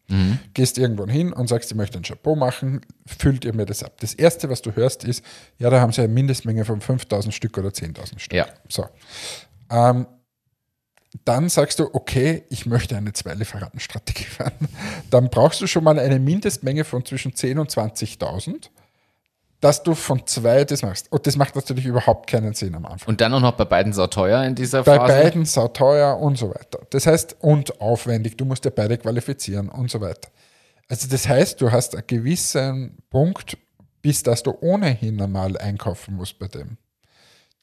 Gehst 0.56 0.80
irgendwo 0.80 1.06
hin 1.06 1.32
und 1.32 1.48
sagst, 1.48 1.70
ich 1.70 1.78
möchte 1.78 2.00
ein 2.00 2.04
Shampoo 2.04 2.36
machen, 2.36 2.82
füllt 3.06 3.46
ihr 3.46 3.54
mir 3.54 3.68
das 3.68 3.84
ab. 3.84 3.94
Das 4.00 4.16
Erste, 4.16 4.50
was 4.50 4.64
du 4.64 4.76
hörst, 4.76 5.04
ist, 5.04 5.24
ja, 5.60 5.70
da 5.70 5.80
haben 5.80 5.92
sie 5.92 6.02
eine 6.02 6.12
Mindestmenge 6.12 6.66
von 6.66 6.82
5000 6.82 7.32
Stück 7.32 7.56
oder 7.60 7.70
10.000 7.70 8.18
Stück. 8.18 8.34
Ja. 8.34 8.48
So. 8.68 8.88
Ähm, 9.70 10.08
dann 11.26 11.50
sagst 11.50 11.80
du, 11.80 11.90
okay, 11.94 12.44
ich 12.50 12.66
möchte 12.66 12.98
eine 12.98 13.14
Zwei-Lieferanten-Strategie 13.14 14.26
fahren. 14.26 14.52
Dann 15.12 15.30
brauchst 15.30 15.62
du 15.62 15.68
schon 15.68 15.84
mal 15.84 16.00
eine 16.00 16.20
Mindestmenge 16.20 16.84
von 16.84 17.06
zwischen 17.06 17.34
10.000 17.34 17.60
und 17.60 17.72
20.000, 17.72 18.70
dass 19.62 19.84
du 19.84 19.94
von 19.94 20.26
zwei 20.26 20.66
das 20.66 20.82
machst. 20.82 21.12
Und 21.12 21.28
das 21.28 21.38
macht 21.38 21.56
natürlich 21.56 21.86
überhaupt 21.86 22.30
keinen 22.30 22.54
Sinn 22.54 22.76
am 22.76 22.86
Anfang. 22.86 23.10
Und 23.10 23.22
dann 23.22 23.34
auch 23.34 23.40
noch 23.40 23.54
bei 23.54 23.66
beiden 23.66 23.94
sauteuer 23.94 24.44
in 24.44 24.56
dieser 24.56 24.84
Bei 24.84 24.98
Phase? 24.98 25.14
beiden 25.14 25.46
sauteuer 25.46 26.18
und 26.18 26.38
so 26.38 26.50
weiter. 26.50 26.80
Das 26.90 27.06
heißt, 27.06 27.38
und 27.40 27.80
aufwendig, 27.80 28.36
du 28.36 28.46
musst 28.46 28.66
ja 28.66 28.72
beide 28.76 28.98
qualifizieren 28.98 29.70
und 29.70 29.92
so 29.92 30.02
weiter. 30.02 30.30
Also 30.90 31.08
das 31.08 31.28
heißt, 31.30 31.62
du 31.62 31.72
hast 31.72 31.96
einen 31.96 32.08
gewissen 32.08 32.98
Punkt, 33.10 33.58
bis 34.02 34.24
dass 34.24 34.44
du 34.44 34.58
ohnehin 34.60 35.22
einmal 35.22 35.58
einkaufen 35.58 36.16
musst 36.16 36.40
bei 36.40 36.48
dem. 36.48 36.78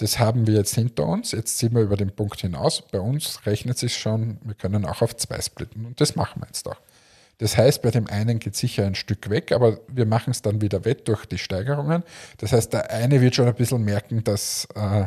Das 0.01 0.19
haben 0.19 0.47
wir 0.47 0.55
jetzt 0.55 0.75
hinter 0.75 1.05
uns. 1.07 1.33
Jetzt 1.33 1.59
sind 1.59 1.75
wir 1.75 1.83
über 1.83 1.97
den 1.97 2.11
Punkt 2.11 2.41
hinaus. 2.41 2.83
Bei 2.91 2.99
uns 2.99 3.45
rechnet 3.45 3.77
sich 3.77 3.99
schon, 3.99 4.39
wir 4.43 4.55
können 4.55 4.87
auch 4.87 5.03
auf 5.03 5.15
zwei 5.15 5.39
splitten. 5.43 5.85
Und 5.85 6.01
das 6.01 6.17
machen 6.17 6.41
wir 6.41 6.47
jetzt 6.47 6.67
auch. 6.67 6.81
Das 7.37 7.59
heißt, 7.59 7.83
bei 7.83 7.91
dem 7.91 8.07
einen 8.07 8.39
geht 8.39 8.57
sicher 8.57 8.87
ein 8.87 8.95
Stück 8.95 9.29
weg, 9.29 9.53
aber 9.53 9.79
wir 9.89 10.07
machen 10.07 10.31
es 10.31 10.41
dann 10.41 10.63
wieder 10.63 10.87
wett 10.87 11.07
durch 11.07 11.27
die 11.27 11.37
Steigerungen. 11.37 12.03
Das 12.39 12.53
heißt, 12.53 12.73
der 12.73 12.91
eine 12.91 13.21
wird 13.21 13.35
schon 13.35 13.47
ein 13.47 13.55
bisschen 13.55 13.85
merken, 13.85 14.25
dass 14.25 14.67
äh, 14.75 15.05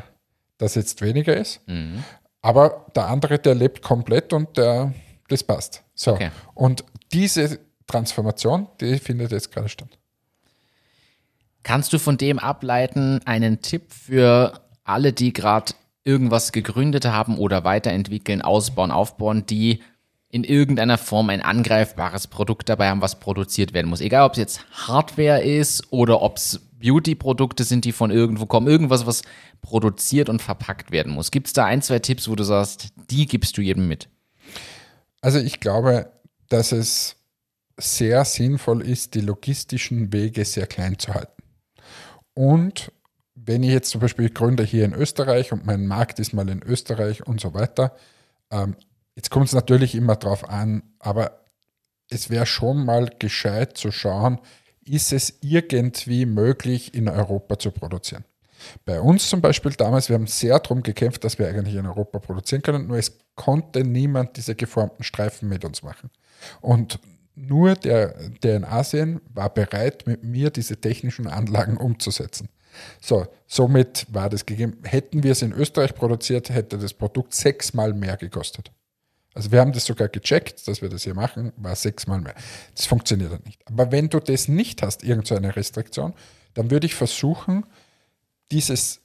das 0.59 0.75
jetzt 0.75 1.01
weniger 1.01 1.35
ist. 1.35 1.67
Mhm. 1.67 2.03
Aber 2.43 2.85
der 2.95 3.07
andere, 3.07 3.39
der 3.39 3.55
lebt 3.55 3.81
komplett 3.81 4.31
und 4.31 4.55
der, 4.57 4.93
das 5.27 5.43
passt. 5.43 5.81
So. 5.95 6.13
Okay. 6.13 6.29
Und 6.53 6.83
diese 7.11 7.59
Transformation, 7.87 8.67
die 8.79 8.99
findet 8.99 9.31
jetzt 9.31 9.51
gerade 9.51 9.69
statt. 9.69 9.97
Kannst 11.63 11.93
du 11.93 11.97
von 11.97 12.17
dem 12.17 12.37
ableiten 12.37 13.21
einen 13.25 13.61
Tipp 13.61 13.91
für 13.91 14.59
alle, 14.83 15.13
die 15.13 15.33
gerade 15.33 15.73
irgendwas 16.03 16.51
gegründet 16.51 17.05
haben 17.05 17.37
oder 17.37 17.63
weiterentwickeln, 17.63 18.41
ausbauen, 18.41 18.91
aufbauen, 18.91 19.45
die 19.45 19.81
in 20.29 20.43
irgendeiner 20.43 20.97
Form 20.97 21.29
ein 21.29 21.41
angreifbares 21.41 22.27
Produkt 22.27 22.67
dabei 22.67 22.89
haben, 22.89 23.01
was 23.01 23.19
produziert 23.19 23.73
werden 23.73 23.87
muss. 23.87 24.01
Egal, 24.01 24.25
ob 24.25 24.33
es 24.33 24.39
jetzt 24.39 24.65
Hardware 24.87 25.43
ist 25.43 25.91
oder 25.91 26.21
ob 26.21 26.37
es 26.37 26.59
Beauty-Produkte 26.79 27.63
sind, 27.63 27.85
die 27.85 27.91
von 27.91 28.11
irgendwo 28.11 28.45
kommen, 28.45 28.67
irgendwas, 28.67 29.05
was 29.05 29.21
produziert 29.61 30.29
und 30.29 30.41
verpackt 30.41 30.91
werden 30.91 31.13
muss. 31.13 31.31
Gibt 31.31 31.47
es 31.47 31.53
da 31.53 31.65
ein, 31.65 31.81
zwei 31.81 31.99
Tipps, 31.99 32.27
wo 32.27 32.35
du 32.35 32.43
sagst, 32.43 32.89
die 33.09 33.27
gibst 33.27 33.57
du 33.57 33.61
jedem 33.61 33.87
mit? 33.87 34.09
Also 35.21 35.39
ich 35.39 35.59
glaube, 35.59 36.11
dass 36.49 36.71
es 36.71 37.15
sehr 37.77 38.25
sinnvoll 38.25 38.81
ist, 38.81 39.13
die 39.13 39.21
logistischen 39.21 40.11
Wege 40.11 40.45
sehr 40.45 40.67
klein 40.67 40.99
zu 40.99 41.13
halten. 41.13 41.43
Und 42.33 42.91
wenn 43.45 43.63
ich 43.63 43.71
jetzt 43.71 43.89
zum 43.89 44.01
Beispiel 44.01 44.29
gründe 44.29 44.63
hier 44.63 44.85
in 44.85 44.93
Österreich 44.93 45.51
und 45.51 45.65
mein 45.65 45.87
Markt 45.87 46.19
ist 46.19 46.33
mal 46.33 46.49
in 46.49 46.63
Österreich 46.63 47.25
und 47.25 47.41
so 47.41 47.53
weiter, 47.53 47.95
ähm, 48.51 48.75
Jetzt 49.15 49.29
kommt 49.29 49.47
es 49.47 49.53
natürlich 49.53 49.95
immer 49.95 50.15
drauf 50.15 50.49
an, 50.49 50.83
aber 50.99 51.43
es 52.09 52.29
wäre 52.29 52.45
schon 52.45 52.83
mal 52.85 53.09
gescheit 53.19 53.77
zu 53.77 53.91
schauen, 53.91 54.39
ist 54.85 55.13
es 55.13 55.37
irgendwie 55.41 56.25
möglich, 56.25 56.93
in 56.93 57.07
Europa 57.07 57.59
zu 57.59 57.71
produzieren. 57.71 58.25
Bei 58.85 59.01
uns 59.01 59.29
zum 59.29 59.41
Beispiel 59.41 59.73
damals, 59.73 60.09
wir 60.09 60.15
haben 60.15 60.27
sehr 60.27 60.57
darum 60.59 60.83
gekämpft, 60.83 61.23
dass 61.23 61.37
wir 61.37 61.47
eigentlich 61.47 61.75
in 61.75 61.85
Europa 61.85 62.19
produzieren 62.19 62.61
können, 62.61 62.87
nur 62.87 62.97
es 62.97 63.17
konnte 63.35 63.83
niemand 63.83 64.37
diese 64.37 64.55
geformten 64.55 65.03
Streifen 65.03 65.49
mit 65.49 65.65
uns 65.65 65.83
machen. 65.83 66.09
Und 66.61 66.99
nur 67.35 67.75
der, 67.75 68.29
der 68.41 68.57
in 68.57 68.63
Asien 68.63 69.21
war 69.33 69.53
bereit, 69.53 70.07
mit 70.07 70.23
mir 70.23 70.49
diese 70.49 70.79
technischen 70.79 71.27
Anlagen 71.27 71.77
umzusetzen. 71.77 72.47
So, 73.01 73.27
somit 73.47 74.05
war 74.09 74.29
das 74.29 74.45
gegeben. 74.45 74.77
Hätten 74.83 75.23
wir 75.23 75.31
es 75.31 75.41
in 75.41 75.51
Österreich 75.51 75.95
produziert, 75.95 76.49
hätte 76.49 76.77
das 76.77 76.93
Produkt 76.93 77.33
sechsmal 77.33 77.93
mehr 77.93 78.17
gekostet. 78.17 78.71
Also 79.33 79.51
wir 79.51 79.59
haben 79.59 79.73
das 79.73 79.85
sogar 79.85 80.09
gecheckt, 80.09 80.67
dass 80.67 80.81
wir 80.81 80.89
das 80.89 81.03
hier 81.03 81.15
machen, 81.15 81.53
war 81.57 81.75
sechsmal 81.75 82.21
mehr. 82.21 82.35
Das 82.75 82.85
funktioniert 82.85 83.31
dann 83.31 83.41
nicht. 83.45 83.61
Aber 83.67 83.91
wenn 83.91 84.09
du 84.09 84.19
das 84.19 84.47
nicht 84.47 84.83
hast, 84.83 85.03
irgendeine 85.03 85.55
Restriktion, 85.55 86.13
dann 86.53 86.69
würde 86.69 86.85
ich 86.85 86.93
versuchen, 86.93 87.65
dieses 88.51 89.01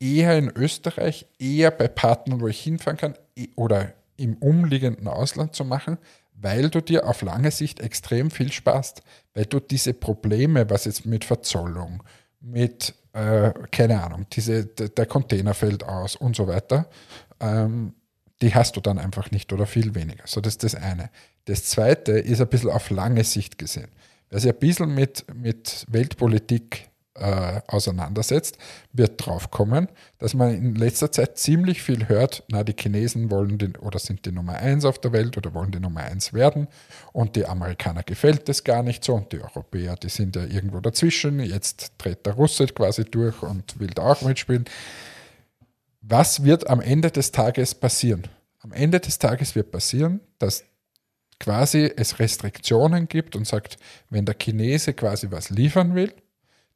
eher 0.00 0.36
in 0.36 0.50
Österreich, 0.50 1.26
eher 1.38 1.70
bei 1.70 1.88
Partnern, 1.88 2.40
wo 2.40 2.48
ich 2.48 2.60
hinfahren 2.60 2.96
kann, 2.96 3.14
oder 3.54 3.94
im 4.16 4.36
umliegenden 4.38 5.06
Ausland 5.06 5.54
zu 5.54 5.64
machen, 5.64 5.98
weil 6.34 6.70
du 6.70 6.80
dir 6.80 7.06
auf 7.06 7.22
lange 7.22 7.50
Sicht 7.50 7.80
extrem 7.80 8.30
viel 8.30 8.52
sparst, 8.52 9.02
weil 9.34 9.46
du 9.46 9.60
diese 9.60 9.94
Probleme, 9.94 10.70
was 10.70 10.84
jetzt 10.84 11.06
mit 11.06 11.24
Verzollung, 11.24 12.02
mit, 12.40 12.94
äh, 13.18 13.52
keine 13.72 14.02
Ahnung, 14.02 14.26
diese, 14.32 14.64
der 14.66 15.06
Container 15.06 15.52
fällt 15.54 15.82
aus 15.82 16.14
und 16.14 16.36
so 16.36 16.46
weiter, 16.46 16.88
ähm, 17.40 17.94
die 18.40 18.54
hast 18.54 18.76
du 18.76 18.80
dann 18.80 18.98
einfach 18.98 19.32
nicht 19.32 19.52
oder 19.52 19.66
viel 19.66 19.94
weniger. 19.96 20.24
So, 20.26 20.40
das 20.40 20.54
ist 20.54 20.62
das 20.62 20.74
eine. 20.76 21.10
Das 21.46 21.64
zweite 21.64 22.12
ist 22.12 22.40
ein 22.40 22.48
bisschen 22.48 22.70
auf 22.70 22.90
lange 22.90 23.24
Sicht 23.24 23.58
gesehen. 23.58 23.88
Wer 24.30 24.38
sich 24.38 24.52
ein 24.52 24.58
bisschen 24.58 24.94
mit, 24.94 25.24
mit 25.34 25.84
Weltpolitik 25.88 26.88
äh, 27.20 27.60
auseinandersetzt, 27.66 28.58
wird 28.92 29.24
draufkommen, 29.24 29.88
dass 30.18 30.34
man 30.34 30.54
in 30.54 30.74
letzter 30.74 31.12
Zeit 31.12 31.38
ziemlich 31.38 31.82
viel 31.82 32.08
hört, 32.08 32.44
na, 32.48 32.64
die 32.64 32.74
Chinesen 32.78 33.30
wollen 33.30 33.58
den, 33.58 33.76
oder 33.76 33.98
sind 33.98 34.24
die 34.26 34.32
Nummer 34.32 34.54
eins 34.54 34.84
auf 34.84 34.98
der 34.98 35.12
Welt 35.12 35.36
oder 35.36 35.54
wollen 35.54 35.70
die 35.70 35.80
Nummer 35.80 36.00
eins 36.00 36.32
werden 36.32 36.68
und 37.12 37.36
die 37.36 37.46
Amerikaner 37.46 38.02
gefällt 38.02 38.48
das 38.48 38.64
gar 38.64 38.82
nicht 38.82 39.04
so 39.04 39.14
und 39.14 39.32
die 39.32 39.40
Europäer, 39.40 39.96
die 39.96 40.08
sind 40.08 40.36
ja 40.36 40.44
irgendwo 40.44 40.80
dazwischen. 40.80 41.40
Jetzt 41.40 41.92
dreht 41.98 42.24
der 42.26 42.34
Russe 42.34 42.66
quasi 42.66 43.04
durch 43.04 43.42
und 43.42 43.78
will 43.78 43.90
da 43.94 44.02
auch 44.02 44.22
mitspielen 44.22 44.64
was 46.08 46.44
wird 46.44 46.68
am 46.68 46.80
Ende 46.80 47.10
des 47.10 47.32
Tages 47.32 47.74
passieren? 47.74 48.26
Am 48.60 48.72
Ende 48.72 48.98
des 49.00 49.18
Tages 49.18 49.54
wird 49.54 49.70
passieren, 49.70 50.20
dass 50.38 50.64
quasi 51.38 51.92
es 51.96 52.18
Restriktionen 52.18 53.08
gibt 53.08 53.36
und 53.36 53.46
sagt, 53.46 53.76
wenn 54.10 54.24
der 54.24 54.34
Chinese 54.34 54.94
quasi 54.94 55.30
was 55.30 55.50
liefern 55.50 55.94
will, 55.94 56.12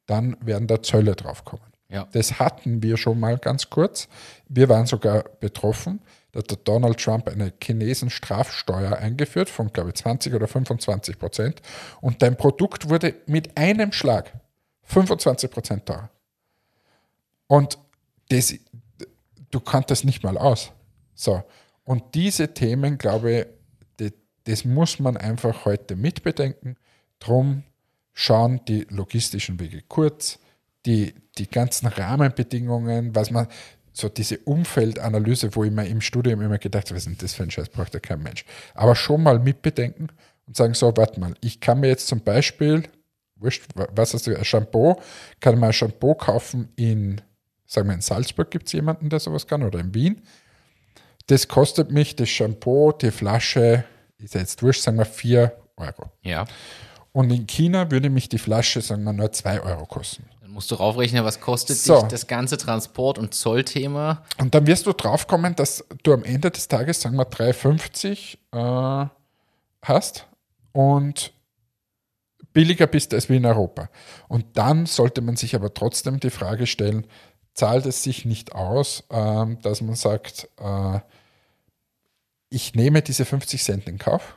dann 0.05 0.37
werden 0.41 0.67
da 0.67 0.81
Zölle 0.81 1.15
draufkommen. 1.15 1.65
Ja. 1.89 2.07
Das 2.11 2.39
hatten 2.39 2.81
wir 2.81 2.97
schon 2.97 3.19
mal 3.19 3.37
ganz 3.37 3.69
kurz. 3.69 4.07
Wir 4.49 4.67
waren 4.67 4.85
sogar 4.85 5.23
betroffen. 5.39 6.01
Da 6.31 6.39
hat 6.39 6.49
der 6.49 6.57
Donald 6.57 6.99
Trump 6.99 7.29
eine 7.29 7.53
Chinesen-Strafsteuer 7.61 8.97
eingeführt 8.97 9.49
von, 9.49 9.71
glaube 9.71 9.89
ich, 9.89 9.95
20 9.95 10.33
oder 10.33 10.47
25 10.47 11.19
Prozent. 11.19 11.61
Und 12.01 12.23
dein 12.23 12.35
Produkt 12.35 12.89
wurde 12.89 13.13
mit 13.27 13.55
einem 13.55 13.91
Schlag 13.91 14.33
25 14.83 15.51
Prozent 15.51 15.85
teurer. 15.85 16.09
Und 17.45 17.77
das, 18.29 18.55
du 19.51 19.59
kannst 19.59 19.91
das 19.91 20.03
nicht 20.03 20.23
mal 20.23 20.37
aus. 20.37 20.71
So. 21.13 21.43
Und 21.83 22.15
diese 22.15 22.53
Themen, 22.55 22.97
glaube 22.97 23.31
ich, 23.31 23.45
das 24.45 24.65
muss 24.65 24.99
man 24.99 25.17
einfach 25.17 25.65
heute 25.65 25.95
mitbedenken. 25.95 26.75
Drum 27.19 27.63
schauen 28.13 28.61
die 28.67 28.85
logistischen 28.89 29.59
Wege 29.59 29.81
kurz, 29.87 30.39
die, 30.85 31.13
die 31.37 31.49
ganzen 31.49 31.87
Rahmenbedingungen, 31.87 33.15
was 33.15 33.31
man, 33.31 33.47
so 33.91 34.09
diese 34.09 34.39
Umfeldanalyse, 34.39 35.55
wo 35.55 35.63
ich 35.63 35.71
mir 35.71 35.87
im 35.87 36.01
Studium 36.01 36.41
immer 36.41 36.57
gedacht 36.57 36.87
habe, 36.87 36.95
was 36.95 37.05
ist 37.05 37.21
das 37.21 37.33
für 37.33 37.43
ein 37.43 37.51
Scheiß, 37.51 37.69
braucht 37.69 37.93
ja 37.93 37.99
kein 37.99 38.23
Mensch. 38.23 38.43
Aber 38.73 38.95
schon 38.95 39.21
mal 39.21 39.39
mitbedenken 39.39 40.11
und 40.47 40.57
sagen, 40.57 40.73
so, 40.73 40.95
warte 40.97 41.19
mal, 41.19 41.35
ich 41.41 41.59
kann 41.59 41.79
mir 41.79 41.89
jetzt 41.89 42.07
zum 42.07 42.21
Beispiel, 42.21 42.83
wurscht, 43.35 43.63
was 43.75 44.13
hast 44.13 44.25
du, 44.25 44.35
ein 44.35 44.45
Shampoo, 44.45 44.95
kann 45.39 45.59
mal 45.59 45.67
ein 45.67 45.73
Shampoo 45.73 46.15
kaufen 46.15 46.69
in 46.75 47.21
sagen 47.73 47.87
wir 47.87 47.95
in 47.95 48.01
Salzburg 48.01 48.51
gibt 48.51 48.67
es 48.67 48.73
jemanden, 48.73 49.09
der 49.09 49.19
sowas 49.19 49.47
kann, 49.47 49.63
oder 49.63 49.79
in 49.79 49.93
Wien. 49.93 50.21
Das 51.27 51.47
kostet 51.47 51.91
mich 51.91 52.15
das 52.15 52.29
Shampoo, 52.29 52.91
die 52.91 53.11
Flasche, 53.11 53.85
ist 54.17 54.35
jetzt 54.35 54.61
wurscht, 54.61 54.81
sagen 54.81 54.97
wir 54.97 55.05
4 55.05 55.51
Euro. 55.77 56.11
Ja. 56.21 56.45
Und 57.13 57.31
in 57.31 57.47
China 57.47 57.91
würde 57.91 58.09
mich 58.09 58.27
die 58.27 58.39
Flasche, 58.39 58.81
sagen 58.81 59.03
wir, 59.03 59.13
nur 59.13 59.31
2 59.31 59.61
Euro 59.61 59.85
kosten. 59.85 60.25
Dann 60.41 60.51
musst 60.51 60.71
du 60.71 60.75
raufrechnen, 60.75 61.23
was 61.23 61.39
kostet 61.39 61.77
so. 61.77 62.01
dich 62.01 62.09
das 62.09 62.27
ganze 62.27 62.57
Transport- 62.57 63.19
und 63.19 63.35
Zollthema. 63.35 64.23
Und 64.39 64.53
dann 64.55 64.65
wirst 64.65 64.87
du 64.87 64.93
draufkommen, 64.93 65.55
dass 65.55 65.85
du 66.01 66.13
am 66.13 66.23
Ende 66.23 66.49
des 66.49 66.67
Tages, 66.67 67.01
sagen 67.01 67.15
wir, 67.15 67.29
3,50 67.29 68.37
äh, 68.51 69.09
hast 69.83 70.25
und 70.71 71.33
billiger 72.51 72.87
bist 72.87 73.13
als 73.13 73.29
wie 73.29 73.37
in 73.37 73.45
Europa. 73.45 73.89
Und 74.27 74.45
dann 74.57 74.87
sollte 74.87 75.21
man 75.21 75.35
sich 75.35 75.55
aber 75.55 75.71
trotzdem 75.73 76.19
die 76.19 76.31
Frage 76.31 76.65
stellen, 76.65 77.05
zahlt 77.53 77.85
es 77.85 78.01
sich 78.01 78.25
nicht 78.25 78.53
aus, 78.55 79.03
äh, 79.09 79.45
dass 79.61 79.81
man 79.81 79.95
sagt, 79.95 80.49
äh, 80.59 80.99
ich 82.49 82.73
nehme 82.73 83.03
diese 83.03 83.25
50 83.25 83.63
Cent 83.63 83.87
in 83.87 83.99
Kauf, 83.99 84.35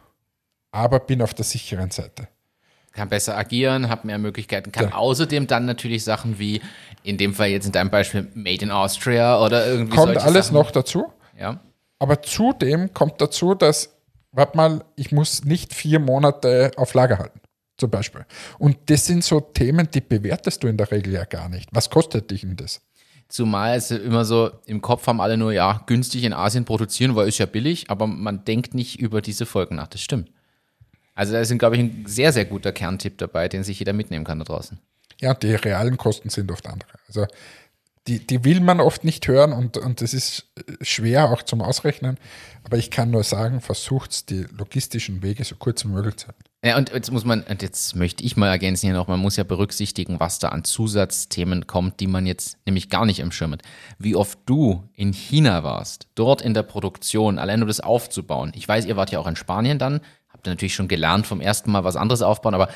aber 0.73 1.01
bin 1.01 1.23
auf 1.23 1.33
der 1.33 1.45
sicheren 1.47 1.91
Seite. 1.91 2.29
Kann 2.97 3.11
besser 3.11 3.37
agieren, 3.37 3.91
hat 3.91 4.07
mehr 4.07 4.17
Möglichkeiten, 4.17 4.73
kann 4.73 4.89
ja. 4.89 4.95
außerdem 4.95 5.47
dann 5.47 5.67
natürlich 5.67 6.03
Sachen 6.03 6.39
wie, 6.39 6.63
in 7.03 7.19
dem 7.19 7.35
Fall 7.35 7.49
jetzt 7.49 7.67
in 7.67 7.73
deinem 7.73 7.91
Beispiel 7.91 8.27
Made 8.35 8.63
in 8.65 8.71
Austria 8.71 9.39
oder 9.39 9.67
irgendwie 9.67 9.95
Kommt 9.95 10.17
alles 10.17 10.47
Sachen. 10.47 10.55
noch 10.55 10.71
dazu. 10.71 11.13
Ja. 11.39 11.61
Aber 11.99 12.23
zudem 12.23 12.95
kommt 12.95 13.21
dazu, 13.21 13.55
dass, 13.55 13.95
warte 14.33 14.57
mal, 14.57 14.85
ich 14.97 15.13
muss 15.13 15.45
nicht 15.45 15.75
vier 15.75 15.99
Monate 15.99 16.71
auf 16.77 16.95
Lager 16.95 17.19
halten 17.19 17.41
zum 17.77 17.91
Beispiel. 17.91 18.25
Und 18.59 18.79
das 18.87 19.05
sind 19.05 19.23
so 19.23 19.41
Themen, 19.41 19.89
die 19.93 20.01
bewertest 20.01 20.63
du 20.63 20.69
in 20.69 20.79
der 20.79 20.91
Regel 20.91 21.13
ja 21.13 21.25
gar 21.25 21.51
nicht. 21.51 21.69
Was 21.73 21.91
kostet 21.91 22.31
dich 22.31 22.41
denn 22.41 22.57
das? 22.57 22.81
Zumal 23.29 23.77
es 23.77 23.91
immer 23.91 24.25
so 24.25 24.51
im 24.65 24.81
Kopf 24.81 25.07
haben 25.07 25.21
alle 25.21 25.37
nur, 25.37 25.53
ja, 25.53 25.83
günstig 25.87 26.25
in 26.25 26.33
Asien 26.33 26.65
produzieren, 26.65 27.15
weil 27.17 27.29
ist 27.29 27.39
ja 27.39 27.47
billig, 27.47 27.91
aber 27.91 28.07
man 28.07 28.45
denkt 28.45 28.73
nicht 28.73 29.01
über 29.01 29.21
diese 29.21 29.47
Folgen 29.47 29.77
nach. 29.77 29.89
Das 29.89 30.01
stimmt. 30.01 30.31
Also 31.17 31.33
da 31.33 31.41
ist, 31.41 31.59
glaube 31.59 31.77
ich, 31.77 31.83
ein 31.83 32.05
sehr, 32.07 32.33
sehr 32.33 32.45
guter 32.45 32.71
Kerntipp 32.71 33.19
dabei, 33.19 33.49
den 33.49 33.65
sich 33.65 33.79
jeder 33.81 33.93
mitnehmen 33.93 34.25
kann 34.25 34.39
da 34.39 34.45
draußen. 34.45 34.79
Ja, 35.21 35.35
die 35.35 35.55
realen 35.55 35.97
Kosten 35.97 36.29
sind 36.29 36.53
oft 36.53 36.67
andere. 36.67 36.91
Also 37.09 37.27
die, 38.07 38.25
die 38.25 38.45
will 38.45 38.61
man 38.61 38.81
oft 38.81 39.03
nicht 39.03 39.27
hören 39.27 39.53
und, 39.53 39.77
und 39.79 40.01
das 40.01 40.15
ist 40.15 40.47
schwer 40.81 41.31
auch 41.31 41.43
zum 41.43 41.61
Ausrechnen. 41.61 42.19
Aber 42.63 42.77
ich 42.77 42.91
kann 42.91 43.11
nur 43.11 43.25
sagen, 43.25 43.61
versucht 43.61 44.31
die 44.31 44.45
logistischen 44.57 45.23
Wege 45.23 45.43
so 45.45 45.57
kurz 45.57 45.85
wie 45.85 45.89
möglich 45.89 46.17
zu 46.17 46.29
halten. 46.29 46.43
Ja, 46.65 46.77
und 46.77 46.91
jetzt 46.91 47.13
muss 47.13 47.25
man, 47.25 47.43
und 47.43 47.63
jetzt 47.63 47.95
möchte 47.95 48.25
ich 48.25 48.37
mal 48.37 48.49
ergänzen 48.49 48.87
hier 48.87 48.95
noch, 48.95 49.09
man 49.09 49.21
muss 49.21 49.37
ja 49.37 49.45
berücksichtigen, 49.45 50.19
was 50.19 50.39
da 50.39 50.49
an 50.49 50.65
Zusatzthemen 50.65 51.67
kommt, 51.67 52.01
die 52.01 52.07
man 52.07 52.27
jetzt 52.27 52.59
nämlich 52.67 52.91
gar 52.91 53.07
nicht 53.07 53.21
im 53.21 53.31
Schirm 53.31 53.53
hat. 53.53 53.63
Wie 53.99 54.17
oft 54.17 54.39
du 54.47 54.83
in 54.95 55.13
China 55.13 55.63
warst, 55.63 56.09
dort 56.15 56.43
in 56.43 56.55
der 56.55 56.65
Produktion, 56.65 57.39
allein 57.39 57.63
um 57.63 57.69
das 57.69 57.81
aufzubauen. 57.81 58.53
Ich 58.55 58.67
weiß, 58.67 58.85
ihr 58.85 58.97
wart 58.97 59.13
ja 59.13 59.21
auch 59.21 59.29
in 59.29 59.37
Spanien 59.37 59.79
dann, 59.79 60.01
habt 60.37 60.47
ihr 60.47 60.51
natürlich 60.51 60.75
schon 60.75 60.89
gelernt 60.89 61.27
vom 61.27 61.41
ersten 61.41 61.71
Mal 61.71 61.85
was 61.85 61.97
anderes 61.97 62.23
aufbauen, 62.23 62.55
aber 62.55 62.69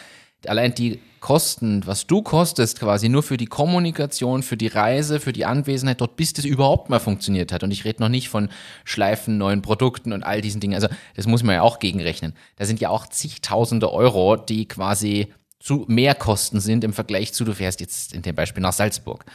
allein 0.47 0.75
die 0.75 1.01
Kosten, 1.21 1.87
was 1.87 2.07
du 2.07 2.23
kostest 2.23 2.81
quasi 2.81 3.11
nur 3.11 3.23
für 3.23 3.37
die 3.37 3.47
Kommunikation, 3.47 4.43
für 4.43 4.57
die 4.57 4.69
Reise, 4.69 5.21
für 5.21 5.35
die 5.35 5.45
Anwesenheit 5.45 6.01
dort, 6.01 6.17
bis 6.17 6.33
das 6.33 6.47
überhaupt 6.47 6.89
mal 6.89 6.99
funktioniert 6.99 7.53
hat. 7.53 7.63
Und 7.63 7.71
ich 7.73 7.85
rede 7.85 8.03
noch 8.03 8.09
nicht 8.09 8.31
von 8.31 8.49
Schleifen, 8.85 9.37
neuen 9.37 9.61
Produkten 9.61 10.15
und 10.15 10.23
all 10.23 10.41
diesen 10.41 10.63
Dingen. 10.63 10.75
Also 10.75 10.89
das 11.15 11.27
muss 11.27 11.43
man 11.43 11.57
ja 11.57 11.63
auch 11.63 11.79
gegenrechnen. 11.79 12.33
Da 12.57 12.65
sind 12.65 12.81
ja 12.81 12.89
auch 12.89 13.07
zigtausende 13.07 13.93
Euro, 13.93 14.37
die 14.37 14.67
quasi 14.67 15.29
zu 15.59 15.85
mehr 15.89 16.15
Kosten 16.15 16.59
sind 16.59 16.85
im 16.85 16.95
Vergleich 16.95 17.35
zu, 17.35 17.45
du 17.45 17.55
fährst 17.55 17.81
jetzt 17.81 18.15
in 18.15 18.23
dem 18.23 18.35
Beispiel 18.35 18.63
nach 18.63 18.73
Salzburg. 18.73 19.27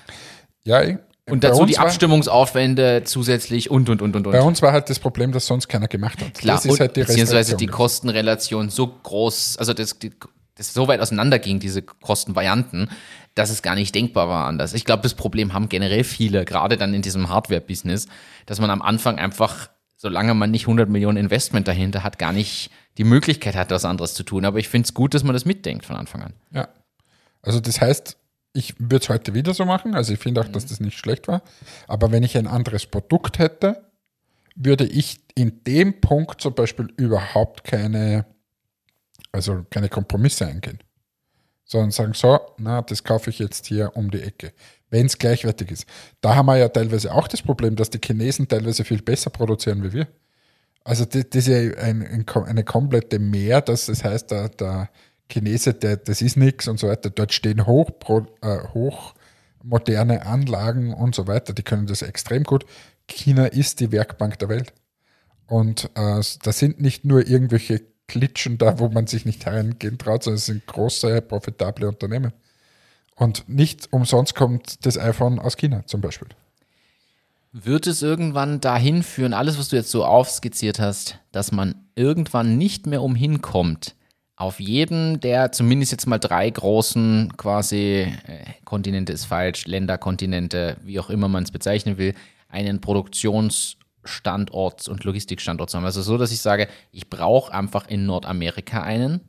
Ja, 0.63 0.81
und 1.27 1.43
dazu 1.43 1.65
die 1.65 1.79
Abstimmungsaufwände 1.79 3.03
zusätzlich 3.03 3.71
und, 3.71 3.89
und, 3.89 4.01
und, 4.01 4.15
und, 4.15 4.27
und. 4.27 4.33
Bei 4.33 4.41
uns 4.41 4.61
war 4.61 4.71
halt 4.71 4.89
das 4.89 4.99
Problem, 4.99 5.31
dass 5.31 5.47
sonst 5.47 5.67
keiner 5.67 5.87
gemacht 5.87 6.21
hat. 6.21 6.35
Klar, 6.35 6.57
das 6.57 6.65
ist 6.65 6.79
halt 6.79 6.95
die 6.95 7.01
beziehungsweise 7.01 7.57
die 7.57 7.65
Kostenrelation 7.67 8.69
so 8.69 8.87
groß, 8.87 9.57
also 9.57 9.73
das, 9.73 9.97
die, 9.97 10.11
das 10.55 10.73
so 10.73 10.87
weit 10.87 10.99
auseinander 11.01 11.39
ging, 11.39 11.59
diese 11.59 11.81
Kostenvarianten, 11.81 12.89
dass 13.33 13.49
es 13.49 13.63
gar 13.63 13.73
nicht 13.73 13.95
denkbar 13.95 14.29
war 14.29 14.45
anders. 14.45 14.73
Ich 14.73 14.85
glaube, 14.85 15.01
das 15.01 15.15
Problem 15.15 15.53
haben 15.53 15.67
generell 15.67 16.03
viele, 16.03 16.45
gerade 16.45 16.77
dann 16.77 16.93
in 16.93 17.01
diesem 17.01 17.27
Hardware-Business, 17.29 18.07
dass 18.45 18.59
man 18.59 18.69
am 18.69 18.83
Anfang 18.83 19.17
einfach, 19.17 19.69
solange 19.97 20.35
man 20.35 20.51
nicht 20.51 20.63
100 20.63 20.89
Millionen 20.89 21.17
Investment 21.17 21.67
dahinter 21.67 22.03
hat, 22.03 22.19
gar 22.19 22.33
nicht 22.33 22.69
die 22.99 23.03
Möglichkeit 23.03 23.55
hat, 23.55 23.71
was 23.71 23.83
anderes 23.83 24.13
zu 24.13 24.23
tun. 24.23 24.45
Aber 24.45 24.59
ich 24.59 24.69
finde 24.69 24.85
es 24.85 24.93
gut, 24.93 25.15
dass 25.15 25.23
man 25.23 25.33
das 25.33 25.43
mitdenkt 25.43 25.85
von 25.85 25.95
Anfang 25.95 26.21
an. 26.21 26.33
Ja. 26.51 26.69
Also 27.41 27.59
das 27.59 27.81
heißt, 27.81 28.15
ich 28.55 28.75
würde 28.79 28.97
es 29.03 29.09
heute 29.09 29.33
wieder 29.33 29.53
so 29.53 29.65
machen. 29.65 29.95
Also 29.95 30.13
ich 30.13 30.19
finde 30.19 30.41
auch, 30.41 30.47
dass 30.47 30.65
das 30.65 30.79
nicht 30.79 30.97
schlecht 30.97 31.27
war. 31.27 31.41
Aber 31.87 32.11
wenn 32.11 32.23
ich 32.23 32.37
ein 32.37 32.47
anderes 32.47 32.85
Produkt 32.85 33.39
hätte, 33.39 33.83
würde 34.55 34.85
ich 34.85 35.19
in 35.35 35.63
dem 35.65 35.99
Punkt 36.01 36.41
zum 36.41 36.55
Beispiel 36.55 36.87
überhaupt 36.97 37.63
keine 37.63 38.25
also 39.35 39.65
keine 39.69 39.89
Kompromisse 39.89 40.47
eingehen, 40.47 40.79
sondern 41.65 41.91
sagen 41.91 42.13
so, 42.13 42.39
na, 42.57 42.81
das 42.81 43.03
kaufe 43.03 43.29
ich 43.29 43.39
jetzt 43.39 43.67
hier 43.67 43.95
um 43.95 44.09
die 44.09 44.21
Ecke, 44.21 44.53
wenn 44.89 45.07
es 45.07 45.17
gleichwertig 45.17 45.71
ist. 45.71 45.85
Da 46.21 46.35
haben 46.35 46.45
wir 46.45 46.57
ja 46.57 46.69
teilweise 46.69 47.13
auch 47.13 47.27
das 47.27 47.41
Problem, 47.41 47.75
dass 47.75 47.89
die 47.89 47.99
Chinesen 48.03 48.47
teilweise 48.47 48.85
viel 48.85 49.01
besser 49.01 49.29
produzieren 49.29 49.83
wie 49.83 49.93
wir. 49.93 50.07
Also 50.85 51.03
das, 51.03 51.25
das 51.29 51.47
ist 51.47 51.47
ja 51.47 51.57
ein, 51.81 52.01
ein, 52.01 52.25
eine 52.27 52.63
komplette 52.63 53.19
Mehr, 53.19 53.61
dass 53.61 53.87
das 53.87 54.03
heißt, 54.03 54.31
der, 54.31 54.49
der 54.49 54.89
Chinese, 55.29 55.73
der, 55.73 55.97
das 55.97 56.21
ist 56.21 56.37
nichts 56.37 56.67
und 56.67 56.79
so 56.79 56.87
weiter. 56.87 57.09
Dort 57.09 57.33
stehen 57.33 57.65
hoch, 57.65 57.89
äh, 58.41 58.59
hoch 58.73 59.15
moderne 59.63 60.25
Anlagen 60.25 60.93
und 60.93 61.15
so 61.15 61.27
weiter, 61.27 61.53
die 61.53 61.63
können 61.63 61.87
das 61.87 62.01
extrem 62.01 62.43
gut. 62.43 62.65
China 63.07 63.45
ist 63.47 63.79
die 63.79 63.91
Werkbank 63.91 64.39
der 64.39 64.49
Welt. 64.49 64.73
Und 65.47 65.85
äh, 65.95 66.21
da 66.43 66.51
sind 66.51 66.81
nicht 66.81 67.05
nur 67.05 67.27
irgendwelche 67.27 67.81
Klitschen 68.07 68.57
da, 68.57 68.79
wo 68.79 68.89
man 68.89 69.07
sich 69.07 69.25
nicht 69.25 69.45
reingehen 69.45 69.97
traut, 69.97 70.23
sondern 70.23 70.37
es 70.37 70.45
sind 70.45 70.65
große, 70.65 71.21
profitable 71.21 71.87
Unternehmen. 71.87 72.33
Und 73.15 73.47
nicht 73.47 73.91
umsonst 73.91 74.35
kommt 74.35 74.85
das 74.85 74.97
iPhone 74.97 75.39
aus 75.39 75.57
China 75.57 75.85
zum 75.85 76.01
Beispiel. 76.01 76.27
Wird 77.51 77.87
es 77.87 78.01
irgendwann 78.01 78.59
dahin 78.59 79.01
führen, 79.01 79.33
alles, 79.33 79.57
was 79.57 79.69
du 79.69 79.77
jetzt 79.77 79.91
so 79.91 80.03
aufskizziert 80.03 80.79
hast, 80.79 81.19
dass 81.31 81.51
man 81.51 81.75
irgendwann 81.95 82.57
nicht 82.57 82.85
mehr 82.85 83.01
umhin 83.01 83.41
kommt, 83.41 83.95
auf 84.37 84.59
jeden 84.59 85.19
der 85.21 85.51
zumindest 85.51 85.91
jetzt 85.91 86.07
mal 86.07 86.17
drei 86.17 86.49
großen 86.49 87.33
quasi 87.37 88.13
äh, 88.27 88.45
Kontinente 88.65 89.13
ist 89.13 89.25
falsch, 89.25 89.65
Länder, 89.65 89.97
Kontinente, 89.97 90.77
wie 90.83 90.99
auch 90.99 91.09
immer 91.09 91.27
man 91.27 91.43
es 91.43 91.51
bezeichnen 91.51 91.97
will, 91.97 92.13
einen 92.49 92.81
Produktions- 92.81 93.77
Standort 94.07 94.87
und 94.87 95.03
Logistikstandort 95.03 95.69
zu 95.69 95.77
haben. 95.77 95.85
Also 95.85 96.01
so, 96.01 96.17
dass 96.17 96.31
ich 96.31 96.41
sage, 96.41 96.67
ich 96.91 97.09
brauche 97.09 97.53
einfach 97.53 97.87
in 97.87 98.05
Nordamerika 98.05 98.81
einen, 98.81 99.21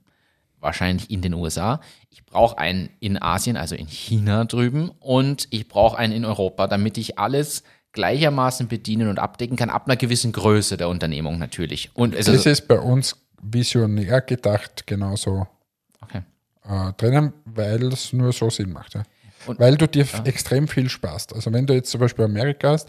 wahrscheinlich 0.61 1.11
in 1.11 1.23
den 1.23 1.35
USA. 1.35 1.81
Ich 2.11 2.25
brauche 2.25 2.59
einen 2.59 2.91
in 3.01 3.21
Asien, 3.21 3.57
also 3.57 3.75
in 3.75 3.87
China 3.87 4.45
drüben 4.45 4.91
und 5.01 5.49
ich 5.51 5.69
brauche 5.69 5.99
einen 5.99 6.13
in 6.13 6.25
Europa, 6.25 6.67
damit 6.67 6.99
ich 6.99 7.19
alles 7.19 7.63
gleichermaßen 7.93 8.69
bedienen 8.69 9.09
und 9.09 9.19
abdecken 9.19 9.57
kann, 9.57 9.71
ab 9.71 9.87
einer 9.87 9.97
gewissen 9.97 10.33
Größe 10.33 10.77
der 10.77 10.89
Unternehmung 10.89 11.39
natürlich. 11.39 11.91
Und 11.95 12.15
also 12.15 12.33
das 12.33 12.45
ist 12.45 12.69
bei 12.69 12.79
uns 12.79 13.26
visionär 13.43 14.21
gedacht 14.21 14.87
genauso 14.87 15.47
okay. 16.01 16.23
äh, 16.69 16.93
drinnen, 16.97 17.33
weil 17.45 17.93
es 17.93 18.13
nur 18.13 18.33
so 18.33 18.51
Sinn 18.51 18.73
macht. 18.73 18.95
Ja. 18.95 19.03
Und, 19.47 19.61
weil 19.61 19.77
du 19.77 19.87
dir 19.87 20.05
ja. 20.05 20.25
extrem 20.25 20.69
viel 20.69 20.89
sparst. 20.89 21.35
Also 21.35 21.53
wenn 21.53 21.67
du 21.67 21.75
jetzt 21.75 21.91
zum 21.91 22.01
Beispiel 22.01 22.25
Amerika 22.25 22.71
hast, 22.71 22.89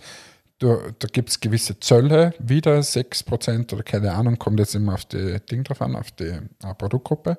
du, 0.59 0.79
da 0.97 1.07
gibt 1.07 1.29
es 1.29 1.39
gewisse 1.39 1.79
Zölle, 1.79 2.33
wieder 2.39 2.79
6% 2.79 3.73
oder 3.73 3.83
keine 3.83 4.13
Ahnung, 4.13 4.39
kommt 4.39 4.59
jetzt 4.59 4.75
immer 4.75 4.93
auf 4.93 5.05
die 5.05 5.39
Ding 5.51 5.63
drauf 5.63 5.81
an, 5.81 5.95
auf 5.95 6.11
die 6.11 6.25
äh, 6.25 6.41
Produktgruppe. 6.77 7.37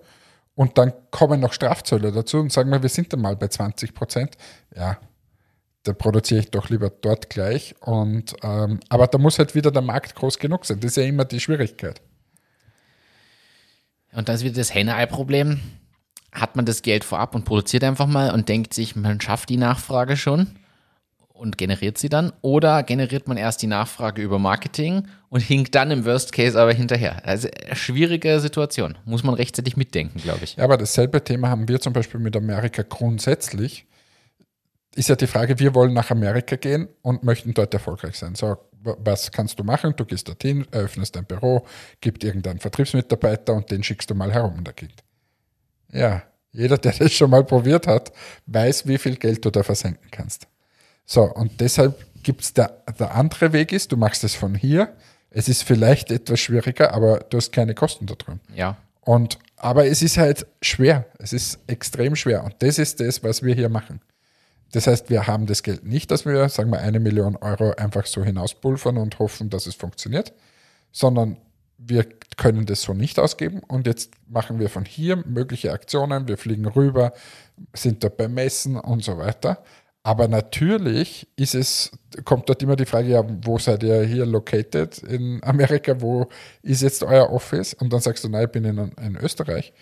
Und 0.54 0.76
dann 0.76 0.92
kommen 1.10 1.40
noch 1.40 1.52
Strafzölle 1.52 2.10
dazu 2.10 2.38
und 2.38 2.52
sagen 2.52 2.70
wir, 2.70 2.82
wir 2.82 2.88
sind 2.88 3.12
dann 3.12 3.20
mal 3.20 3.36
bei 3.36 3.46
20%. 3.46 4.30
Ja, 4.74 4.98
da 5.84 5.92
produziere 5.92 6.40
ich 6.40 6.50
doch 6.50 6.68
lieber 6.68 6.90
dort 6.90 7.30
gleich. 7.30 7.76
Und, 7.80 8.34
ähm, 8.42 8.80
aber 8.88 9.06
da 9.06 9.18
muss 9.18 9.38
halt 9.38 9.54
wieder 9.54 9.70
der 9.70 9.82
Markt 9.82 10.14
groß 10.16 10.38
genug 10.38 10.66
sein. 10.66 10.80
Das 10.80 10.92
ist 10.92 10.96
ja 10.96 11.04
immer 11.04 11.24
die 11.24 11.40
Schwierigkeit. 11.40 12.00
Und 14.18 14.28
dann 14.28 14.34
ist 14.34 14.42
wieder 14.42 14.56
das 14.56 14.74
Henne-Ei-Problem. 14.74 15.60
Hat 16.32 16.56
man 16.56 16.66
das 16.66 16.82
Geld 16.82 17.04
vorab 17.04 17.36
und 17.36 17.44
produziert 17.44 17.84
einfach 17.84 18.08
mal 18.08 18.32
und 18.32 18.48
denkt 18.48 18.74
sich, 18.74 18.96
man 18.96 19.20
schafft 19.20 19.48
die 19.48 19.56
Nachfrage 19.56 20.16
schon? 20.16 20.48
und 21.38 21.56
generiert 21.56 21.98
sie 21.98 22.08
dann? 22.08 22.32
Oder 22.42 22.82
generiert 22.82 23.28
man 23.28 23.36
erst 23.36 23.62
die 23.62 23.68
Nachfrage 23.68 24.20
über 24.20 24.40
Marketing 24.40 25.04
und 25.28 25.40
hinkt 25.40 25.72
dann 25.76 25.92
im 25.92 26.04
Worst 26.04 26.32
Case 26.32 26.60
aber 26.60 26.72
hinterher? 26.72 27.24
Also 27.24 27.46
äh, 27.46 27.76
schwierige 27.76 28.40
Situation. 28.40 28.98
Muss 29.04 29.22
man 29.22 29.34
rechtzeitig 29.34 29.76
mitdenken, 29.76 30.20
glaube 30.20 30.40
ich. 30.42 30.56
Ja, 30.56 30.64
aber 30.64 30.76
dasselbe 30.76 31.22
Thema 31.22 31.48
haben 31.48 31.68
wir 31.68 31.80
zum 31.80 31.92
Beispiel 31.92 32.18
mit 32.18 32.36
Amerika 32.36 32.82
grundsätzlich. 32.82 33.86
Ist 34.98 35.08
ja 35.08 35.14
die 35.14 35.28
Frage, 35.28 35.56
wir 35.60 35.76
wollen 35.76 35.92
nach 35.92 36.10
Amerika 36.10 36.56
gehen 36.56 36.88
und 37.02 37.22
möchten 37.22 37.54
dort 37.54 37.72
erfolgreich 37.72 38.16
sein. 38.16 38.34
So, 38.34 38.56
was 38.82 39.30
kannst 39.30 39.56
du 39.60 39.62
machen? 39.62 39.94
Du 39.96 40.04
gehst 40.04 40.26
dorthin, 40.26 40.66
eröffnest 40.72 41.16
ein 41.16 41.24
Büro, 41.24 41.64
gibt 42.00 42.24
irgendeinen 42.24 42.58
Vertriebsmitarbeiter 42.58 43.54
und 43.54 43.70
den 43.70 43.84
schickst 43.84 44.10
du 44.10 44.16
mal 44.16 44.32
herum 44.32 44.58
in 44.58 44.64
der 44.64 44.72
Gegend. 44.72 45.04
Ja, 45.92 46.24
jeder, 46.50 46.78
der 46.78 46.92
das 46.98 47.12
schon 47.12 47.30
mal 47.30 47.44
probiert 47.44 47.86
hat, 47.86 48.10
weiß, 48.46 48.88
wie 48.88 48.98
viel 48.98 49.14
Geld 49.14 49.44
du 49.44 49.50
da 49.50 49.62
versenken 49.62 50.10
kannst. 50.10 50.48
So, 51.06 51.32
und 51.32 51.60
deshalb 51.60 52.04
gibt 52.24 52.40
es 52.40 52.52
der, 52.52 52.82
der 52.98 53.14
andere 53.14 53.52
Weg 53.52 53.70
ist, 53.70 53.92
du 53.92 53.96
machst 53.96 54.24
es 54.24 54.34
von 54.34 54.56
hier. 54.56 54.96
Es 55.30 55.48
ist 55.48 55.62
vielleicht 55.62 56.10
etwas 56.10 56.40
schwieriger, 56.40 56.92
aber 56.92 57.20
du 57.20 57.36
hast 57.36 57.52
keine 57.52 57.76
Kosten 57.76 58.06
da 58.06 58.16
drin. 58.16 58.40
Ja. 58.52 58.76
Und, 59.02 59.38
aber 59.58 59.86
es 59.86 60.02
ist 60.02 60.18
halt 60.18 60.44
schwer. 60.60 61.06
Es 61.20 61.32
ist 61.32 61.60
extrem 61.68 62.16
schwer. 62.16 62.42
Und 62.42 62.56
das 62.58 62.80
ist 62.80 62.98
das, 62.98 63.22
was 63.22 63.44
wir 63.44 63.54
hier 63.54 63.68
machen. 63.68 64.00
Das 64.72 64.86
heißt, 64.86 65.10
wir 65.10 65.26
haben 65.26 65.46
das 65.46 65.62
Geld 65.62 65.84
nicht, 65.84 66.10
dass 66.10 66.26
wir, 66.26 66.48
sagen 66.48 66.70
wir, 66.70 66.80
eine 66.80 67.00
Million 67.00 67.36
Euro 67.36 67.72
einfach 67.72 68.06
so 68.06 68.22
hinauspulvern 68.22 68.98
und 68.98 69.18
hoffen, 69.18 69.50
dass 69.50 69.66
es 69.66 69.74
funktioniert, 69.74 70.32
sondern 70.92 71.38
wir 71.78 72.06
können 72.36 72.66
das 72.66 72.82
so 72.82 72.92
nicht 72.92 73.18
ausgeben 73.18 73.60
und 73.68 73.86
jetzt 73.86 74.10
machen 74.28 74.58
wir 74.58 74.68
von 74.68 74.84
hier 74.84 75.16
mögliche 75.26 75.72
Aktionen, 75.72 76.28
wir 76.28 76.36
fliegen 76.36 76.66
rüber, 76.66 77.12
sind 77.72 78.02
dort 78.02 78.16
beim 78.16 78.34
Messen 78.34 78.76
und 78.76 79.04
so 79.04 79.16
weiter. 79.16 79.62
Aber 80.02 80.26
natürlich 80.26 81.28
ist 81.36 81.54
es, 81.54 81.90
kommt 82.24 82.48
dort 82.48 82.62
immer 82.62 82.76
die 82.76 82.86
Frage, 82.86 83.08
ja, 83.08 83.24
wo 83.42 83.58
seid 83.58 83.82
ihr 83.82 84.02
hier 84.04 84.24
located 84.24 84.98
in 84.98 85.42
Amerika? 85.44 86.00
Wo 86.00 86.28
ist 86.62 86.82
jetzt 86.82 87.02
euer 87.02 87.30
Office? 87.30 87.74
Und 87.74 87.92
dann 87.92 88.00
sagst 88.00 88.24
du, 88.24 88.28
nein, 88.28 88.46
ich 88.46 88.50
bin 88.50 88.64
in, 88.64 88.78
in 88.78 89.16
Österreich. 89.16 89.72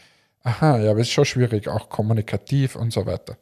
Aha, 0.42 0.78
ja, 0.78 0.90
aber 0.90 1.00
es 1.00 1.08
ist 1.08 1.12
schon 1.12 1.24
schwierig, 1.24 1.68
auch 1.68 1.88
kommunikativ 1.88 2.76
und 2.76 2.92
so 2.92 3.04
weiter. 3.06 3.36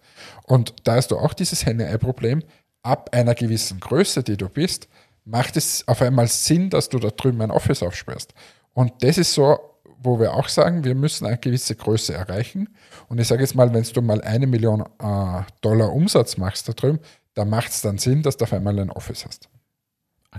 Und 0.44 0.74
da 0.84 0.94
hast 0.94 1.10
du 1.10 1.18
auch 1.18 1.34
dieses 1.34 1.66
Henne-Ei-Problem. 1.66 2.42
Ab 2.82 3.10
einer 3.12 3.34
gewissen 3.34 3.80
Größe, 3.80 4.22
die 4.22 4.36
du 4.36 4.48
bist, 4.48 4.88
macht 5.24 5.56
es 5.56 5.86
auf 5.88 6.02
einmal 6.02 6.28
Sinn, 6.28 6.70
dass 6.70 6.88
du 6.88 6.98
da 6.98 7.10
drüben 7.10 7.40
ein 7.42 7.50
Office 7.50 7.82
aufsperrst. 7.82 8.34
Und 8.72 8.92
das 9.02 9.18
ist 9.18 9.32
so, 9.34 9.58
wo 9.98 10.18
wir 10.20 10.34
auch 10.34 10.48
sagen, 10.48 10.84
wir 10.84 10.94
müssen 10.94 11.26
eine 11.26 11.38
gewisse 11.38 11.74
Größe 11.74 12.14
erreichen. 12.14 12.74
Und 13.08 13.20
ich 13.20 13.26
sage 13.26 13.42
jetzt 13.42 13.54
mal, 13.54 13.72
wenn 13.72 13.82
du 13.82 14.02
mal 14.02 14.20
eine 14.20 14.46
Million 14.46 14.82
äh, 14.82 15.42
Dollar 15.60 15.92
Umsatz 15.92 16.36
machst 16.36 16.68
da 16.68 16.72
drüben, 16.72 17.00
da 17.34 17.44
macht 17.44 17.70
es 17.70 17.80
dann 17.80 17.98
Sinn, 17.98 18.22
dass 18.22 18.36
du 18.36 18.44
auf 18.44 18.52
einmal 18.52 18.78
ein 18.78 18.90
Office 18.90 19.24
hast. 19.26 19.48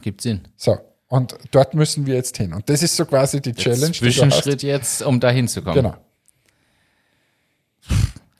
Gibt 0.01 0.21
Sinn. 0.21 0.47
So, 0.55 0.77
und 1.07 1.35
dort 1.51 1.73
müssen 1.73 2.05
wir 2.05 2.15
jetzt 2.15 2.37
hin. 2.37 2.53
Und 2.53 2.69
das 2.69 2.83
ist 2.83 2.95
so 2.95 3.05
quasi 3.05 3.41
die 3.41 3.53
Challenge. 3.53 3.93
Zwischenschritt 3.93 4.63
jetzt, 4.63 5.01
um 5.01 5.19
da 5.19 5.29
hinzukommen. 5.29 5.75
Genau. 5.75 5.95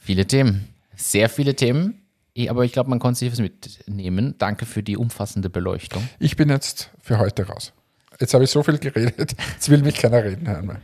Viele 0.05 0.27
Themen. 0.27 0.67
Sehr 0.95 1.29
viele 1.29 1.55
Themen. 1.55 1.95
Eh, 2.35 2.49
Aber 2.49 2.63
ich 2.63 2.71
glaube, 2.71 2.91
man 2.91 2.99
konnte 2.99 3.17
sich 3.17 3.31
was 3.31 3.39
mitnehmen. 3.39 4.35
Danke 4.37 4.67
für 4.67 4.83
die 4.83 4.97
umfassende 4.97 5.49
Beleuchtung. 5.49 6.07
Ich 6.19 6.35
bin 6.35 6.49
jetzt 6.49 6.91
für 7.01 7.17
heute 7.17 7.47
raus. 7.47 7.73
Jetzt 8.19 8.35
habe 8.35 8.43
ich 8.43 8.51
so 8.51 8.61
viel 8.61 8.77
geredet, 8.77 9.35
jetzt 9.53 9.69
will 9.69 9.81
mich 9.81 9.95
keiner 9.95 10.23
reden 10.23 10.47
hören 10.47 10.67
mehr. 10.67 10.81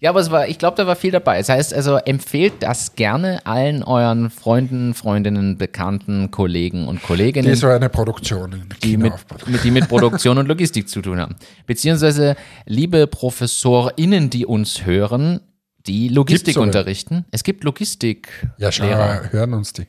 Ja, 0.00 0.08
aber 0.08 0.20
es 0.20 0.30
war, 0.30 0.48
ich 0.48 0.58
glaube, 0.58 0.78
da 0.78 0.86
war 0.86 0.96
viel 0.96 1.10
dabei. 1.10 1.36
Das 1.38 1.50
heißt 1.50 1.74
also, 1.74 1.96
empfehlt 1.98 2.54
das 2.60 2.96
gerne 2.96 3.44
allen 3.44 3.82
euren 3.82 4.30
Freunden, 4.30 4.94
Freundinnen, 4.94 5.58
Bekannten, 5.58 6.30
Kollegen 6.30 6.88
und 6.88 7.02
Kolleginnen. 7.02 7.48
Die 7.48 7.54
so 7.54 7.66
eine 7.66 7.90
Produktion 7.90 8.52
in 8.52 8.68
die 8.82 8.96
mit, 8.96 9.12
mit, 9.46 9.64
die 9.64 9.70
mit 9.70 9.86
Produktion 9.86 10.38
und 10.38 10.48
Logistik 10.48 10.88
zu 10.88 11.02
tun 11.02 11.20
haben. 11.20 11.36
Beziehungsweise, 11.66 12.36
liebe 12.64 13.06
ProfessorInnen, 13.06 14.30
die 14.30 14.46
uns 14.46 14.86
hören, 14.86 15.40
die 15.86 16.08
Logistik 16.08 16.56
unterrichten. 16.56 17.24
Es 17.30 17.44
gibt 17.44 17.64
Logistik. 17.64 18.28
Ja, 18.58 18.70
schau, 18.72 18.84
hören 18.84 19.54
uns 19.54 19.72
die. 19.72 19.86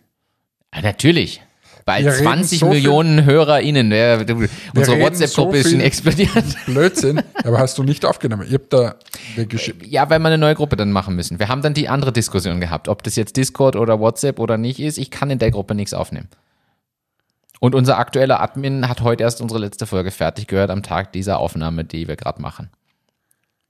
Ja, 0.74 0.82
natürlich. 0.82 1.42
Bei 1.86 2.04
Wir 2.04 2.14
reden 2.14 2.24
20 2.24 2.60
so 2.60 2.70
Millionen 2.70 3.26
HörerInnen. 3.26 3.92
Ja, 3.92 4.20
unsere 4.74 5.00
WhatsApp-Gruppe 5.02 5.62
so 5.62 5.68
ist 5.68 5.72
schon 5.72 5.82
explodiert. 5.82 6.46
Blödsinn, 6.66 7.22
aber 7.44 7.60
hast 7.60 7.78
du 7.78 7.84
nicht 7.84 8.06
aufgenommen. 8.06 8.46
Ich 8.48 8.54
habe 8.54 8.66
da. 8.70 8.96
Ja, 9.82 10.10
weil 10.10 10.20
wir 10.20 10.28
eine 10.28 10.38
neue 10.38 10.56
Gruppe 10.56 10.78
dann 10.78 10.92
machen 10.92 11.16
müssen. 11.16 11.40
Wir 11.40 11.50
haben 11.50 11.62
dann 11.62 11.74
die 11.74 11.90
andere 11.90 12.14
Diskussion 12.14 12.62
gehabt, 12.62 12.88
ob 12.88 13.04
das 13.04 13.16
jetzt 13.16 13.36
Discord 13.36 13.76
oder 13.76 14.00
WhatsApp 14.00 14.40
oder 14.40 14.58
nicht 14.58 14.80
ist. 14.80 14.98
Ich 14.98 15.12
kann 15.12 15.30
in 15.30 15.40
der 15.40 15.52
Gruppe 15.52 15.76
nichts 15.76 15.94
aufnehmen. 15.94 16.30
Und 17.60 17.76
unser 17.76 17.98
aktueller 17.98 18.42
Admin 18.42 18.88
hat 18.88 19.02
heute 19.02 19.24
erst 19.24 19.42
unsere 19.42 19.60
letzte 19.60 19.86
Folge 19.86 20.12
fertig 20.12 20.48
gehört 20.48 20.70
am 20.70 20.84
Tag 20.84 21.12
dieser 21.14 21.40
Aufnahme, 21.40 21.84
die 21.84 22.08
wir 22.08 22.16
gerade 22.16 22.42
machen. 22.42 22.70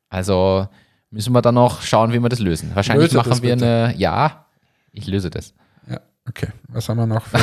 Also 0.09 0.67
müssen 1.13 1.31
wir 1.33 1.41
dann 1.41 1.55
noch 1.55 1.81
schauen, 1.83 2.11
wie 2.11 2.19
wir 2.19 2.29
das 2.29 2.39
lösen. 2.39 2.71
Wahrscheinlich 2.73 3.11
Löse 3.13 3.17
machen 3.17 3.41
wir 3.43 3.55
bitte. 3.55 3.65
eine. 3.65 3.95
Ja, 3.97 4.47
ich 4.91 5.05
löse 5.07 5.29
das. 5.29 5.53
Ja, 5.89 5.99
okay. 6.27 6.47
Was 6.69 6.89
haben 6.89 6.97
wir 6.97 7.07
noch? 7.07 7.25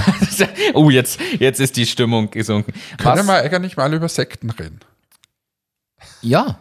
Oh, 0.74 0.88
jetzt, 0.88 1.20
jetzt 1.38 1.58
ist 1.60 1.76
die 1.76 1.84
Stimmung 1.86 2.30
gesunken. 2.30 2.72
Können 2.96 3.18
Was? 3.18 3.26
wir 3.26 3.34
eigentlich 3.42 3.76
mal 3.76 3.92
über 3.92 4.08
Sekten 4.08 4.50
reden? 4.50 4.80
Ja. 6.22 6.58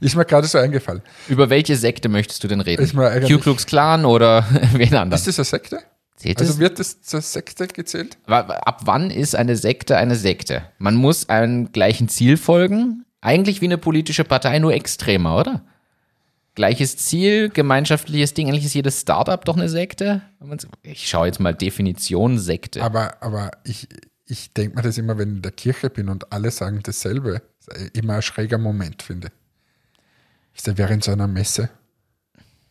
Ist 0.00 0.16
mir 0.16 0.24
gerade 0.24 0.46
so 0.46 0.58
eingefallen. 0.58 1.02
Über 1.28 1.48
welche 1.50 1.76
Sekte 1.76 2.08
möchtest 2.08 2.42
du 2.42 2.48
denn 2.48 2.60
reden? 2.60 2.82
Ist 2.82 2.94
mir 2.94 3.20
Ku 3.20 3.38
Klux 3.38 3.64
Klan 3.66 4.04
oder 4.04 4.44
wen 4.72 4.94
anderen? 4.94 5.12
Ist 5.12 5.26
das 5.26 5.38
eine 5.38 5.44
Sekte? 5.44 5.80
Zählt? 6.16 6.40
Also 6.40 6.58
wird 6.58 6.78
das 6.78 7.00
zur 7.02 7.20
Sekte 7.20 7.68
gezählt? 7.68 8.18
Ab 8.26 8.80
wann 8.84 9.10
ist 9.10 9.36
eine 9.36 9.56
Sekte 9.56 9.96
eine 9.96 10.16
Sekte? 10.16 10.62
Man 10.78 10.96
muss 10.96 11.28
einem 11.28 11.70
gleichen 11.70 12.08
Ziel 12.08 12.36
folgen. 12.36 13.04
Eigentlich 13.20 13.60
wie 13.60 13.66
eine 13.66 13.78
politische 13.78 14.24
Partei, 14.24 14.58
nur 14.58 14.72
extremer, 14.72 15.36
oder? 15.38 15.62
Gleiches 16.58 16.96
Ziel, 16.96 17.50
gemeinschaftliches 17.50 18.34
Ding. 18.34 18.48
Eigentlich 18.48 18.64
ist 18.64 18.74
jedes 18.74 19.02
Startup 19.02 19.44
doch 19.44 19.56
eine 19.56 19.68
Sekte. 19.68 20.22
Ich 20.82 21.08
schaue 21.08 21.28
jetzt 21.28 21.38
mal 21.38 21.54
Definition 21.54 22.36
Sekte. 22.36 22.82
Aber, 22.82 23.22
aber 23.22 23.52
ich, 23.62 23.86
ich 24.26 24.52
denke 24.54 24.74
mir 24.74 24.82
das 24.82 24.98
immer, 24.98 25.16
wenn 25.18 25.28
ich 25.28 25.36
in 25.36 25.42
der 25.42 25.52
Kirche 25.52 25.88
bin 25.88 26.08
und 26.08 26.32
alle 26.32 26.50
sagen 26.50 26.80
dasselbe, 26.82 27.42
ist 27.60 27.96
immer 27.96 28.14
ein 28.14 28.22
schräger 28.22 28.58
Moment, 28.58 29.04
finde 29.04 29.28
ich. 29.28 30.60
Sage, 30.64 30.78
wäre 30.78 30.94
in 30.94 31.00
so 31.00 31.12
einer 31.12 31.28
Messe. 31.28 31.70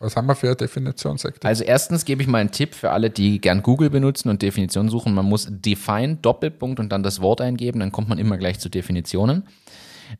Was 0.00 0.16
haben 0.16 0.26
wir 0.26 0.34
für 0.34 0.48
eine 0.48 0.56
Definition, 0.56 1.16
Sekte? 1.16 1.48
Also 1.48 1.64
erstens 1.64 2.04
gebe 2.04 2.20
ich 2.20 2.28
mal 2.28 2.40
einen 2.40 2.50
Tipp 2.50 2.74
für 2.74 2.90
alle, 2.90 3.08
die 3.08 3.40
gern 3.40 3.62
Google 3.62 3.88
benutzen 3.88 4.28
und 4.28 4.42
Definitionen 4.42 4.90
suchen. 4.90 5.14
Man 5.14 5.24
muss 5.24 5.48
define, 5.48 6.16
Doppelpunkt 6.16 6.78
und 6.78 6.90
dann 6.90 7.02
das 7.02 7.22
Wort 7.22 7.40
eingeben, 7.40 7.80
dann 7.80 7.90
kommt 7.90 8.10
man 8.10 8.18
immer 8.18 8.36
gleich 8.36 8.58
zu 8.58 8.68
Definitionen. 8.68 9.44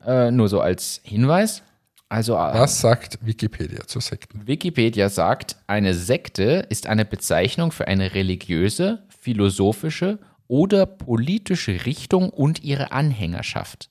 Äh, 0.07 0.31
nur 0.31 0.49
so 0.49 0.63
als 0.63 1.03
Hinweis. 1.05 1.63
Also 2.09 2.35
äh, 2.35 2.55
Was 2.55 2.81
sagt 2.81 3.19
Wikipedia 3.25 3.87
zu 3.87 4.01
Sekten? 4.01 4.47
Wikipedia 4.47 5.09
sagt, 5.09 5.57
eine 5.67 5.95
Sekte 5.95 6.67
ist 6.71 6.87
eine 6.87 7.05
Bezeichnung 7.05 7.71
für 7.71 7.87
eine 7.87 8.15
religiöse, 8.15 9.03
philosophische 9.21 10.19
oder 10.47 10.87
politische 10.87 11.85
Richtung 11.85 12.31
und 12.31 12.65
ihre 12.65 12.93
Anhängerschaft. 12.93 13.91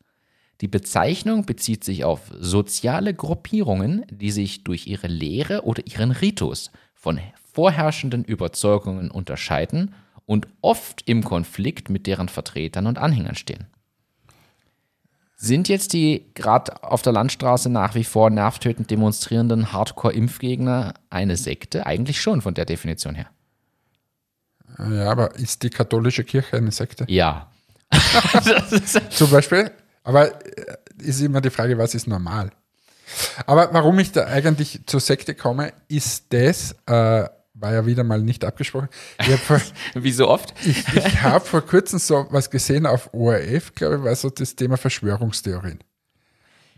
Die 0.62 0.68
Bezeichnung 0.68 1.46
bezieht 1.46 1.84
sich 1.84 2.04
auf 2.04 2.32
soziale 2.40 3.14
Gruppierungen, 3.14 4.06
die 4.10 4.32
sich 4.32 4.64
durch 4.64 4.88
ihre 4.88 5.08
Lehre 5.08 5.64
oder 5.64 5.84
ihren 5.86 6.12
Ritus 6.12 6.72
von 6.96 7.20
vorherrschenden 7.54 8.24
Überzeugungen 8.24 9.12
unterscheiden 9.12 9.94
und 10.26 10.48
oft 10.62 11.04
im 11.08 11.24
Konflikt 11.24 11.92
mit 11.92 12.08
deren 12.08 12.28
Vertretern 12.28 12.88
und 12.88 12.98
Anhängern 12.98 13.36
stehen. 13.36 13.68
Sind 15.40 15.70
jetzt 15.70 15.94
die 15.94 16.26
gerade 16.34 16.84
auf 16.84 17.04
der 17.04 17.14
Landstraße 17.14 17.70
nach 17.70 17.94
wie 17.94 18.04
vor 18.04 18.32
nervtötend 18.32 18.90
demonstrierenden 18.90 19.72
Hardcore-Impfgegner 19.72 20.96
eine 21.12 21.38
Sekte? 21.38 21.86
Eigentlich 21.86 22.20
schon 22.20 22.42
von 22.42 22.56
der 22.56 22.66
Definition 22.66 23.14
her. 23.14 23.28
Ja, 24.80 25.12
aber 25.12 25.36
ist 25.36 25.62
die 25.62 25.70
katholische 25.70 26.24
Kirche 26.24 26.58
eine 26.58 26.72
Sekte? 26.72 27.06
Ja. 27.08 27.52
Zum 29.12 29.30
Beispiel. 29.30 29.72
Aber 30.04 30.44
äh, 30.44 30.78
ist 30.98 31.22
immer 31.22 31.40
die 31.40 31.52
Frage, 31.52 31.78
was 31.78 31.94
ist 31.94 32.08
normal? 32.08 32.52
Aber 33.46 33.72
warum 33.74 34.00
ich 34.00 34.12
da 34.12 34.26
eigentlich 34.26 34.82
zur 34.88 35.00
Sekte 35.00 35.36
komme, 35.36 35.72
ist 35.88 36.34
das, 36.34 36.76
äh, 36.88 37.30
war 37.60 37.74
ja 37.74 37.86
wieder 37.86 38.04
mal 38.04 38.22
nicht 38.22 38.46
abgesprochen. 38.46 38.90
Ich 39.20 39.28
habe 39.28 39.38
vor, 39.38 39.62
wie 39.96 40.12
so 40.12 40.28
oft. 40.28 40.54
ich, 40.66 40.88
ich 40.94 41.22
hab 41.22 41.48
vor 41.48 41.62
kurzem 41.62 42.00
so 42.00 42.28
was 42.30 42.50
gesehen 42.50 42.86
auf 42.86 43.14
ORF, 43.14 43.74
glaube 43.76 43.96
ich, 43.98 44.04
war 44.04 44.16
so 44.16 44.30
das 44.30 44.56
Thema 44.56 44.78
Verschwörungstheorien. 44.78 45.80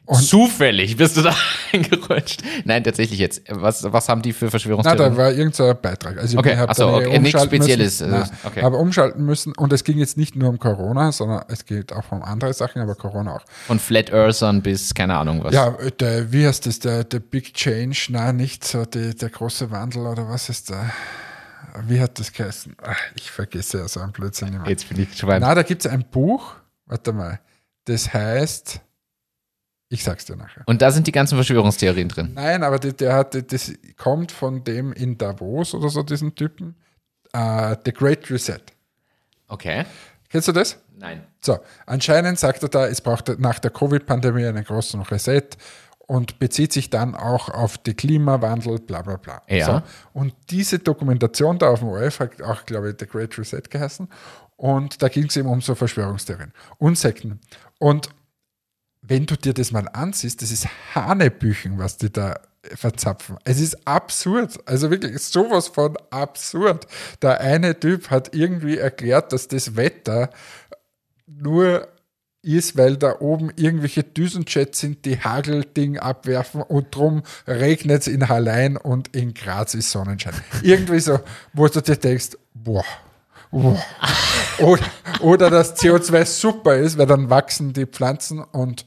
Und- 0.10 0.24
Zufällig 0.24 0.98
bist 0.98 1.18
du 1.18 1.22
da 1.22 1.36
eingerutscht. 1.72 2.42
Nein, 2.66 2.84
tatsächlich 2.84 3.20
jetzt. 3.20 3.44
Was, 3.50 3.84
was 3.84 4.10
haben 4.10 4.24
die 4.24 4.34
für 4.34 4.46
Na, 4.46 4.52
Verschwörungstheorien? 4.52 5.12
da 5.12 5.18
war 5.18 5.32
irgendein 5.32 5.80
Beitrag. 5.80 6.18
Also 6.18 6.34
ich 6.34 6.40
Okay, 6.40 6.58
hab 6.58 6.72
ach 6.72 6.76
so, 6.76 6.86
dann 6.92 7.04
eh 7.04 7.08
okay, 7.08 7.20
nichts 7.20 7.44
Spezielles, 7.44 8.00
Müssen. 8.02 8.14
also, 8.16 8.32
Nein, 8.32 8.40
okay. 8.44 8.62
Aber 8.64 8.80
umschalten 8.80 9.24
müssen. 9.24 9.54
Und 9.56 9.72
es 9.72 9.84
ging 9.84 10.00
jetzt 10.00 10.18
nicht 10.18 10.36
nur 10.36 10.50
um 10.50 10.58
Corona, 10.58 11.12
sondern 11.12 11.44
es 11.48 11.64
geht 11.66 11.94
auch 11.94 12.12
um 12.12 12.24
andere 12.24 12.54
Sachen, 12.54 12.82
aber 12.82 12.96
Corona 12.96 13.36
auch. 13.36 13.46
Von 13.68 13.78
Flat 13.78 14.10
Earthern 14.12 14.64
bis 14.64 14.96
keine 14.96 15.16
Ahnung 15.16 15.44
was. 15.44 15.54
Ja, 15.54 15.78
der, 16.00 16.32
wie 16.32 16.48
heißt 16.48 16.66
das, 16.66 16.80
der, 16.80 17.04
der 17.04 17.20
Big 17.20 17.54
Change, 17.54 18.08
nein, 18.10 18.36
nicht 18.38 18.64
so 18.66 18.86
die, 18.86 19.16
der 19.16 19.30
große 19.30 19.70
Wandel 19.70 20.08
oder 20.08 20.28
was 20.28 20.50
ist 20.50 20.72
da? 20.72 20.90
Wie 21.88 22.02
hat 22.02 22.18
das 22.20 22.34
geheißen? 22.34 22.76
Ach, 22.82 22.98
ich 23.16 23.30
vergesse 23.30 23.78
ja 23.78 23.88
so 23.88 24.00
einen 24.00 24.12
Blödsinn 24.12 24.54
immer. 24.56 24.68
Jetzt 24.68 24.90
bin 24.90 25.00
ich 25.00 25.12
gespannt. 25.12 25.42
Na, 25.42 25.54
da 25.54 25.62
gibt 25.62 25.86
es 25.86 25.92
ein 25.92 26.04
Buch, 26.10 26.56
warte 26.88 27.14
mal, 27.14 27.40
das 27.86 28.12
heißt, 28.12 28.82
ich 29.90 30.04
sag's 30.04 30.26
dir 30.26 30.36
nachher. 30.36 30.64
Und 30.68 30.82
da 30.82 30.92
sind 30.92 31.08
die 31.08 31.12
ganzen 31.12 31.36
Verschwörungstheorien 31.36 32.10
drin. 32.10 32.32
Nein, 32.36 32.64
aber 32.64 32.78
der, 32.78 32.94
der 32.94 33.14
hat, 33.14 33.52
das 33.52 33.74
kommt 33.98 34.32
von 34.32 34.64
dem 34.64 34.94
in 34.94 35.18
Davos 35.18 35.74
oder 35.74 35.90
so, 35.90 36.04
diesen 36.04 36.36
Typen, 36.36 36.76
äh, 37.34 37.76
The 37.84 37.92
Great 37.92 38.30
Reset. 38.30 38.62
Okay. 39.48 39.86
Kennst 40.30 40.48
du 40.48 40.52
das? 40.52 40.78
Nein. 40.96 41.24
So, 41.42 41.58
anscheinend 41.88 42.38
sagt 42.38 42.62
er 42.62 42.70
da, 42.70 42.88
es 42.88 43.02
braucht 43.02 43.40
nach 43.40 43.58
der 43.58 43.72
Covid-Pandemie 43.72 44.46
einen 44.46 44.64
großen 44.64 45.02
Reset 45.02 45.58
und 46.10 46.38
bezieht 46.38 46.74
sich 46.74 46.90
dann 46.90 47.16
auch 47.16 47.50
auf 47.50 47.80
den 47.80 47.96
Klimawandel, 47.96 48.80
bla 48.80 49.02
bla 49.02 49.18
bla. 49.18 49.42
Ja. 49.48 49.66
So, 49.66 49.82
und 50.20 50.36
diese 50.52 50.78
Dokumentation 50.80 51.58
da 51.58 51.70
auf 51.70 51.80
dem 51.80 51.88
ORF 51.88 52.20
hat 52.20 52.42
auch, 52.44 52.66
glaube 52.66 52.90
ich, 52.90 52.96
The 53.00 53.08
Great 53.08 53.38
Reset 53.40 53.62
geheißen. 53.70 54.08
Und 54.56 55.02
da 55.02 55.08
ging 55.08 55.26
es 55.26 55.38
eben 55.38 55.48
um 55.48 55.62
so 55.62 55.74
Verschwörungstheorien 55.74 56.52
und 56.78 56.98
Sekten. 56.98 57.40
Und 57.78 58.10
wenn 59.02 59.26
du 59.26 59.36
dir 59.36 59.54
das 59.54 59.72
mal 59.72 59.88
ansiehst, 59.88 60.42
das 60.42 60.52
ist 60.52 60.68
Hanebüchen, 60.94 61.78
was 61.78 61.98
die 61.98 62.12
da 62.12 62.40
verzapfen. 62.64 63.38
Es 63.46 63.60
ist 63.60 63.88
absurd. 63.88 64.60
Also 64.66 64.92
wirklich 64.92 65.20
sowas 65.22 65.70
von 65.70 65.98
absurd. 66.10 66.88
Der 67.22 67.40
eine 67.42 67.80
Typ 67.80 68.10
hat 68.10 68.36
irgendwie 68.36 68.78
erklärt, 68.78 69.32
dass 69.34 69.48
das 69.48 69.76
Wetter 69.76 70.30
nur 71.26 71.88
ist, 72.42 72.78
weil 72.78 72.98
da 72.98 73.20
oben 73.20 73.52
irgendwelche 73.56 74.04
Düsenjets 74.04 74.80
sind, 74.80 75.06
die 75.06 75.20
Hagelding 75.20 75.98
abwerfen 75.98 76.62
und 76.62 76.96
drum 76.96 77.24
regnet 77.48 78.02
es 78.02 78.08
in 78.08 78.30
Hallein 78.30 78.78
und 78.78 79.16
in 79.16 79.34
Graz 79.34 79.74
ist 79.74 79.92
Sonnenschein. 79.92 80.34
Irgendwie 80.64 81.00
so, 81.00 81.20
wo 81.54 81.68
du 81.68 81.82
dir 81.82 81.98
denkst, 81.98 82.38
boah, 82.54 82.86
boah. 83.52 83.78
Oder, 84.60 84.84
oder 85.22 85.50
dass 85.50 85.76
CO2 85.78 86.26
super 86.26 86.76
ist, 86.76 86.98
weil 86.98 87.06
dann 87.06 87.30
wachsen 87.30 87.72
die 87.74 87.86
Pflanzen 87.86 88.40
und 88.40 88.86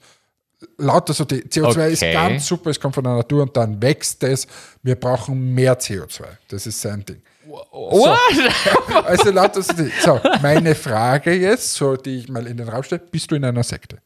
lauter 0.78 1.12
so, 1.14 1.24
die 1.24 1.42
CO2 1.44 1.88
ist 1.88 2.02
Okay. 2.02 2.12
ganz 2.12 2.46
super, 2.46 2.70
es 2.70 2.78
kommt 2.78 2.94
von 2.94 3.04
der 3.04 3.14
Natur 3.16 3.42
und 3.42 3.56
dann 3.56 3.80
wächst 3.80 4.22
es. 4.24 4.46
Wir 4.82 4.94
brauchen 4.96 5.54
mehr 5.54 5.78
CO2. 5.78 6.24
Das 6.48 6.66
ist 6.66 6.80
sein 6.80 7.04
Ding. 7.04 7.22
What? 7.46 8.18
Also 9.04 9.30
lauter 9.30 9.62
so, 9.62 9.72
die- 9.72 9.90
so, 10.00 10.20
meine 10.42 10.74
Frage 10.74 11.32
jetzt, 11.34 11.74
so 11.74 11.96
die 11.96 12.18
ich 12.18 12.28
mal 12.28 12.46
in 12.46 12.56
den 12.56 12.68
Raum 12.68 12.82
stelle, 12.82 13.02
bist 13.10 13.30
du 13.30 13.34
in 13.34 13.44
einer 13.44 13.62
Sekte? 13.62 13.98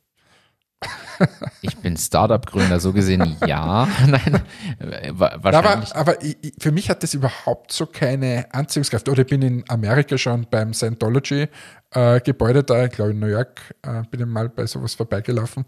Ich 1.63 1.77
bin 1.79 1.97
Startup-Gründer, 1.97 2.79
so 2.81 2.93
gesehen 2.93 3.37
ja. 3.47 3.89
Nein, 4.07 4.43
äh, 4.79 5.13
wa- 5.15 5.37
wahrscheinlich. 5.41 5.95
Aber, 5.95 6.13
aber 6.13 6.23
ich, 6.25 6.37
für 6.59 6.73
mich 6.73 6.91
hat 6.91 7.03
das 7.03 7.15
überhaupt 7.15 7.73
so 7.73 7.87
keine 7.87 8.47
Anziehungskraft. 8.53 9.09
Oder 9.09 9.23
ich 9.23 9.29
bin 9.29 9.43
in 9.43 9.65
Amerika 9.69 10.19
schon 10.19 10.47
beim 10.51 10.75
Scientology-Gebäude 10.75 12.65
da, 12.65 12.85
ich 12.85 12.93
glaube 12.93 13.13
in 13.13 13.19
New 13.19 13.27
York, 13.29 13.75
äh, 13.83 14.03
bin 14.11 14.21
ich 14.21 14.27
mal 14.27 14.49
bei 14.49 14.67
sowas 14.67 14.95
vorbeigelaufen. 14.95 15.65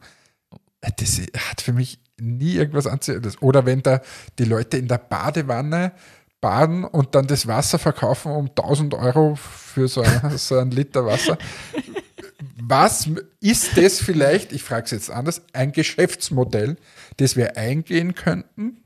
Äh, 0.80 0.90
Das 0.96 1.18
hat 1.50 1.60
für 1.62 1.72
mich 1.72 1.98
nie 2.20 2.54
irgendwas 2.54 2.86
Anziehendes. 2.86 3.40
Oder 3.42 3.64
wenn 3.66 3.82
da 3.82 4.00
die 4.38 4.44
Leute 4.44 4.76
in 4.76 4.88
der 4.88 4.98
Badewanne 4.98 5.92
baden 6.40 6.84
und 6.84 7.14
dann 7.14 7.26
das 7.26 7.46
Wasser 7.48 7.78
verkaufen 7.78 8.30
um 8.32 8.46
1000 8.48 8.94
Euro 8.94 9.34
für 9.36 9.88
so, 9.88 10.02
ein, 10.02 10.20
so 10.36 10.58
einen 10.58 10.70
Liter 10.72 11.04
Wasser. 11.06 11.38
Was 12.60 13.08
ist 13.40 13.76
das 13.76 14.00
vielleicht, 14.00 14.52
ich 14.52 14.62
frage 14.62 14.84
es 14.86 14.90
jetzt 14.90 15.10
anders, 15.10 15.42
ein 15.52 15.72
Geschäftsmodell, 15.72 16.76
das 17.16 17.36
wir 17.36 17.56
eingehen 17.56 18.14
könnten, 18.14 18.82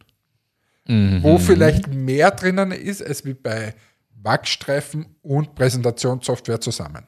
wo 0.86 1.38
vielleicht 1.38 1.88
mehr 1.88 2.30
drinnen 2.32 2.72
ist, 2.72 3.02
als 3.02 3.24
wie 3.24 3.34
bei 3.34 3.74
Wachstreifen 4.22 5.06
und 5.22 5.54
Präsentationssoftware 5.54 6.60
zusammen? 6.60 7.06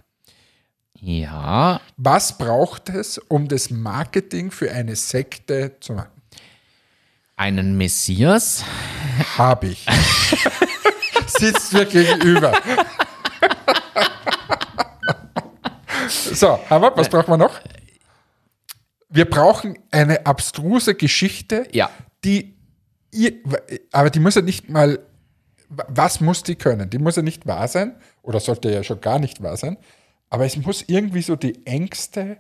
Ja, 1.01 1.81
Was 1.97 2.39
braucht 2.39 2.89
es, 2.89 3.19
um 3.19 3.49
das 3.49 3.71
Marketing 3.71 4.51
für 4.51 4.71
eine 4.71 4.97
Sekte 4.97 5.77
zu 5.81 5.93
machen? 5.95 6.15
einen 7.37 7.77
Messias. 7.77 8.65
Habe 9.37 9.69
ich. 9.69 9.87
Sitzt 11.27 11.73
mir 11.73 11.85
gegenüber. 11.87 12.53
So, 16.35 16.59
aber 16.69 16.97
was 16.97 17.09
brauchen 17.09 17.29
wir 17.31 17.37
noch? 17.37 17.61
Wir 19.09 19.25
brauchen 19.29 19.79
eine 19.91 20.27
abstruse 20.27 20.95
Geschichte, 20.95 21.69
Ja. 21.73 21.91
die, 22.25 22.57
ihr- 23.13 23.41
aber 23.93 24.11
die 24.11 24.21
muss 24.21 24.35
ja 24.35 24.43
nicht 24.43 24.69
mal, 24.69 24.99
was 25.69 26.21
muss 26.21 26.43
die 26.43 26.57
können? 26.57 26.91
Die 26.91 26.99
muss 26.99 27.17
ja 27.17 27.23
nicht 27.23 27.47
wahr 27.47 27.69
sein, 27.69 27.97
oder 28.23 28.41
sollte 28.41 28.71
ja 28.71 28.83
schon 28.83 29.01
gar 29.01 29.19
nicht 29.19 29.43
wahr 29.43 29.57
sein, 29.57 29.77
aber 30.31 30.45
es 30.47 30.57
muss 30.57 30.83
irgendwie 30.87 31.23
so 31.23 31.37
die 31.37 31.65
Ängste 31.67 32.39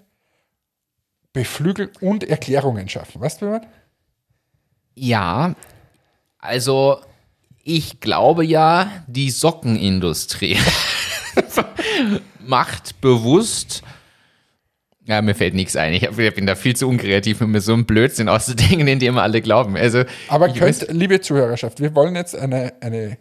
beflügeln 1.33 1.91
und 2.01 2.25
Erklärungen 2.25 2.89
schaffen. 2.89 3.21
Weißt 3.21 3.43
du, 3.43 3.47
man? 3.47 3.67
Ja, 4.95 5.55
also 6.39 7.01
ich 7.63 8.01
glaube 8.01 8.45
ja, 8.45 9.05
die 9.07 9.31
Sockenindustrie 9.31 10.59
macht 12.49 13.01
bewusst. 13.01 13.83
Ja, 15.07 15.21
mir 15.21 15.35
fällt 15.35 15.55
nichts 15.55 15.77
ein. 15.77 15.93
Ich, 15.93 16.09
bin 16.09 16.47
da 16.47 16.55
viel 16.55 16.75
zu 16.75 16.89
unkreativ, 16.89 17.41
um 17.43 17.51
mir 17.51 17.61
so 17.61 17.75
einen 17.75 17.85
Blödsinn 17.85 18.29
auszudenken, 18.29 18.87
den 18.87 18.99
die 18.99 19.07
immer 19.07 19.23
alle 19.23 19.43
glauben. 19.43 19.77
Also, 19.77 20.05
Aber 20.29 20.49
könnt, 20.49 20.87
liebe 20.91 21.21
Zuhörerschaft, 21.21 21.81
wir 21.81 21.95
wollen 21.95 22.17
jetzt 22.17 22.35
eine, 22.35 22.73
eine, 22.81 23.19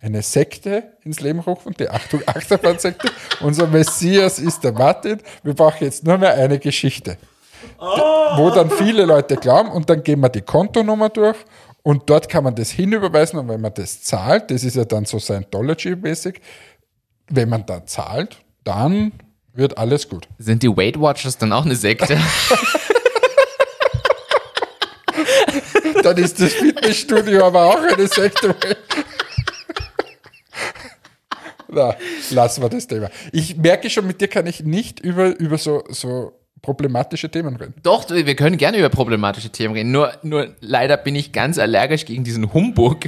eine 0.00 0.22
Sekte 0.22 0.84
ins 1.02 1.20
Leben 1.20 1.40
rufen, 1.40 1.74
die 1.78 1.88
Achtung, 1.88 2.22
Achterbahnsekte. 2.26 3.10
Unser 3.40 3.66
Messias 3.66 4.38
ist 4.38 4.62
der 4.62 4.72
Martin. 4.72 5.18
Wir 5.42 5.54
brauchen 5.54 5.84
jetzt 5.84 6.04
nur 6.04 6.16
mehr 6.18 6.34
eine 6.34 6.58
Geschichte. 6.58 7.18
Wo 7.78 8.50
dann 8.50 8.70
viele 8.70 9.04
Leute 9.04 9.36
glauben 9.36 9.70
und 9.70 9.90
dann 9.90 10.02
gehen 10.02 10.20
wir 10.20 10.28
die 10.28 10.42
Kontonummer 10.42 11.08
durch 11.08 11.36
und 11.82 12.08
dort 12.08 12.28
kann 12.28 12.44
man 12.44 12.54
das 12.54 12.70
hinüberweisen 12.70 13.38
und 13.38 13.48
wenn 13.48 13.60
man 13.60 13.74
das 13.74 14.02
zahlt, 14.02 14.50
das 14.50 14.64
ist 14.64 14.76
ja 14.76 14.84
dann 14.84 15.04
so 15.04 15.18
Scientology-mäßig, 15.18 16.40
wenn 17.28 17.48
man 17.48 17.66
da 17.66 17.84
zahlt, 17.84 18.38
dann 18.66 19.12
wird 19.54 19.78
alles 19.78 20.08
gut. 20.08 20.28
Sind 20.38 20.62
die 20.62 20.68
Weight 20.68 21.00
Watchers 21.00 21.38
dann 21.38 21.52
auch 21.52 21.64
eine 21.64 21.76
Sekte? 21.76 22.18
Dann 26.02 26.18
ist 26.18 26.40
das 26.40 26.52
Fitnessstudio 26.52 27.46
aber 27.46 27.64
auch 27.66 27.82
eine 27.82 28.06
Sekte. 28.06 28.54
Na, 31.68 31.96
lassen 32.30 32.62
wir 32.62 32.68
das 32.68 32.86
Thema. 32.86 33.10
Ich 33.32 33.56
merke 33.56 33.90
schon, 33.90 34.06
mit 34.06 34.20
dir 34.20 34.28
kann 34.28 34.46
ich 34.46 34.62
nicht 34.62 35.00
über, 35.00 35.36
über 35.36 35.58
so, 35.58 35.82
so 35.88 36.32
problematische 36.62 37.28
Themen 37.28 37.56
reden. 37.56 37.74
Doch, 37.82 38.08
wir 38.10 38.34
können 38.34 38.56
gerne 38.56 38.78
über 38.78 38.88
problematische 38.88 39.50
Themen 39.50 39.74
reden. 39.74 39.90
Nur, 39.92 40.12
nur 40.22 40.48
leider 40.60 40.96
bin 40.96 41.14
ich 41.14 41.32
ganz 41.32 41.58
allergisch 41.58 42.04
gegen 42.04 42.24
diesen 42.24 42.52
Humbug. 42.52 43.00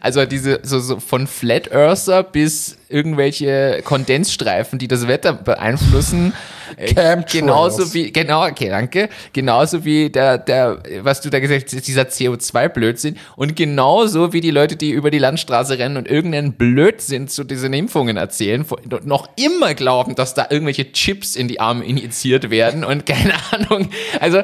Also 0.00 0.26
diese 0.26 0.60
so, 0.62 0.80
so 0.80 1.00
von 1.00 1.26
Flat 1.26 1.72
Earther 1.72 2.22
bis 2.22 2.78
irgendwelche 2.88 3.80
Kondensstreifen, 3.84 4.78
die 4.78 4.88
das 4.88 5.08
Wetter 5.08 5.32
beeinflussen. 5.32 6.32
Äh, 6.76 6.88
Chemtrails. 6.88 7.32
Genauso 7.32 7.94
wie, 7.94 8.12
genau, 8.12 8.46
okay, 8.46 8.68
danke. 8.68 9.08
Genauso 9.32 9.84
wie 9.84 10.10
der, 10.10 10.38
der, 10.38 10.82
was 11.00 11.20
du 11.20 11.30
da 11.30 11.40
gesagt 11.40 11.72
hast, 11.72 11.86
dieser 11.86 12.02
CO2-Blödsinn. 12.02 13.16
Und 13.36 13.56
genauso 13.56 14.32
wie 14.32 14.40
die 14.40 14.50
Leute, 14.50 14.76
die 14.76 14.90
über 14.90 15.10
die 15.10 15.18
Landstraße 15.18 15.78
rennen 15.78 15.96
und 15.96 16.08
irgendeinen 16.08 16.54
Blödsinn 16.54 17.28
zu 17.28 17.44
diesen 17.44 17.72
Impfungen 17.72 18.16
erzählen, 18.16 18.64
und 18.64 19.06
noch 19.06 19.28
immer 19.36 19.74
glauben, 19.74 20.14
dass 20.14 20.34
da 20.34 20.46
irgendwelche 20.50 20.92
Chips 20.92 21.36
in 21.36 21.48
die 21.48 21.60
Arme 21.60 21.84
injiziert 21.84 22.50
werden 22.50 22.84
und 22.84 23.06
keine 23.06 23.34
Ahnung. 23.52 23.90
Also, 24.20 24.42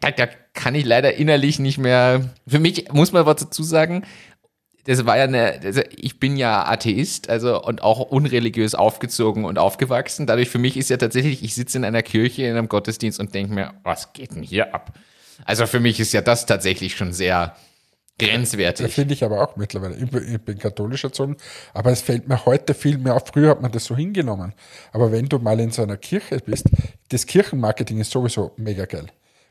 da, 0.00 0.10
da 0.10 0.26
kann 0.54 0.74
ich 0.74 0.84
leider 0.84 1.14
innerlich 1.14 1.58
nicht 1.58 1.78
mehr, 1.78 2.30
für 2.46 2.58
mich 2.58 2.92
muss 2.92 3.12
man 3.12 3.26
was 3.26 3.36
dazu 3.36 3.62
sagen, 3.62 4.02
das 4.86 5.04
war 5.04 5.16
ja 5.16 5.24
eine, 5.24 5.60
also 5.62 5.82
ich 5.90 6.18
bin 6.20 6.36
ja 6.36 6.64
Atheist, 6.66 7.28
also 7.28 7.62
und 7.62 7.82
auch 7.82 8.00
unreligiös 8.00 8.74
aufgezogen 8.74 9.44
und 9.44 9.58
aufgewachsen. 9.58 10.26
Dadurch 10.26 10.48
für 10.48 10.58
mich 10.58 10.76
ist 10.76 10.90
ja 10.90 10.96
tatsächlich, 10.96 11.42
ich 11.42 11.54
sitze 11.54 11.78
in 11.78 11.84
einer 11.84 12.02
Kirche, 12.02 12.44
in 12.44 12.56
einem 12.56 12.68
Gottesdienst 12.68 13.20
und 13.20 13.34
denke 13.34 13.52
mir, 13.52 13.74
was 13.82 14.12
geht 14.12 14.34
denn 14.34 14.42
hier 14.42 14.74
ab? 14.74 14.92
Also 15.44 15.66
für 15.66 15.80
mich 15.80 16.00
ist 16.00 16.12
ja 16.12 16.20
das 16.22 16.46
tatsächlich 16.46 16.96
schon 16.96 17.12
sehr 17.12 17.56
Das 18.18 18.28
grenzwertig. 18.28 18.94
finde 18.94 19.14
ich 19.14 19.24
aber 19.24 19.42
auch 19.42 19.56
mittlerweile. 19.56 19.96
Ich 19.96 20.08
bin, 20.10 20.34
ich 20.34 20.40
bin 20.40 20.58
katholisch 20.58 21.04
erzogen, 21.04 21.36
aber 21.74 21.90
es 21.90 22.00
fällt 22.00 22.28
mir 22.28 22.46
heute 22.46 22.72
viel 22.72 22.96
mehr 22.98 23.16
auf. 23.16 23.24
Früher 23.26 23.50
hat 23.50 23.60
man 23.60 23.72
das 23.72 23.84
so 23.84 23.96
hingenommen. 23.96 24.54
Aber 24.92 25.12
wenn 25.12 25.28
du 25.28 25.38
mal 25.38 25.58
in 25.60 25.72
so 25.72 25.82
einer 25.82 25.96
Kirche 25.96 26.38
bist, 26.38 26.66
das 27.10 27.26
Kirchenmarketing 27.26 28.00
ist 28.00 28.10
sowieso 28.12 28.52
mega 28.56 28.86
geil. 28.86 29.06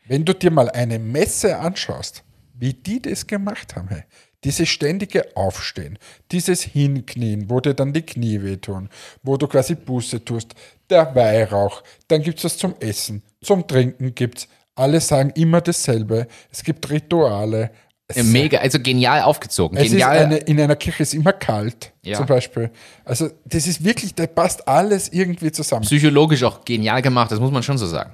Wenn 0.07 0.23
du 0.25 0.33
dir 0.33 0.49
mal 0.51 0.69
eine 0.69 0.97
Messe 0.97 1.57
anschaust, 1.59 2.23
wie 2.57 2.73
die 2.73 3.01
das 3.01 3.27
gemacht 3.27 3.75
haben, 3.75 3.89
hey, 3.89 4.03
dieses 4.45 4.69
ständige 4.69 5.35
Aufstehen, 5.35 5.99
dieses 6.31 6.61
Hinknien, 6.61 7.49
wo 7.49 7.59
dir 7.59 7.73
dann 7.73 7.91
die 7.91 8.03
Knie 8.03 8.41
wehtun, 8.41 8.89
wo 9.23 9.35
du 9.35 9.47
quasi 9.47 9.75
Buße 9.75 10.23
tust, 10.23 10.53
der 10.89 11.13
Weihrauch, 11.15 11.83
dann 12.07 12.21
gibt 12.21 12.37
es 12.37 12.45
was 12.45 12.57
zum 12.57 12.75
Essen, 12.79 13.23
zum 13.41 13.67
Trinken 13.67 14.15
gibt's. 14.15 14.47
Alle 14.75 15.01
sagen 15.01 15.31
immer 15.35 15.61
dasselbe. 15.61 16.27
Es 16.51 16.63
gibt 16.63 16.89
Rituale. 16.89 17.71
Es 18.07 18.23
Mega, 18.23 18.59
also 18.59 18.77
genial 18.79 19.23
aufgezogen. 19.23 19.77
es 19.77 19.85
ist 19.85 19.91
Genial. 19.93 20.17
eine, 20.17 20.37
in 20.37 20.59
einer 20.61 20.75
Kirche 20.75 21.01
ist 21.01 21.13
immer 21.15 21.33
kalt, 21.33 21.91
Ja. 22.03 22.17
zum 22.17 22.27
Beispiel. 22.27 22.69
Also 23.03 23.29
das 23.45 23.65
ist 23.65 23.83
wirklich, 23.83 24.13
da 24.13 24.27
passt 24.27 24.67
alles 24.67 25.09
irgendwie 25.09 25.51
zusammen. 25.51 25.81
psychologisch 25.85 26.43
auch 26.43 26.63
genial 26.65 27.01
gemacht, 27.01 27.31
das 27.31 27.39
muss 27.39 27.51
man 27.51 27.63
schon 27.63 27.77
so 27.79 27.87
sagen. 27.87 28.13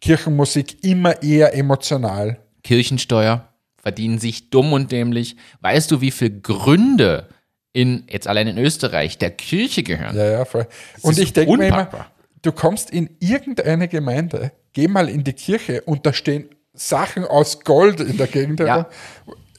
Kirchenmusik 0.00 0.82
immer 0.84 1.22
eher 1.22 1.54
emotional. 1.54 2.38
Kirchensteuer 2.62 3.46
verdienen 3.86 4.18
sich 4.18 4.50
dumm 4.50 4.72
und 4.72 4.90
dämlich. 4.90 5.36
Weißt 5.60 5.92
du, 5.92 6.00
wie 6.00 6.10
viele 6.10 6.40
Gründe 6.40 7.28
in, 7.72 8.02
jetzt 8.10 8.26
allein 8.26 8.48
in 8.48 8.58
Österreich, 8.58 9.16
der 9.16 9.30
Kirche 9.30 9.84
gehören? 9.84 10.16
Ja, 10.16 10.28
ja, 10.28 10.44
voll. 10.44 10.66
Und 11.02 11.12
ist 11.12 11.18
ich 11.20 11.32
denke 11.32 11.56
mir 11.56 11.68
immer, 11.68 12.06
du 12.42 12.50
kommst 12.50 12.90
in 12.90 13.10
irgendeine 13.20 13.86
Gemeinde, 13.86 14.50
geh 14.72 14.88
mal 14.88 15.08
in 15.08 15.22
die 15.22 15.34
Kirche 15.34 15.82
und 15.82 16.04
da 16.04 16.12
stehen 16.12 16.48
Sachen 16.74 17.24
aus 17.24 17.60
Gold 17.60 18.00
in 18.00 18.16
der 18.16 18.26
Gegend. 18.26 18.58
Ja. 18.58 18.88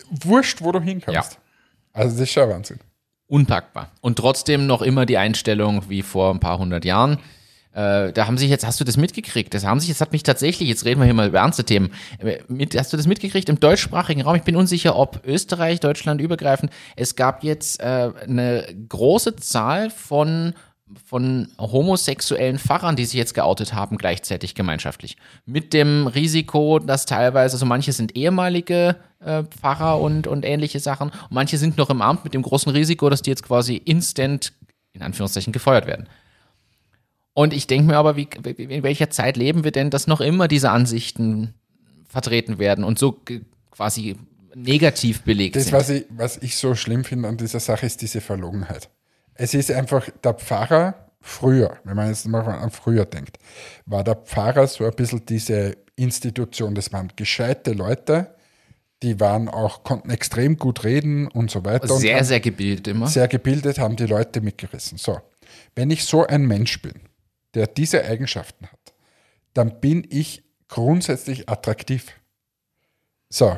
Wurscht, 0.09 0.61
wo 0.61 0.73
du 0.73 0.81
hinkommst. 0.81 1.33
Ja. 1.33 1.39
Also 1.93 2.17
das 2.17 2.23
ist 2.23 2.33
schon 2.33 2.49
Wahnsinn. 2.49 2.79
Unpackbar. 3.27 3.93
Und 4.01 4.17
trotzdem 4.17 4.67
noch 4.67 4.81
immer 4.81 5.05
die 5.05 5.17
Einstellung 5.17 5.87
wie 5.87 6.01
vor 6.01 6.33
ein 6.33 6.41
paar 6.41 6.59
hundert 6.59 6.83
Jahren. 6.83 7.19
Äh, 7.77 8.11
da 8.11 8.25
haben 8.25 8.39
sich 8.39 8.49
jetzt, 8.49 8.65
hast 8.65 8.79
du 8.79 8.83
das 8.83 8.97
mitgekriegt? 8.97 9.53
Das 9.53 9.63
haben 9.63 9.79
sich, 9.79 9.87
jetzt 9.87 10.01
hat 10.01 10.11
mich 10.11 10.23
tatsächlich, 10.23 10.67
jetzt 10.67 10.83
reden 10.83 10.99
wir 10.99 11.05
hier 11.05 11.13
mal 11.13 11.27
über 11.27 11.37
ernste 11.37 11.63
Themen. 11.63 11.91
Äh, 12.17 12.39
Mit, 12.47 12.75
hast 12.75 12.91
du 12.91 12.97
das 12.97 13.05
mitgekriegt 13.05 13.49
im 13.49 13.59
deutschsprachigen 13.59 14.21
Raum? 14.21 14.35
Ich 14.35 14.41
bin 14.41 14.55
unsicher, 14.55 14.95
ob 14.95 15.21
Österreich, 15.23 15.79
Deutschland 15.79 16.19
übergreifend. 16.19 16.71
Es 16.95 17.15
gab 17.15 17.43
jetzt 17.43 17.79
äh, 17.79 18.11
eine 18.23 18.67
große 18.89 19.35
Zahl 19.35 19.91
von 19.91 20.55
von 21.05 21.49
homosexuellen 21.59 22.59
Pfarrern, 22.59 22.95
die 22.95 23.03
sich 23.03 23.15
jetzt 23.15 23.33
geoutet 23.33 23.73
haben, 23.73 23.97
gleichzeitig 23.97 24.55
gemeinschaftlich. 24.55 25.17
Mit 25.45 25.73
dem 25.73 26.07
Risiko, 26.07 26.79
dass 26.79 27.05
teilweise, 27.05 27.55
also 27.55 27.65
manche 27.65 27.91
sind 27.91 28.15
ehemalige 28.15 28.95
äh, 29.19 29.43
Pfarrer 29.43 29.99
und, 29.99 30.27
und 30.27 30.45
ähnliche 30.45 30.79
Sachen, 30.79 31.09
und 31.09 31.31
manche 31.31 31.57
sind 31.57 31.77
noch 31.77 31.89
im 31.89 32.01
Amt 32.01 32.23
mit 32.23 32.33
dem 32.33 32.41
großen 32.41 32.71
Risiko, 32.71 33.09
dass 33.09 33.21
die 33.21 33.29
jetzt 33.29 33.43
quasi 33.43 33.75
instant, 33.75 34.53
in 34.93 35.01
Anführungszeichen, 35.01 35.51
gefeuert 35.51 35.87
werden. 35.87 36.07
Und 37.37 37.53
ich 37.53 37.67
denke 37.67 37.85
mir 37.85 37.97
aber, 37.97 38.15
wie, 38.15 38.27
in 38.57 38.81
welcher 38.81 39.11
Zeit 39.11 39.37
leben 39.37 39.63
wir 39.63 39.69
denn, 39.69 39.91
dass 39.91 40.07
noch 40.07 40.21
immer 40.21 40.47
diese 40.47 40.71
Ansichten 40.71 41.53
vertreten 42.09 42.57
werden 42.57 42.83
und 42.83 42.97
so 42.97 43.21
quasi 43.69 44.15
negativ 44.55 45.21
belegt 45.21 45.55
Das, 45.55 45.65
sind? 45.65 45.73
was 45.73 45.89
ich, 45.91 46.05
was 46.09 46.37
ich 46.37 46.57
so 46.57 46.73
schlimm 46.73 47.03
finde 47.03 47.27
an 47.27 47.37
dieser 47.37 47.59
Sache, 47.59 47.85
ist 47.85 48.01
diese 48.01 48.21
Verlogenheit. 48.21 48.89
Es 49.35 49.53
ist 49.53 49.69
einfach, 49.69 50.09
der 50.23 50.33
Pfarrer 50.33 51.11
früher, 51.21 51.77
wenn 51.83 51.95
man 51.95 52.07
jetzt 52.07 52.27
mal 52.27 52.41
an 52.41 52.71
früher 52.71 53.05
denkt, 53.05 53.37
war 53.85 54.03
der 54.03 54.15
Pfarrer 54.15 54.65
so 54.65 54.83
ein 54.85 54.95
bisschen 54.95 55.23
diese 55.27 55.77
Institution. 55.95 56.73
Das 56.73 56.91
waren 56.91 57.11
gescheite 57.15 57.73
Leute, 57.73 58.33
die 59.03 59.19
waren 59.19 59.47
auch, 59.47 59.83
konnten 59.83 60.09
extrem 60.09 60.57
gut 60.57 60.83
reden 60.83 61.27
und 61.27 61.51
so 61.51 61.63
weiter. 61.63 61.87
Sehr, 61.87 62.23
sehr 62.23 62.39
gebildet 62.39 62.87
immer. 62.87 63.05
sehr 63.05 63.27
gebildet, 63.27 63.77
haben 63.77 63.95
die 63.95 64.07
Leute 64.07 64.41
mitgerissen. 64.41 64.97
So, 64.97 65.19
wenn 65.75 65.91
ich 65.91 66.03
so 66.03 66.25
ein 66.25 66.47
Mensch 66.47 66.81
bin, 66.81 66.93
der 67.57 67.67
diese 67.67 68.05
Eigenschaften 68.05 68.67
hat, 68.67 68.93
dann 69.53 69.79
bin 69.79 70.05
ich 70.09 70.43
grundsätzlich 70.67 71.49
attraktiv. 71.49 72.13
So, 73.29 73.57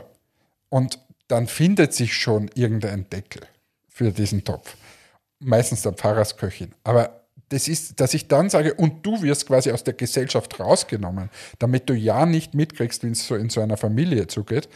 und 0.69 0.99
dann 1.27 1.47
findet 1.47 1.93
sich 1.93 2.13
schon 2.13 2.49
irgendein 2.55 3.09
Deckel 3.09 3.41
für 3.89 4.11
diesen 4.11 4.43
Topf. 4.43 4.77
Meistens 5.39 5.81
der 5.81 5.93
Pfarrersköchin. 5.93 6.73
Aber 6.83 7.25
das 7.49 7.67
ist, 7.67 7.99
dass 7.99 8.13
ich 8.13 8.27
dann 8.27 8.49
sage, 8.49 8.73
und 8.73 9.05
du 9.05 9.21
wirst 9.21 9.47
quasi 9.47 9.71
aus 9.71 9.83
der 9.83 9.95
Gesellschaft 9.95 10.59
rausgenommen, 10.59 11.29
damit 11.57 11.89
du 11.89 11.93
ja 11.93 12.25
nicht 12.25 12.53
mitkriegst, 12.53 13.03
wie 13.03 13.09
es 13.09 13.27
so 13.27 13.35
in 13.35 13.49
so 13.49 13.61
einer 13.61 13.77
Familie 13.77 14.27
zugeht, 14.27 14.69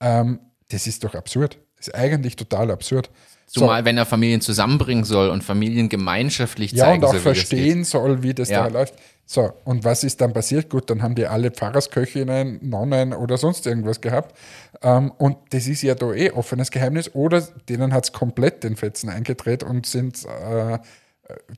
ähm, 0.00 0.40
das 0.68 0.86
ist 0.86 1.04
doch 1.04 1.14
absurd. 1.14 1.58
Ist 1.78 1.94
eigentlich 1.94 2.36
total 2.36 2.70
absurd. 2.70 3.10
Zumal, 3.50 3.80
so. 3.80 3.84
wenn 3.84 3.98
er 3.98 4.06
Familien 4.06 4.40
zusammenbringen 4.40 5.02
soll 5.02 5.28
und 5.28 5.42
Familien 5.42 5.88
gemeinschaftlich 5.88 6.70
ja, 6.70 6.84
zeigen 6.84 7.02
soll. 7.02 7.08
Ja, 7.08 7.14
und 7.14 7.18
auch 7.18 7.22
verstehen 7.22 7.82
soll, 7.82 8.22
wie 8.22 8.32
das 8.32 8.48
ja. 8.48 8.62
da 8.62 8.68
läuft. 8.68 8.94
So, 9.26 9.52
und 9.64 9.82
was 9.82 10.04
ist 10.04 10.20
dann 10.20 10.32
passiert? 10.32 10.70
Gut, 10.70 10.88
dann 10.88 11.02
haben 11.02 11.16
die 11.16 11.26
alle 11.26 11.50
Pfarrersköchinnen, 11.50 12.68
Nonnen 12.68 13.12
oder 13.12 13.38
sonst 13.38 13.66
irgendwas 13.66 14.00
gehabt. 14.00 14.36
Ähm, 14.82 15.10
und 15.18 15.36
das 15.50 15.66
ist 15.66 15.82
ja 15.82 15.96
da 15.96 16.12
eh 16.12 16.30
offenes 16.30 16.70
Geheimnis. 16.70 17.12
Oder 17.12 17.40
denen 17.68 17.92
hat 17.92 18.04
es 18.04 18.12
komplett 18.12 18.62
den 18.62 18.76
Fetzen 18.76 19.08
eingedreht 19.08 19.64
und 19.64 19.84
sind 19.84 20.24
äh, 20.24 20.78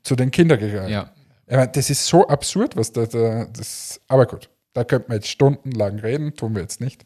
zu 0.02 0.16
den 0.16 0.30
Kindern 0.30 0.60
gegangen. 0.60 0.88
Ja. 0.88 1.10
Meine, 1.46 1.68
das 1.68 1.90
ist 1.90 2.06
so 2.06 2.26
absurd, 2.26 2.74
was 2.74 2.92
da, 2.92 3.04
da 3.04 3.44
das. 3.44 4.00
Aber 4.08 4.24
gut, 4.24 4.48
da 4.72 4.84
könnte 4.84 5.08
man 5.08 5.18
jetzt 5.18 5.28
stundenlang 5.28 5.98
reden, 5.98 6.34
tun 6.36 6.54
wir 6.54 6.62
jetzt 6.62 6.80
nicht. 6.80 7.04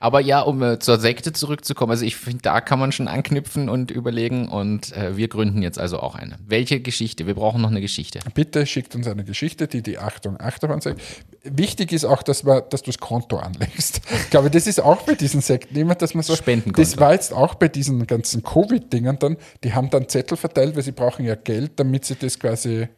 Aber 0.00 0.20
ja, 0.20 0.40
um 0.40 0.62
äh, 0.62 0.78
zur 0.78 0.98
Sekte 0.98 1.32
zurückzukommen, 1.32 1.90
also 1.90 2.04
ich 2.04 2.16
finde, 2.16 2.42
da 2.42 2.60
kann 2.60 2.78
man 2.78 2.92
schon 2.92 3.08
anknüpfen 3.08 3.68
und 3.68 3.90
überlegen 3.90 4.48
und 4.48 4.92
äh, 4.96 5.16
wir 5.16 5.28
gründen 5.28 5.62
jetzt 5.62 5.78
also 5.78 6.00
auch 6.00 6.14
eine. 6.14 6.38
Welche 6.46 6.80
Geschichte? 6.80 7.26
Wir 7.26 7.34
brauchen 7.34 7.60
noch 7.60 7.70
eine 7.70 7.80
Geschichte. 7.80 8.20
Bitte 8.34 8.66
schickt 8.66 8.94
uns 8.94 9.06
eine 9.08 9.24
Geschichte, 9.24 9.66
die 9.66 9.82
die 9.82 9.98
Achtung 9.98 10.38
Achterbahn 10.38 10.80
sagt. 10.80 11.00
Wichtig 11.42 11.92
ist 11.92 12.04
auch, 12.04 12.22
dass, 12.22 12.44
man, 12.44 12.62
dass 12.70 12.82
du 12.82 12.90
das 12.90 12.98
Konto 12.98 13.38
anlegst. 13.38 14.00
Ich 14.10 14.30
glaube, 14.30 14.50
das 14.50 14.66
ist 14.66 14.80
auch 14.80 15.02
bei 15.02 15.14
diesen 15.14 15.40
Sekten 15.40 15.76
immer, 15.76 15.94
dass 15.94 16.14
man 16.14 16.22
so. 16.22 16.36
Spendenkonto. 16.36 16.80
Das 16.80 16.98
war 16.98 17.12
jetzt 17.12 17.32
auch 17.32 17.54
bei 17.54 17.68
diesen 17.68 18.06
ganzen 18.06 18.42
Covid-Dingern 18.42 19.18
dann, 19.18 19.36
die 19.64 19.72
haben 19.74 19.90
dann 19.90 20.08
Zettel 20.08 20.36
verteilt, 20.36 20.76
weil 20.76 20.82
sie 20.82 20.92
brauchen 20.92 21.24
ja 21.24 21.34
Geld, 21.34 21.72
damit 21.76 22.04
sie 22.04 22.14
das 22.14 22.38
quasi 22.38 22.88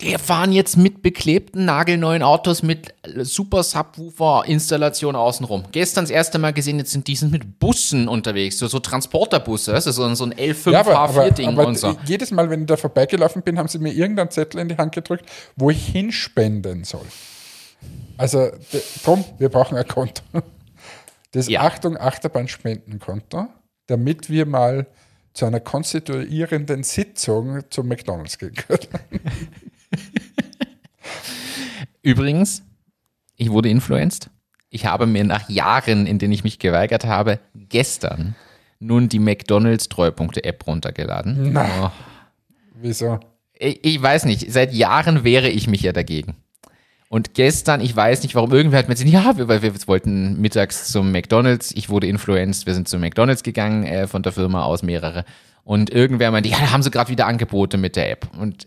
die 0.00 0.16
fahren 0.16 0.52
jetzt 0.52 0.76
mit 0.76 1.02
beklebten, 1.02 1.64
nagelneuen 1.64 2.22
Autos 2.22 2.62
mit 2.62 2.94
super 3.18 3.62
Subwoofer-Installation 3.62 5.16
außenrum. 5.16 5.64
Gestern 5.72 6.04
das 6.04 6.10
erste 6.10 6.38
Mal 6.38 6.52
gesehen, 6.52 6.78
jetzt 6.78 6.92
sind 6.92 7.08
die 7.08 7.16
sind 7.16 7.32
mit 7.32 7.58
Bussen 7.58 8.06
unterwegs, 8.06 8.58
so, 8.58 8.68
so 8.68 8.78
Transporterbusse, 8.78 9.72
du, 9.72 9.80
so, 9.80 10.14
so 10.14 10.24
ein 10.24 10.34
L5 10.34 10.70
ja, 10.70 10.80
aber, 10.80 10.94
H4-Ding 10.94 11.48
aber, 11.48 11.62
aber 11.62 11.68
und 11.68 11.78
so. 11.78 11.96
Jedes 12.04 12.30
Mal, 12.30 12.48
wenn 12.48 12.60
ich 12.60 12.66
da 12.66 12.76
vorbeigelaufen 12.76 13.42
bin, 13.42 13.58
haben 13.58 13.68
sie 13.68 13.78
mir 13.78 13.92
irgendeinen 13.92 14.30
Zettel 14.30 14.60
in 14.60 14.68
die 14.68 14.76
Hand 14.76 14.94
gedrückt, 14.94 15.24
wo 15.56 15.70
ich 15.70 15.86
hinspenden 15.86 16.84
soll. 16.84 17.06
Also, 18.16 18.50
Tom, 19.04 19.24
wir 19.38 19.48
brauchen 19.48 19.76
ein 19.76 19.86
Konto. 19.86 20.22
Das 21.32 21.48
Ja. 21.48 21.62
Achtung 21.62 21.96
Achterbahn-Spendenkonto, 21.96 23.48
damit 23.86 24.30
wir 24.30 24.46
mal 24.46 24.86
zu 25.34 25.46
einer 25.46 25.60
konstituierenden 25.60 26.82
Sitzung 26.82 27.62
zum 27.70 27.88
McDonalds 27.88 28.38
gehen 28.38 28.54
können. 28.54 28.88
Übrigens, 32.02 32.62
ich 33.36 33.50
wurde 33.50 33.68
influenced. 33.68 34.30
Ich 34.70 34.86
habe 34.86 35.06
mir 35.06 35.24
nach 35.24 35.48
Jahren, 35.48 36.06
in 36.06 36.18
denen 36.18 36.32
ich 36.32 36.44
mich 36.44 36.58
geweigert 36.58 37.04
habe, 37.04 37.40
gestern 37.54 38.34
nun 38.80 39.08
die 39.08 39.18
McDonalds 39.18 39.88
Treupunkte 39.88 40.44
App 40.44 40.66
runtergeladen. 40.66 41.52
Na. 41.52 41.86
Oh. 41.86 41.90
Wieso? 42.74 43.18
Ich, 43.54 43.84
ich 43.84 44.02
weiß 44.02 44.26
nicht, 44.26 44.52
seit 44.52 44.72
Jahren 44.72 45.24
wehre 45.24 45.48
ich 45.48 45.66
mich 45.66 45.82
ja 45.82 45.92
dagegen. 45.92 46.36
Und 47.08 47.32
gestern, 47.32 47.80
ich 47.80 47.96
weiß 47.96 48.22
nicht, 48.22 48.34
warum 48.34 48.52
irgendwer 48.52 48.78
hat 48.78 48.88
mir 48.88 48.94
gesagt, 48.94 49.10
ja, 49.10 49.38
wir, 49.38 49.48
weil 49.48 49.62
wir 49.62 49.72
wollten 49.86 50.38
mittags 50.40 50.92
zum 50.92 51.10
McDonalds, 51.10 51.72
ich 51.74 51.88
wurde 51.88 52.06
influenced, 52.06 52.66
wir 52.66 52.74
sind 52.74 52.86
zum 52.86 53.00
McDonalds 53.00 53.42
gegangen, 53.42 53.84
äh, 53.84 54.06
von 54.06 54.22
der 54.22 54.32
Firma 54.32 54.64
aus 54.64 54.82
mehrere. 54.82 55.24
Und 55.64 55.90
irgendwer 55.90 56.30
meinte, 56.30 56.50
ja, 56.50 56.58
da 56.60 56.70
haben 56.70 56.82
sie 56.82 56.90
gerade 56.90 57.10
wieder 57.10 57.26
Angebote 57.26 57.78
mit 57.78 57.96
der 57.96 58.10
App. 58.10 58.28
Und 58.38 58.66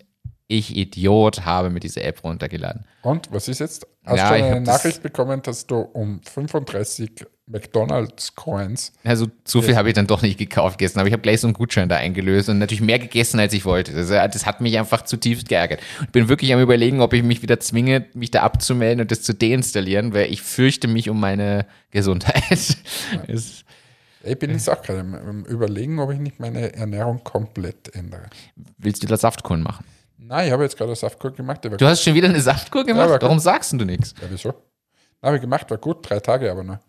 ich, 0.52 0.76
Idiot, 0.76 1.46
habe 1.46 1.70
mir 1.70 1.80
diese 1.80 2.02
App 2.04 2.24
runtergeladen. 2.24 2.86
Und 3.02 3.32
was 3.32 3.48
ist 3.48 3.60
jetzt? 3.60 3.88
Hast 4.06 4.18
Ja, 4.18 4.30
du 4.30 4.44
eine 4.44 4.62
Nachricht 4.62 5.02
bekommen, 5.04 5.42
dass 5.44 5.66
du 5.68 5.78
um 5.78 6.22
35 6.24 7.26
McDonalds 7.48 8.36
Coins 8.36 8.94
Also 9.04 9.28
so 9.44 9.62
viel 9.62 9.76
habe 9.76 9.90
ich 9.90 9.94
dann 9.96 10.08
doch 10.08 10.22
nicht 10.22 10.38
gekauft 10.38 10.78
gestern, 10.78 11.02
aber 11.02 11.08
ich 11.08 11.14
habe 11.14 11.22
gleich 11.22 11.42
so 11.42 11.48
einen 11.48 11.54
Gutschein 11.54 11.90
da 11.90 11.98
eingelöst 11.98 12.48
und 12.50 12.60
natürlich 12.60 12.82
mehr 12.82 13.00
gegessen, 13.00 13.40
als 13.40 13.54
ich 13.54 13.66
wollte. 13.66 13.92
Das, 13.94 14.08
das 14.10 14.46
hat 14.46 14.62
mich 14.62 14.78
einfach 14.80 15.04
zutiefst 15.04 15.50
geärgert. 15.50 15.82
Ich 16.02 16.10
bin 16.10 16.30
wirklich 16.30 16.54
am 16.54 16.62
überlegen, 16.62 17.02
ob 17.02 17.14
ich 17.14 17.24
mich 17.24 17.42
wieder 17.42 17.60
zwinge, 17.60 18.06
mich 18.14 18.32
da 18.32 18.44
abzumelden 18.44 19.02
und 19.02 19.12
das 19.12 19.22
zu 19.22 19.34
deinstallieren, 19.34 20.14
weil 20.14 20.32
ich 20.32 20.42
fürchte 20.42 20.88
mich 20.88 21.10
um 21.10 21.20
meine 21.20 21.66
Gesundheit. 21.92 22.44
Es- 23.28 23.64
Ich 24.24 24.38
bin 24.38 24.52
jetzt 24.52 24.70
auch 24.70 24.80
gerade 24.84 25.00
im, 25.00 25.46
Überlegen, 25.46 26.00
ob 26.00 26.12
ich 26.12 26.20
nicht 26.20 26.40
meine 26.40 26.74
Ernährung 26.76 27.24
komplett 27.24 27.96
ändere. 27.96 28.30
willst 28.78 29.02
du 29.02 29.08
da 29.08 29.18
Saftkuren 29.18 29.64
machen? 29.64 29.84
Nein, 30.24 30.48
ich 30.48 30.54
habe 30.54 30.64
jetzt 30.64 30.78
gerade 30.78 30.90
eine 30.90 30.96
Saftkur 30.96 31.32
gemacht. 31.32 31.66
Du 31.66 31.88
hast 31.88 32.04
schon 32.04 32.14
wieder 32.14 32.30
eine 32.30 32.42
Saftkur 32.42 32.84
gemacht? 32.86 33.10
gut. 33.10 33.22
Warum 33.24 33.40
sagst 33.40 33.74
du 33.74 33.86
nichts? 33.86 34.14
Ja, 34.22 34.28
wieso? 34.30 34.54
Habe 35.22 35.36
ich 35.36 35.42
gemacht, 35.42 35.70
war 35.70 35.78
gut, 35.78 36.08
drei 36.08 36.20
Tage 36.20 36.52
aber 36.52 36.64
nur. 36.64 36.80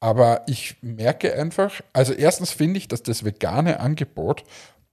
Aber 0.00 0.42
ich 0.46 0.76
merke 0.80 1.34
einfach, 1.34 1.72
also 1.92 2.12
erstens 2.12 2.50
finde 2.50 2.78
ich, 2.78 2.88
dass 2.88 3.02
das 3.02 3.24
vegane 3.24 3.80
Angebot 3.80 4.44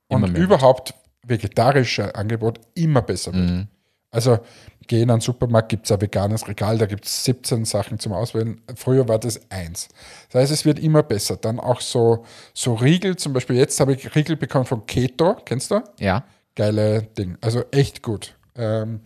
und 0.08 0.36
überhaupt 0.36 0.94
vegetarische 1.24 2.16
Angebot 2.16 2.60
immer 2.76 3.02
besser 3.02 3.34
wird. 3.34 3.50
Mhm. 3.50 3.68
Also 4.12 4.40
gehe 4.88 5.04
in 5.04 5.12
einen 5.12 5.22
Supermarkt, 5.22 5.70
gibt 5.70 5.86
es 5.86 5.92
ein 5.92 6.02
veganes 6.02 6.48
Regal, 6.48 6.78
da 6.78 6.86
gibt 6.86 7.06
es 7.06 7.26
17 7.26 7.66
Sachen 7.66 8.00
zum 8.00 8.14
Auswählen. 8.14 8.62
Früher 8.76 9.08
war 9.08 9.20
das 9.20 9.40
eins. 9.50 9.90
Das 10.32 10.42
heißt, 10.42 10.52
es 10.52 10.66
wird 10.66 10.80
immer 10.80 11.04
besser. 11.04 11.36
Dann 11.36 11.60
auch 11.60 11.82
so, 11.82 12.26
so 12.54 12.74
Riegel, 12.74 13.18
zum 13.18 13.34
Beispiel 13.34 13.58
jetzt 13.58 13.80
habe 13.80 13.94
ich 13.94 14.16
Riegel 14.16 14.38
bekommen 14.38 14.66
von 14.66 14.86
Keto, 14.86 15.36
kennst 15.46 15.72
du? 15.72 15.82
Ja. 16.00 16.24
Geile 16.58 17.04
Ding. 17.04 17.38
Also 17.40 17.64
echt 17.72 18.04
gut. 18.04 18.36
Ähm, 18.56 19.02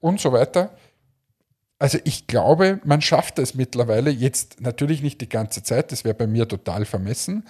und 0.00 0.20
so 0.20 0.32
weiter. 0.32 0.74
Also 1.78 1.98
ich 2.04 2.26
glaube, 2.26 2.80
man 2.84 3.02
schafft 3.02 3.38
es 3.38 3.54
mittlerweile 3.54 4.10
jetzt 4.10 4.62
natürlich 4.62 5.02
nicht 5.02 5.20
die 5.20 5.28
ganze 5.28 5.62
Zeit, 5.62 5.92
das 5.92 6.04
wäre 6.04 6.14
bei 6.14 6.26
mir 6.26 6.48
total 6.48 6.86
vermessen, 6.86 7.46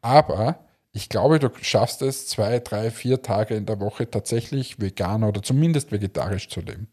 aber 0.00 0.58
ich 0.92 1.08
glaube, 1.08 1.38
du 1.38 1.50
schaffst 1.60 2.00
es 2.00 2.26
zwei, 2.26 2.58
drei, 2.58 2.90
vier 2.90 3.22
Tage 3.22 3.54
in 3.54 3.66
der 3.66 3.78
Woche 3.80 4.10
tatsächlich 4.10 4.80
vegan 4.80 5.24
oder 5.24 5.42
zumindest 5.42 5.92
vegetarisch 5.92 6.48
zu 6.48 6.60
leben. 6.60 6.88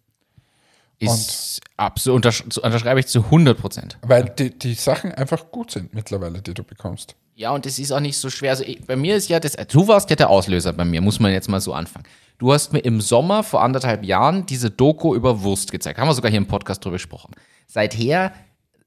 Ist 1.11 1.61
absolut, 1.77 2.17
untersch 2.17 2.41
unterschreibe 2.41 2.99
ich 2.99 3.07
zu 3.07 3.23
100 3.25 3.59
Prozent. 3.59 3.97
Weil 4.01 4.25
die, 4.25 4.57
die 4.57 4.73
Sachen 4.73 5.11
einfach 5.13 5.51
gut 5.51 5.71
sind 5.71 5.93
mittlerweile, 5.93 6.41
die 6.41 6.53
du 6.53 6.63
bekommst. 6.63 7.15
Ja, 7.35 7.51
und 7.51 7.65
es 7.65 7.79
ist 7.79 7.91
auch 7.91 7.99
nicht 7.99 8.17
so 8.17 8.29
schwer. 8.29 8.51
Also 8.51 8.63
ich, 8.63 8.85
bei 8.85 8.95
mir 8.95 9.15
ist 9.15 9.27
ja 9.27 9.39
das, 9.39 9.55
du 9.67 9.87
warst 9.87 10.09
ja 10.09 10.15
der 10.15 10.29
Auslöser 10.29 10.73
bei 10.73 10.85
mir, 10.85 11.01
muss 11.01 11.19
man 11.19 11.31
jetzt 11.31 11.49
mal 11.49 11.61
so 11.61 11.73
anfangen. 11.73 12.05
Du 12.37 12.53
hast 12.53 12.73
mir 12.73 12.79
im 12.79 13.01
Sommer 13.01 13.43
vor 13.43 13.63
anderthalb 13.63 14.03
Jahren 14.03 14.45
diese 14.45 14.69
Doku 14.69 15.15
über 15.15 15.41
Wurst 15.41 15.71
gezeigt. 15.71 15.99
Haben 15.99 16.07
wir 16.07 16.13
sogar 16.13 16.29
hier 16.29 16.39
im 16.39 16.47
Podcast 16.47 16.83
drüber 16.83 16.95
gesprochen. 16.95 17.33
Seither, 17.67 18.33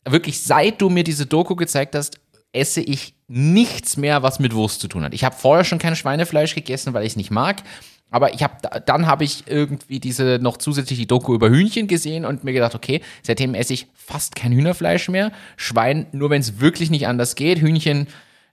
wirklich 0.05 0.43
seit 0.43 0.81
du 0.81 0.91
mir 0.91 1.05
diese 1.05 1.27
Doku 1.27 1.57
gezeigt 1.57 1.95
hast, 1.95 2.21
esse 2.53 2.81
ich 2.81 3.14
nichts 3.29 3.97
mehr, 3.97 4.23
was 4.23 4.39
mit 4.39 4.55
Wurst 4.55 4.81
zu 4.81 4.89
tun 4.89 5.05
hat. 5.05 5.14
Ich 5.14 5.25
habe 5.25 5.35
vorher 5.35 5.64
schon 5.64 5.79
kein 5.79 5.97
Schweinefleisch 5.97 6.55
gegessen, 6.55 6.95
weil 6.95 7.05
ich 7.05 7.12
es 7.12 7.17
nicht 7.17 7.31
mag. 7.31 7.62
Aber 8.11 8.35
ich 8.35 8.43
habe 8.43 8.55
dann 8.87 9.07
habe 9.07 9.25
ich 9.25 9.45
irgendwie 9.47 10.01
diese 10.01 10.39
noch 10.41 10.59
zusätzlich 10.59 10.99
die 10.99 11.07
Doku 11.07 11.35
über 11.35 11.49
Hühnchen 11.49 11.89
gesehen 11.89 12.25
und 12.25 12.45
mir 12.45 12.53
gedacht, 12.53 12.75
okay, 12.75 13.03
seitdem 13.23 13.55
esse 13.55 13.75
ich 13.75 13.89
fast 13.95 14.37
kein 14.37 14.53
Hühnerfleisch 14.53 15.09
mehr. 15.09 15.33
Schwein 15.57 16.07
nur 16.13 16.31
wenn 16.31 16.41
es 16.41 16.61
wirklich 16.61 16.91
nicht 16.91 17.09
anders 17.09 17.35
geht. 17.35 17.61
Hühnchen 17.61 18.07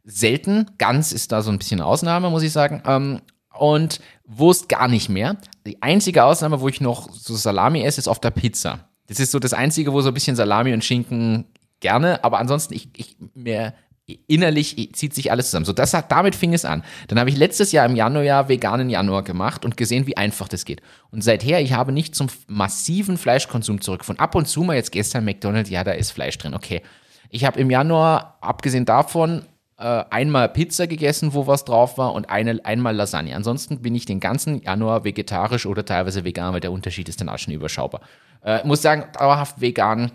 selten. 0.04 0.72
Gans 0.78 1.14
ist 1.14 1.32
da 1.32 1.41
so 1.41 1.51
ein 1.51 1.60
bisschen 1.60 1.82
Ausnahme, 1.82 2.30
muss 2.30 2.43
ich 2.43 2.51
sagen. 2.51 2.82
Ähm, 2.86 3.22
und 3.58 3.99
Wurst 4.26 4.70
gar 4.70 4.88
nicht 4.88 5.10
mehr. 5.10 5.38
Die 5.68 5.82
einzige 5.82 6.24
Ausnahme, 6.24 6.62
wo 6.62 6.68
ich 6.68 6.82
noch 6.82 7.12
so 7.12 7.36
Salami 7.36 7.84
esse, 7.84 7.99
ist 7.99 8.08
auf 8.08 8.20
der 8.20 8.32
Pizza. 8.32 8.89
Das 9.08 9.20
ist 9.20 9.32
so 9.32 9.39
das 9.39 9.54
Einzige, 9.54 9.93
wo 9.93 10.01
so 10.01 10.10
ein 10.10 10.14
bisschen 10.14 10.36
Salami 10.36 10.74
und 10.74 10.84
Schinken 10.84 11.45
gerne, 11.80 12.24
aber 12.24 12.39
ansonsten, 12.39 12.74
ich, 12.74 12.89
ich 12.95 13.18
mir 13.36 13.74
innerlich 14.06 14.89
zieht 14.93 15.14
sich 15.14 15.32
alles 15.32 15.47
zusammen. 15.47 15.66
So, 15.66 15.74
das 15.74 15.93
hat, 15.93 16.12
damit 16.12 16.36
fing 16.36 16.54
es 16.54 16.66
an. 16.66 16.84
Dann 17.08 17.20
habe 17.20 17.30
ich 17.30 17.38
letztes 17.38 17.72
Jahr 17.72 17.86
im 17.86 17.95
Januar 17.95 18.49
veganen 18.49 18.89
Januar 18.89 19.24
gemacht 19.24 19.64
und 19.64 19.78
gesehen, 19.78 20.08
wie 20.08 20.18
einfach 20.18 20.47
das 20.47 20.66
geht. 20.66 20.82
Und 21.12 21.24
seither, 21.24 21.62
ich 21.62 21.74
habe 21.74 21.91
nicht 21.91 22.14
zum 22.14 22.28
massiven 22.47 23.18
Fleischkonsum 23.18 23.80
zurückgefunden. 23.80 24.22
Ab 24.22 24.36
und 24.36 24.47
zu 24.47 24.64
mal 24.64 24.76
jetzt 24.76 24.91
gestern 24.91 25.24
McDonald's, 25.24 25.70
ja, 25.70 25.84
da 25.84 25.91
ist 25.91 26.12
Fleisch 26.12 26.38
drin, 26.38 26.54
okay. 26.54 26.82
Ich 27.30 27.45
habe 27.45 27.60
im 27.60 27.70
Januar, 27.70 28.38
abgesehen 28.41 28.86
davon, 28.86 29.45
äh, 29.78 30.04
einmal 30.10 30.49
Pizza 30.49 30.86
gegessen, 30.86 31.34
wo 31.34 31.47
was 31.47 31.66
drauf 31.66 31.97
war 31.97 32.14
und 32.14 32.30
eine, 32.30 32.64
einmal 32.64 32.95
Lasagne. 32.95 33.36
Ansonsten 33.36 33.82
bin 33.82 33.95
ich 33.95 34.06
den 34.06 34.20
ganzen 34.20 34.62
Januar 34.62 35.04
vegetarisch 35.06 35.66
oder 35.66 35.86
teilweise 35.86 36.24
vegan, 36.24 36.54
weil 36.54 36.60
der 36.60 36.72
Unterschied 36.72 37.10
ist 37.10 37.22
dann 37.22 37.30
auch 37.30 37.39
schon 37.39 37.54
überschaubar. 37.54 38.01
Äh, 38.43 38.66
muss 38.68 38.82
sagen, 38.82 39.06
dauerhaft 39.18 39.62
vegan 39.62 40.12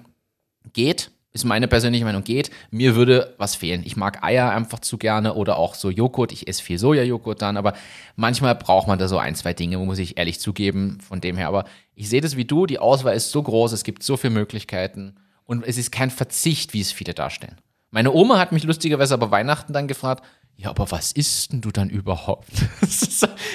geht, 0.74 1.10
ist 1.32 1.44
meine 1.44 1.68
persönliche 1.68 2.04
Meinung, 2.04 2.24
geht. 2.24 2.50
Mir 2.70 2.96
würde 2.96 3.34
was 3.38 3.54
fehlen. 3.54 3.82
Ich 3.84 3.96
mag 3.96 4.22
Eier 4.24 4.50
einfach 4.50 4.78
zu 4.78 4.98
gerne 4.98 5.34
oder 5.34 5.56
auch 5.56 5.74
so 5.74 5.90
Joghurt. 5.90 6.32
Ich 6.32 6.48
esse 6.48 6.62
viel 6.62 6.78
Sojajoghurt 6.78 7.42
dann, 7.42 7.56
aber 7.56 7.74
manchmal 8.16 8.54
braucht 8.54 8.88
man 8.88 8.98
da 8.98 9.08
so 9.08 9.18
ein, 9.18 9.34
zwei 9.34 9.52
Dinge, 9.52 9.78
muss 9.78 9.98
ich 9.98 10.16
ehrlich 10.18 10.40
zugeben, 10.40 10.98
von 11.00 11.20
dem 11.20 11.36
her. 11.36 11.48
Aber 11.48 11.64
ich 11.94 12.08
sehe 12.08 12.20
das 12.20 12.36
wie 12.36 12.44
du, 12.44 12.66
die 12.66 12.78
Auswahl 12.78 13.14
ist 13.14 13.30
so 13.30 13.42
groß, 13.42 13.72
es 13.72 13.84
gibt 13.84 14.02
so 14.02 14.16
viele 14.16 14.32
Möglichkeiten 14.32 15.16
und 15.44 15.64
es 15.66 15.78
ist 15.78 15.92
kein 15.92 16.10
Verzicht, 16.10 16.72
wie 16.72 16.80
es 16.80 16.92
viele 16.92 17.14
darstellen. 17.14 17.56
Meine 17.90 18.12
Oma 18.12 18.38
hat 18.38 18.52
mich 18.52 18.64
lustigerweise 18.64 19.14
aber 19.14 19.30
Weihnachten 19.30 19.72
dann 19.72 19.88
gefragt, 19.88 20.24
ja, 20.56 20.70
aber 20.70 20.90
was 20.90 21.12
isst 21.12 21.52
denn 21.52 21.60
du 21.60 21.70
dann 21.70 21.88
überhaupt? 21.88 22.50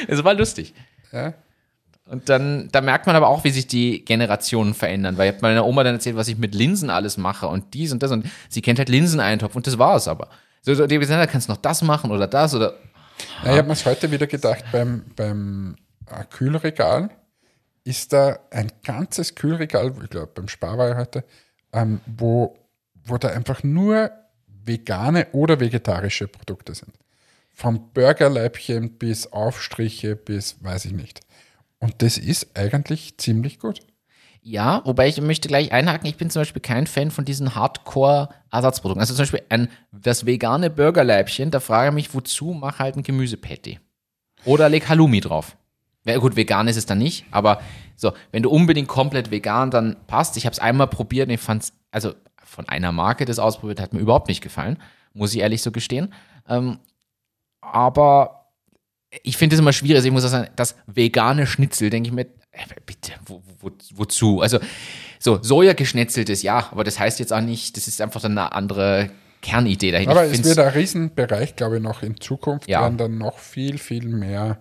Es 0.07 0.23
war 0.23 0.33
lustig. 0.33 0.73
Ja? 1.11 1.33
Und 2.05 2.27
dann, 2.27 2.69
da 2.71 2.81
merkt 2.81 3.07
man 3.07 3.15
aber 3.15 3.29
auch, 3.29 3.43
wie 3.43 3.49
sich 3.49 3.65
die 3.65 4.03
Generationen 4.03 4.73
verändern. 4.73 5.17
Weil 5.17 5.29
ich 5.29 5.35
habe 5.35 5.47
meiner 5.47 5.65
Oma 5.65 5.83
dann 5.83 5.95
erzählt, 5.95 6.15
was 6.15 6.27
ich 6.27 6.37
mit 6.37 6.53
Linsen 6.53 6.89
alles 6.89 7.17
mache 7.17 7.47
und 7.47 7.73
dies 7.73 7.91
und 7.91 8.03
das. 8.03 8.11
Und 8.11 8.25
sie 8.49 8.61
kennt 8.61 8.77
halt 8.79 8.89
Linseneintopf 8.89 9.55
und 9.55 9.67
das 9.67 9.77
war 9.77 9.95
es 9.95 10.07
aber. 10.07 10.29
So, 10.61 10.73
so 10.73 10.85
die 10.85 10.97
gesagt, 10.97 11.21
da 11.21 11.27
kannst 11.27 11.47
du 11.47 11.53
noch 11.53 11.61
das 11.61 11.81
machen 11.81 12.11
oder 12.11 12.27
das 12.27 12.53
oder. 12.53 12.73
Ja, 13.43 13.51
ich 13.51 13.57
habe 13.57 13.67
mir 13.67 13.75
heute 13.85 14.11
wieder 14.11 14.27
gedacht, 14.27 14.63
beim, 14.71 15.05
beim 15.15 15.75
äh, 16.09 16.23
Kühlregal 16.29 17.09
ist 17.83 18.13
da 18.13 18.39
ein 18.51 18.71
ganzes 18.83 19.35
Kühlregal, 19.35 19.93
ich 20.01 20.09
glaube 20.09 20.31
beim 20.33 20.47
Spar 20.47 20.77
war 20.77 20.91
ich 20.91 20.95
heute, 20.95 21.23
ähm, 21.73 21.99
wo, 22.05 22.57
wo 23.05 23.17
da 23.17 23.29
einfach 23.29 23.63
nur 23.63 24.11
vegane 24.65 25.27
oder 25.33 25.59
vegetarische 25.59 26.27
Produkte 26.27 26.73
sind. 26.75 26.93
Vom 27.53 27.91
Burgerleibchen 27.91 28.97
bis 28.97 29.31
Aufstriche 29.31 30.15
bis 30.15 30.63
weiß 30.63 30.85
ich 30.85 30.93
nicht. 30.93 31.21
Und 31.83 32.01
das 32.01 32.17
ist 32.17 32.57
eigentlich 32.57 33.17
ziemlich 33.17 33.59
gut. 33.59 33.81
Ja, 34.41 34.81
wobei 34.85 35.09
ich 35.09 35.19
möchte 35.19 35.49
gleich 35.49 35.73
einhaken, 35.73 36.07
ich 36.07 36.15
bin 36.15 36.29
zum 36.29 36.39
Beispiel 36.39 36.61
kein 36.61 36.87
Fan 36.87 37.11
von 37.11 37.25
diesen 37.25 37.55
Hardcore-Ersatzprodukten. 37.55 39.01
Also 39.01 39.13
zum 39.13 39.23
Beispiel 39.23 39.43
ein, 39.49 39.67
das 39.91 40.25
vegane 40.25 40.69
Burgerleibchen, 40.69 41.51
da 41.51 41.59
frage 41.59 41.89
ich 41.89 41.93
mich, 41.93 42.13
wozu, 42.13 42.53
mach 42.53 42.79
halt 42.79 42.95
ein 42.95 43.03
Gemüsepatty. 43.03 43.81
Oder 44.45 44.69
leg 44.69 44.87
Halloumi 44.87 45.19
drauf. 45.19 45.57
Ja, 46.05 46.17
gut, 46.19 46.37
vegan 46.37 46.69
ist 46.69 46.77
es 46.77 46.85
dann 46.85 46.99
nicht, 46.99 47.25
aber 47.31 47.61
so, 47.97 48.13
wenn 48.31 48.43
du 48.43 48.49
unbedingt 48.49 48.87
komplett 48.87 49.29
vegan, 49.29 49.69
dann 49.69 49.97
passt. 50.07 50.37
Ich 50.37 50.45
habe 50.45 50.53
es 50.53 50.59
einmal 50.59 50.87
probiert 50.87 51.27
und 51.27 51.33
ich 51.33 51.41
fand 51.41 51.63
es, 51.63 51.73
also 51.91 52.13
von 52.45 52.69
einer 52.69 52.93
Marke 52.93 53.25
das 53.25 53.39
ausprobiert, 53.39 53.81
hat 53.81 53.91
mir 53.93 53.99
überhaupt 53.99 54.29
nicht 54.29 54.41
gefallen, 54.41 54.77
muss 55.13 55.33
ich 55.33 55.41
ehrlich 55.41 55.61
so 55.61 55.73
gestehen. 55.73 56.13
Ähm, 56.47 56.79
aber 57.59 58.42
ich 59.21 59.37
finde 59.37 59.55
es 59.55 59.59
immer 59.59 59.73
schwierig, 59.73 59.97
also 59.97 60.07
ich 60.07 60.13
muss 60.13 60.25
auch 60.25 60.29
sagen, 60.29 60.49
das 60.55 60.75
vegane 60.87 61.45
Schnitzel, 61.45 61.89
denke 61.89 62.09
ich 62.09 62.13
mir, 62.13 62.25
äh, 62.51 62.65
bitte, 62.85 63.11
wo, 63.25 63.41
wo, 63.59 63.71
wozu? 63.95 64.41
Also, 64.41 64.59
so, 65.19 65.39
Soja 65.41 65.73
geschnetzeltes, 65.73 66.41
ja, 66.41 66.69
aber 66.71 66.83
das 66.83 66.99
heißt 66.99 67.19
jetzt 67.19 67.31
auch 67.31 67.41
nicht, 67.41 67.77
das 67.77 67.87
ist 67.87 68.01
einfach 68.01 68.23
eine 68.23 68.51
andere 68.53 69.09
Kernidee 69.41 69.91
dahinter. 69.91 70.11
Aber 70.11 70.25
Ich 70.25 70.39
es 70.39 70.45
wird 70.45 70.59
ein 70.59 70.73
Riesenbereich, 70.73 71.55
glaube 71.55 71.77
ich, 71.77 71.83
noch 71.83 72.01
in 72.01 72.19
Zukunft. 72.19 72.67
Ja. 72.67 72.81
werden 72.81 72.97
dann 72.97 73.17
noch 73.17 73.37
viel, 73.37 73.77
viel 73.77 74.07
mehr 74.07 74.57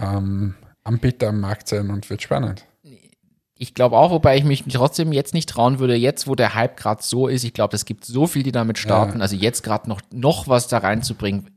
ähm, 0.00 0.54
Anbieter 0.82 1.28
am 1.28 1.40
Markt 1.40 1.68
sein 1.68 1.90
und 1.90 2.08
wird 2.08 2.22
spannend. 2.22 2.64
Ich 3.56 3.74
glaube 3.74 3.96
auch, 3.96 4.10
wobei 4.10 4.36
ich 4.36 4.44
mich 4.44 4.64
trotzdem 4.68 5.12
jetzt 5.12 5.32
nicht 5.32 5.48
trauen 5.48 5.78
würde, 5.78 5.94
jetzt 5.94 6.26
wo 6.26 6.34
der 6.34 6.54
Hype 6.54 6.76
gerade 6.76 7.02
so 7.02 7.28
ist, 7.28 7.44
ich 7.44 7.52
glaube, 7.52 7.76
es 7.76 7.84
gibt 7.84 8.04
so 8.04 8.26
viel, 8.26 8.42
die 8.42 8.50
damit 8.50 8.78
starten, 8.78 9.22
also 9.22 9.36
jetzt 9.36 9.62
gerade 9.62 9.88
noch, 9.88 10.00
noch 10.10 10.48
was 10.48 10.66
da 10.66 10.78
reinzubringen, 10.78 11.53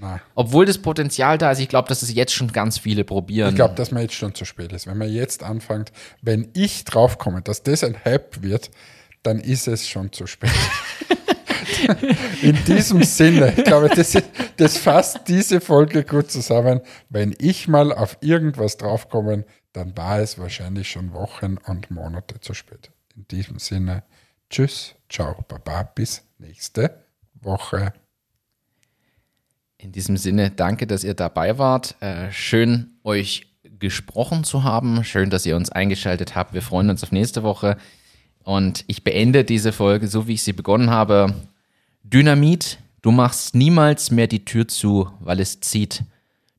Na, 0.00 0.20
obwohl 0.34 0.66
das 0.66 0.78
Potenzial 0.78 1.38
da 1.38 1.52
ist, 1.52 1.60
ich 1.60 1.68
glaube, 1.68 1.88
dass 1.88 2.02
es 2.02 2.12
jetzt 2.12 2.32
schon 2.32 2.52
ganz 2.52 2.78
viele 2.78 3.04
probieren. 3.04 3.50
ich 3.50 3.54
glaube, 3.54 3.74
dass 3.74 3.90
man 3.90 4.02
jetzt 4.02 4.14
schon 4.14 4.34
zu 4.34 4.44
spät 4.44 4.72
ist. 4.72 4.86
Wenn 4.86 4.98
man 4.98 5.10
jetzt 5.10 5.42
anfängt, 5.42 5.92
wenn 6.22 6.48
ich 6.54 6.84
draufkomme, 6.84 7.42
dass 7.42 7.62
das 7.62 7.84
ein 7.84 7.96
Hype 8.04 8.42
wird, 8.42 8.70
dann 9.22 9.38
ist 9.38 9.68
es 9.68 9.88
schon 9.88 10.12
zu 10.12 10.26
spät. 10.26 10.50
In 12.42 12.62
diesem 12.64 13.02
Sinne, 13.02 13.54
ich 13.56 13.64
glaube, 13.64 13.88
das, 13.88 14.16
das 14.56 14.76
fasst 14.76 15.20
diese 15.28 15.60
Folge 15.60 16.04
gut 16.04 16.30
zusammen. 16.30 16.80
Wenn 17.08 17.34
ich 17.38 17.68
mal 17.68 17.92
auf 17.92 18.18
irgendwas 18.20 18.76
draufkomme, 18.76 19.44
dann 19.72 19.96
war 19.96 20.20
es 20.20 20.38
wahrscheinlich 20.38 20.90
schon 20.90 21.12
Wochen 21.12 21.56
und 21.66 21.90
Monate 21.90 22.40
zu 22.40 22.54
spät. 22.54 22.90
In 23.16 23.26
diesem 23.28 23.58
Sinne, 23.58 24.04
tschüss, 24.50 24.94
ciao, 25.08 25.44
baba, 25.48 25.82
bis 25.82 26.22
nächste 26.38 27.02
Woche. 27.34 27.92
In 29.84 29.92
diesem 29.92 30.16
Sinne, 30.16 30.50
danke, 30.50 30.86
dass 30.86 31.04
ihr 31.04 31.12
dabei 31.12 31.58
wart. 31.58 32.00
Äh, 32.00 32.32
schön, 32.32 32.96
euch 33.04 33.48
gesprochen 33.78 34.42
zu 34.42 34.64
haben. 34.64 35.04
Schön, 35.04 35.28
dass 35.28 35.44
ihr 35.44 35.56
uns 35.56 35.70
eingeschaltet 35.70 36.34
habt. 36.34 36.54
Wir 36.54 36.62
freuen 36.62 36.88
uns 36.88 37.02
auf 37.02 37.12
nächste 37.12 37.42
Woche. 37.42 37.76
Und 38.42 38.84
ich 38.86 39.04
beende 39.04 39.44
diese 39.44 39.72
Folge 39.72 40.08
so, 40.08 40.26
wie 40.26 40.34
ich 40.34 40.42
sie 40.42 40.54
begonnen 40.54 40.88
habe. 40.88 41.34
Dynamit, 42.02 42.78
du 43.02 43.10
machst 43.10 43.54
niemals 43.54 44.10
mehr 44.10 44.26
die 44.26 44.46
Tür 44.46 44.66
zu, 44.66 45.10
weil 45.20 45.38
es 45.38 45.60
zieht. 45.60 46.04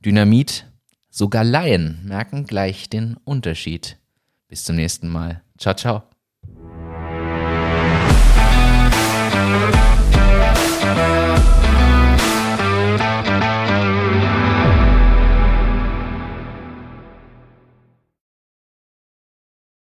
Dynamit, 0.06 0.68
sogar 1.10 1.44
Laien 1.44 2.02
merken 2.06 2.46
gleich 2.46 2.90
den 2.90 3.18
Unterschied. 3.24 3.98
Bis 4.48 4.66
zum 4.66 4.76
nächsten 4.76 5.10
Mal. 5.10 5.42
Ciao, 5.58 5.74
ciao. 5.74 6.15